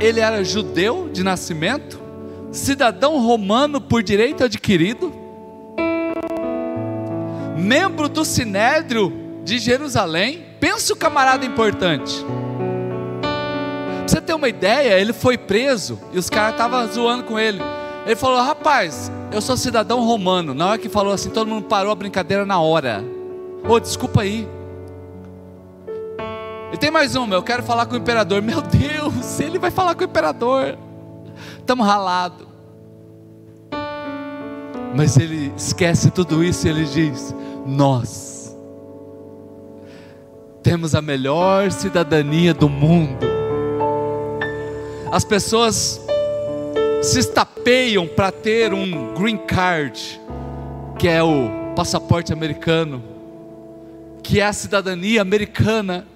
Ele 0.00 0.18
era 0.18 0.42
judeu 0.42 1.08
de 1.12 1.22
nascimento, 1.22 2.00
cidadão 2.50 3.24
romano 3.24 3.80
por 3.80 4.02
direito 4.02 4.42
adquirido, 4.42 5.14
membro 7.56 8.08
do 8.08 8.24
Sinédrio 8.24 9.12
de 9.44 9.56
Jerusalém. 9.60 10.44
Pensa 10.58 10.94
o 10.94 10.96
camarada 10.96 11.46
importante. 11.46 12.12
Pra 13.20 14.08
você 14.08 14.20
ter 14.20 14.34
uma 14.34 14.48
ideia, 14.48 14.98
ele 14.98 15.12
foi 15.12 15.38
preso 15.38 15.96
e 16.12 16.18
os 16.18 16.28
caras 16.28 16.54
estavam 16.54 16.84
zoando 16.88 17.22
com 17.22 17.38
ele. 17.38 17.60
Ele 18.04 18.16
falou: 18.16 18.42
Rapaz, 18.42 19.12
eu 19.30 19.40
sou 19.40 19.56
cidadão 19.56 20.04
romano. 20.04 20.54
Na 20.54 20.70
hora 20.70 20.78
que 20.78 20.88
falou 20.88 21.12
assim, 21.12 21.30
todo 21.30 21.46
mundo 21.46 21.66
parou 21.66 21.92
a 21.92 21.94
brincadeira 21.94 22.44
na 22.44 22.58
hora. 22.60 23.19
Ô, 23.68 23.72
oh, 23.74 23.80
desculpa 23.80 24.22
aí. 24.22 24.48
E 26.72 26.76
tem 26.76 26.90
mais 26.90 27.14
uma, 27.16 27.34
eu 27.34 27.42
quero 27.42 27.62
falar 27.62 27.86
com 27.86 27.94
o 27.94 27.98
imperador. 27.98 28.40
Meu 28.42 28.62
Deus, 28.62 29.40
ele 29.40 29.58
vai 29.58 29.70
falar 29.70 29.94
com 29.94 30.02
o 30.02 30.04
imperador 30.04 30.76
estamos 31.70 31.86
ralados. 31.86 32.46
Mas 34.94 35.16
ele 35.16 35.52
esquece 35.56 36.10
tudo 36.10 36.42
isso 36.42 36.66
e 36.66 36.70
ele 36.70 36.84
diz: 36.84 37.34
Nós 37.64 38.56
temos 40.64 40.96
a 40.96 41.00
melhor 41.00 41.70
cidadania 41.70 42.52
do 42.52 42.68
mundo. 42.68 43.24
As 45.12 45.24
pessoas 45.24 46.00
se 47.02 47.20
estapeiam 47.20 48.06
para 48.06 48.32
ter 48.32 48.74
um 48.74 49.14
green 49.14 49.38
card, 49.38 50.20
que 50.98 51.06
é 51.06 51.22
o 51.22 51.72
passaporte 51.76 52.32
americano, 52.32 53.02
que 54.30 54.38
é 54.38 54.46
a 54.46 54.52
cidadania 54.52 55.20
americana. 55.20 56.06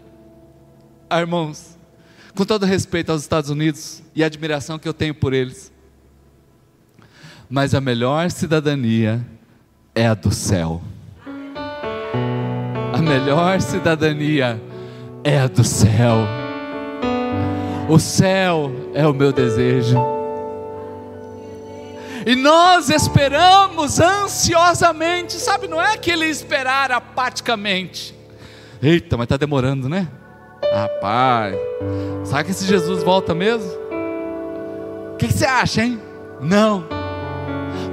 Ah, 1.10 1.18
irmãos, 1.18 1.76
com 2.32 2.44
todo 2.44 2.64
respeito 2.64 3.10
aos 3.10 3.22
Estados 3.22 3.50
Unidos 3.50 4.04
e 4.14 4.22
a 4.22 4.26
admiração 4.26 4.78
que 4.78 4.88
eu 4.88 4.94
tenho 4.94 5.16
por 5.16 5.32
eles, 5.32 5.72
mas 7.50 7.74
a 7.74 7.80
melhor 7.80 8.30
cidadania 8.30 9.26
é 9.96 10.06
a 10.06 10.14
do 10.14 10.30
céu. 10.30 10.80
A 12.92 13.02
melhor 13.02 13.60
cidadania 13.60 14.62
é 15.24 15.40
a 15.40 15.48
do 15.48 15.64
céu. 15.64 16.18
O 17.88 17.98
céu 17.98 18.70
é 18.94 19.04
o 19.04 19.12
meu 19.12 19.32
desejo. 19.32 19.98
E 22.27 22.35
nós 22.35 22.89
esperamos 22.89 24.01
ansiosamente, 24.01 25.35
sabe? 25.35 25.68
Não 25.68 25.81
é 25.81 25.93
aquele 25.93 26.25
esperar 26.27 26.91
apaticamente. 26.91 28.14
Eita, 28.83 29.16
mas 29.16 29.25
está 29.25 29.37
demorando, 29.37 29.89
né? 29.89 30.09
Rapaz, 30.72 31.57
sabe 32.25 32.45
que 32.45 32.51
esse 32.53 32.66
Jesus 32.66 33.03
volta 33.03 33.35
mesmo? 33.35 33.70
O 35.12 35.16
que, 35.16 35.27
que, 35.27 35.33
você 35.33 35.45
acha, 35.45 35.83
hein? 35.83 36.01
Não. 36.41 36.87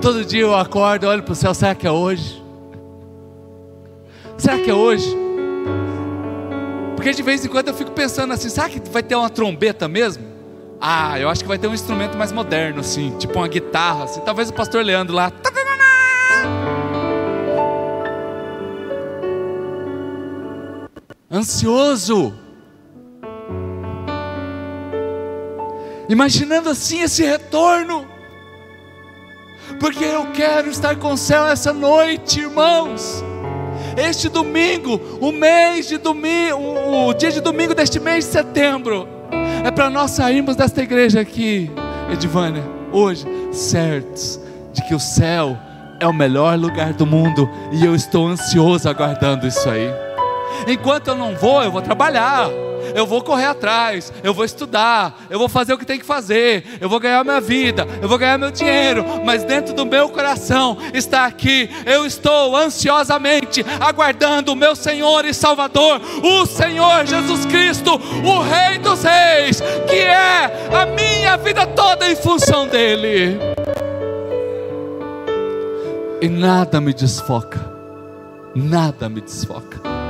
Todo 0.01 0.25
dia 0.25 0.41
eu 0.41 0.55
acordo, 0.55 1.07
olho 1.07 1.21
para 1.23 1.33
o 1.33 1.35
céu, 1.35 1.53
será 1.53 1.75
que 1.75 1.85
é 1.85 1.91
hoje? 1.91 2.41
Será 4.37 4.57
que 4.57 4.69
é 4.69 4.73
hoje? 4.73 5.15
Porque 6.95 7.11
de 7.11 7.21
vez 7.21 7.45
em 7.45 7.49
quando 7.49 7.67
eu 7.67 7.73
fico 7.73 7.91
pensando 7.91 8.33
assim, 8.33 8.49
será 8.49 8.69
que 8.69 8.79
vai 8.89 9.03
ter 9.03 9.15
uma 9.15 9.29
trombeta 9.29 9.87
mesmo? 9.87 10.30
Ah, 10.81 11.19
eu 11.19 11.29
acho 11.29 11.43
que 11.43 11.47
vai 11.47 11.59
ter 11.59 11.67
um 11.67 11.73
instrumento 11.73 12.17
mais 12.17 12.31
moderno, 12.31 12.79
assim, 12.79 13.15
tipo 13.17 13.37
uma 13.37 13.47
guitarra, 13.47 14.05
assim, 14.05 14.19
talvez 14.21 14.49
o 14.49 14.53
pastor 14.53 14.83
Leandro 14.83 15.15
lá. 15.15 15.31
Ansioso. 21.31 22.33
imaginando 26.11 26.69
assim 26.69 27.01
esse 27.01 27.23
retorno, 27.23 28.05
porque 29.79 30.03
eu 30.03 30.29
quero 30.33 30.69
estar 30.69 30.97
com 30.97 31.13
o 31.13 31.17
céu 31.17 31.47
essa 31.47 31.71
noite, 31.71 32.41
irmãos. 32.41 33.23
Este 33.95 34.27
domingo, 34.27 34.99
o 35.21 35.31
mês 35.31 35.87
de 35.87 35.97
domingo, 35.97 37.07
o 37.07 37.13
dia 37.13 37.31
de 37.31 37.39
domingo 37.39 37.73
deste 37.73 37.97
mês 37.97 38.25
de 38.25 38.31
setembro, 38.31 39.07
é 39.63 39.71
para 39.71 39.89
nós 39.89 40.11
sairmos 40.11 40.55
desta 40.55 40.81
igreja 40.81 41.21
aqui, 41.21 41.71
Edivânia, 42.11 42.63
hoje, 42.91 43.25
certos 43.51 44.39
de 44.73 44.81
que 44.83 44.95
o 44.95 44.99
céu 44.99 45.57
é 45.99 46.07
o 46.07 46.13
melhor 46.13 46.57
lugar 46.57 46.93
do 46.93 47.05
mundo 47.05 47.47
e 47.71 47.85
eu 47.85 47.93
estou 47.93 48.27
ansioso 48.27 48.89
aguardando 48.89 49.45
isso 49.45 49.69
aí. 49.69 49.89
Enquanto 50.67 51.09
eu 51.09 51.15
não 51.15 51.35
vou, 51.35 51.63
eu 51.63 51.71
vou 51.71 51.81
trabalhar 51.81 52.49
eu 52.95 53.05
vou 53.05 53.21
correr 53.21 53.45
atrás, 53.45 54.11
eu 54.23 54.33
vou 54.33 54.45
estudar, 54.45 55.25
eu 55.29 55.39
vou 55.39 55.49
fazer 55.49 55.73
o 55.73 55.77
que 55.77 55.85
tem 55.85 55.99
que 55.99 56.05
fazer, 56.05 56.77
eu 56.79 56.89
vou 56.89 56.99
ganhar 56.99 57.23
minha 57.23 57.41
vida, 57.41 57.87
eu 58.01 58.07
vou 58.07 58.17
ganhar 58.17 58.37
meu 58.37 58.51
dinheiro, 58.51 59.05
mas 59.23 59.43
dentro 59.43 59.73
do 59.73 59.85
meu 59.85 60.09
coração 60.09 60.77
está 60.93 61.25
aqui, 61.25 61.69
eu 61.85 62.05
estou 62.05 62.55
ansiosamente 62.55 63.65
aguardando 63.79 64.51
o 64.51 64.55
meu 64.55 64.75
Senhor 64.75 65.25
e 65.25 65.33
Salvador, 65.33 66.01
o 66.23 66.45
Senhor 66.45 67.05
Jesus 67.05 67.45
Cristo, 67.45 67.91
o 67.93 68.41
Rei 68.41 68.77
dos 68.79 69.03
Reis, 69.03 69.61
que 69.87 69.97
é 69.97 70.69
a 70.73 70.85
minha 70.85 71.37
vida 71.37 71.65
toda 71.65 72.09
em 72.09 72.15
função 72.15 72.67
dEle. 72.67 73.37
E 76.21 76.29
nada 76.29 76.79
me 76.79 76.93
desfoca, 76.93 77.59
nada 78.55 79.09
me 79.09 79.21
desfoca. 79.21 80.00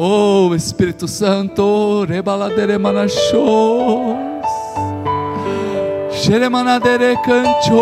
Oh 0.00 0.54
Espírito 0.54 1.08
Santo, 1.08 2.06
rebaladeremanachos. 2.06 3.18
Xeremanadere 6.12 7.16
cantos. 7.24 7.72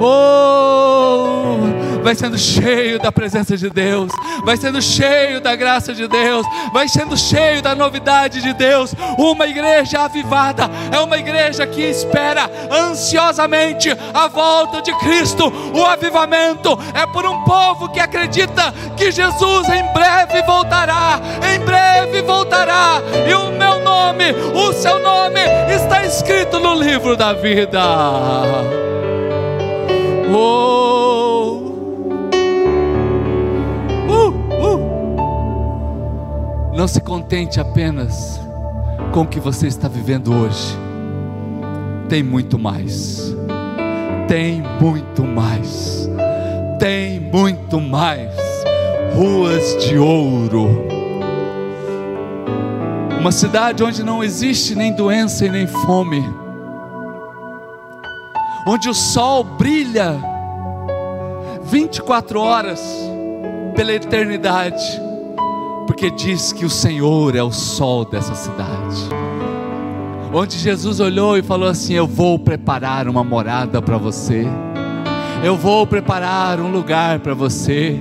Oh, 0.00 0.65
vai 2.06 2.14
sendo 2.14 2.38
cheio 2.38 3.00
da 3.00 3.10
presença 3.10 3.56
de 3.56 3.68
Deus, 3.68 4.12
vai 4.44 4.56
sendo 4.56 4.80
cheio 4.80 5.40
da 5.40 5.56
graça 5.56 5.92
de 5.92 6.06
Deus, 6.06 6.46
vai 6.72 6.88
sendo 6.88 7.16
cheio 7.16 7.60
da 7.60 7.74
novidade 7.74 8.40
de 8.40 8.52
Deus. 8.52 8.94
Uma 9.18 9.48
igreja 9.48 10.02
avivada 10.02 10.70
é 10.92 11.00
uma 11.00 11.18
igreja 11.18 11.66
que 11.66 11.82
espera 11.82 12.48
ansiosamente 12.70 13.90
a 14.14 14.28
volta 14.28 14.80
de 14.82 14.96
Cristo. 15.00 15.52
O 15.74 15.84
avivamento 15.84 16.78
é 16.94 17.04
por 17.08 17.26
um 17.26 17.42
povo 17.42 17.88
que 17.88 17.98
acredita 17.98 18.72
que 18.96 19.10
Jesus 19.10 19.68
em 19.68 19.82
breve 19.92 20.42
voltará, 20.42 21.20
em 21.52 21.58
breve 21.58 22.22
voltará, 22.22 23.02
e 23.28 23.34
o 23.34 23.50
meu 23.50 23.82
nome, 23.82 24.30
o 24.54 24.72
seu 24.74 25.00
nome 25.00 25.40
está 25.74 26.06
escrito 26.06 26.60
no 26.60 26.76
livro 26.76 27.16
da 27.16 27.32
vida. 27.32 27.82
Oh. 30.32 30.85
Não 36.76 36.86
se 36.86 37.00
contente 37.00 37.58
apenas 37.58 38.40
com 39.12 39.22
o 39.22 39.26
que 39.26 39.40
você 39.40 39.66
está 39.66 39.88
vivendo 39.88 40.32
hoje. 40.32 40.76
Tem 42.08 42.22
muito 42.22 42.58
mais. 42.58 43.34
Tem 44.28 44.62
muito 44.80 45.24
mais. 45.24 46.08
Tem 46.78 47.18
muito 47.18 47.80
mais. 47.80 48.34
Ruas 49.14 49.84
de 49.84 49.96
ouro. 49.96 50.68
Uma 53.18 53.32
cidade 53.32 53.82
onde 53.82 54.02
não 54.04 54.22
existe 54.22 54.74
nem 54.74 54.92
doença 54.92 55.46
e 55.46 55.48
nem 55.48 55.66
fome 55.66 56.22
onde 58.66 58.88
o 58.88 58.94
sol 58.94 59.44
brilha 59.44 60.20
24 61.62 62.40
horas 62.40 62.82
pela 63.76 63.92
eternidade, 63.92 65.00
porque 65.96 66.10
diz 66.10 66.52
que 66.52 66.66
o 66.66 66.68
Senhor 66.68 67.34
é 67.34 67.42
o 67.42 67.50
sol 67.50 68.04
dessa 68.04 68.34
cidade. 68.34 69.08
Onde 70.30 70.58
Jesus 70.58 71.00
olhou 71.00 71.38
e 71.38 71.42
falou 71.42 71.66
assim: 71.66 71.94
Eu 71.94 72.06
vou 72.06 72.38
preparar 72.38 73.08
uma 73.08 73.24
morada 73.24 73.80
para 73.80 73.96
você, 73.96 74.44
eu 75.42 75.56
vou 75.56 75.86
preparar 75.86 76.60
um 76.60 76.70
lugar 76.70 77.20
para 77.20 77.32
você. 77.32 77.98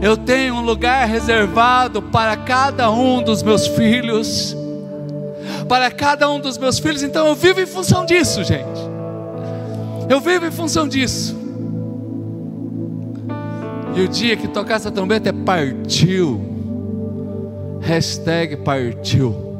Eu 0.00 0.16
tenho 0.16 0.54
um 0.54 0.62
lugar 0.62 1.06
reservado 1.06 2.00
para 2.00 2.34
cada 2.38 2.90
um 2.90 3.22
dos 3.22 3.42
meus 3.42 3.66
filhos, 3.66 4.56
para 5.68 5.90
cada 5.90 6.30
um 6.30 6.40
dos 6.40 6.56
meus 6.56 6.78
filhos, 6.78 7.02
então 7.02 7.26
eu 7.26 7.34
vivo 7.34 7.60
em 7.60 7.66
função 7.66 8.06
disso, 8.06 8.42
gente. 8.44 8.80
Eu 10.08 10.20
vivo 10.20 10.46
em 10.46 10.50
função 10.50 10.88
disso. 10.88 11.39
E 13.94 14.02
o 14.02 14.08
dia 14.08 14.36
que 14.36 14.48
tocar 14.48 14.76
essa 14.76 14.90
trombeta 14.90 15.30
é 15.30 15.32
partiu. 15.32 16.40
Hashtag 17.80 18.56
partiu. 18.58 19.50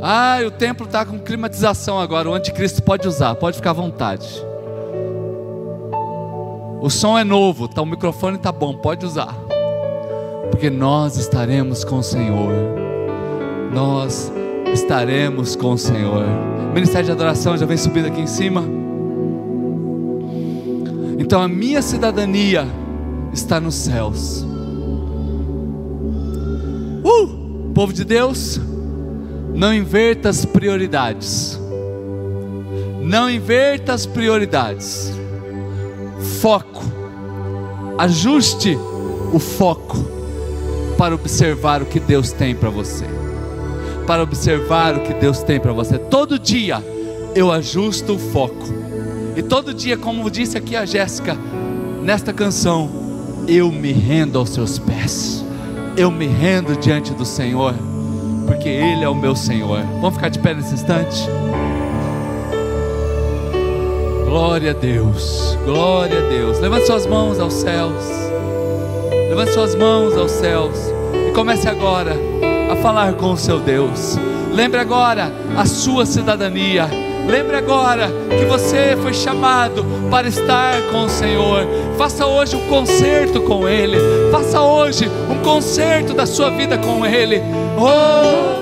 Ah, 0.00 0.40
o 0.44 0.50
templo 0.50 0.86
está 0.86 1.04
com 1.04 1.18
climatização 1.18 2.00
agora. 2.00 2.28
O 2.28 2.34
anticristo 2.34 2.82
pode 2.82 3.06
usar, 3.06 3.34
pode 3.36 3.56
ficar 3.56 3.70
à 3.70 3.74
vontade. 3.74 4.28
O 6.80 6.90
som 6.90 7.16
é 7.16 7.22
novo, 7.22 7.68
tá, 7.68 7.80
o 7.80 7.86
microfone 7.86 8.36
está 8.36 8.50
bom, 8.50 8.74
pode 8.74 9.06
usar. 9.06 9.32
Porque 10.50 10.68
nós 10.68 11.16
estaremos 11.16 11.84
com 11.84 11.98
o 11.98 12.02
Senhor. 12.02 12.52
Nós 13.72 14.32
estaremos 14.72 15.54
com 15.54 15.72
o 15.72 15.78
Senhor. 15.78 16.24
O 16.70 16.74
ministério 16.74 17.06
de 17.06 17.12
adoração 17.12 17.56
já 17.56 17.64
vem 17.64 17.76
subindo 17.76 18.06
aqui 18.06 18.20
em 18.20 18.26
cima. 18.26 18.81
Então 21.22 21.40
a 21.40 21.46
minha 21.46 21.80
cidadania 21.80 22.66
está 23.32 23.60
nos 23.60 23.76
céus. 23.76 24.44
Uh, 27.04 27.70
povo 27.72 27.92
de 27.92 28.04
Deus, 28.04 28.60
não 29.54 29.72
inverta 29.72 30.28
as 30.28 30.44
prioridades. 30.44 31.56
Não 33.00 33.30
inverta 33.30 33.92
as 33.92 34.04
prioridades. 34.04 35.12
Foco. 36.40 36.82
Ajuste 37.98 38.76
o 39.32 39.38
foco 39.38 39.96
para 40.98 41.14
observar 41.14 41.82
o 41.82 41.86
que 41.86 42.00
Deus 42.00 42.32
tem 42.32 42.52
para 42.52 42.68
você 42.68 43.06
para 44.06 44.24
observar 44.24 44.96
o 44.96 45.00
que 45.00 45.14
Deus 45.14 45.44
tem 45.44 45.60
para 45.60 45.72
você. 45.72 45.96
Todo 45.96 46.36
dia 46.36 46.82
eu 47.36 47.52
ajusto 47.52 48.14
o 48.14 48.18
foco. 48.18 48.81
E 49.36 49.42
todo 49.42 49.72
dia, 49.72 49.96
como 49.96 50.30
disse 50.30 50.58
aqui 50.58 50.76
a 50.76 50.84
Jéssica, 50.84 51.36
nesta 52.02 52.32
canção, 52.32 52.90
eu 53.48 53.70
me 53.72 53.92
rendo 53.92 54.38
aos 54.38 54.50
seus 54.50 54.78
pés. 54.78 55.44
Eu 55.96 56.10
me 56.10 56.26
rendo 56.26 56.76
diante 56.76 57.12
do 57.14 57.24
Senhor, 57.24 57.74
porque 58.46 58.68
Ele 58.68 59.04
é 59.04 59.08
o 59.08 59.14
meu 59.14 59.34
Senhor. 59.34 59.80
Vamos 60.00 60.14
ficar 60.14 60.28
de 60.28 60.38
pé 60.38 60.54
nesse 60.54 60.74
instante? 60.74 61.26
Glória 64.26 64.70
a 64.70 64.74
Deus, 64.74 65.58
glória 65.64 66.18
a 66.18 66.28
Deus. 66.28 66.58
Levante 66.58 66.86
suas 66.86 67.06
mãos 67.06 67.38
aos 67.38 67.52
céus. 67.52 68.02
Levante 69.28 69.52
suas 69.52 69.74
mãos 69.74 70.16
aos 70.16 70.30
céus. 70.30 70.78
E 71.28 71.32
comece 71.32 71.68
agora 71.68 72.16
a 72.70 72.76
falar 72.76 73.14
com 73.14 73.32
o 73.32 73.36
seu 73.36 73.60
Deus. 73.60 74.18
Lembre 74.52 74.80
agora 74.80 75.32
a 75.56 75.66
sua 75.66 76.06
cidadania. 76.06 77.01
Lembre 77.26 77.56
agora 77.56 78.08
que 78.38 78.44
você 78.44 78.96
foi 79.00 79.14
chamado 79.14 79.84
para 80.10 80.28
estar 80.28 80.82
com 80.90 81.04
o 81.04 81.08
Senhor. 81.08 81.66
Faça 81.96 82.26
hoje 82.26 82.56
um 82.56 82.66
concerto 82.68 83.40
com 83.42 83.68
Ele. 83.68 83.96
Faça 84.30 84.60
hoje 84.60 85.10
um 85.30 85.42
concerto 85.42 86.14
da 86.14 86.26
sua 86.26 86.50
vida 86.50 86.76
com 86.78 87.06
Ele. 87.06 87.40
Oh! 87.78 88.61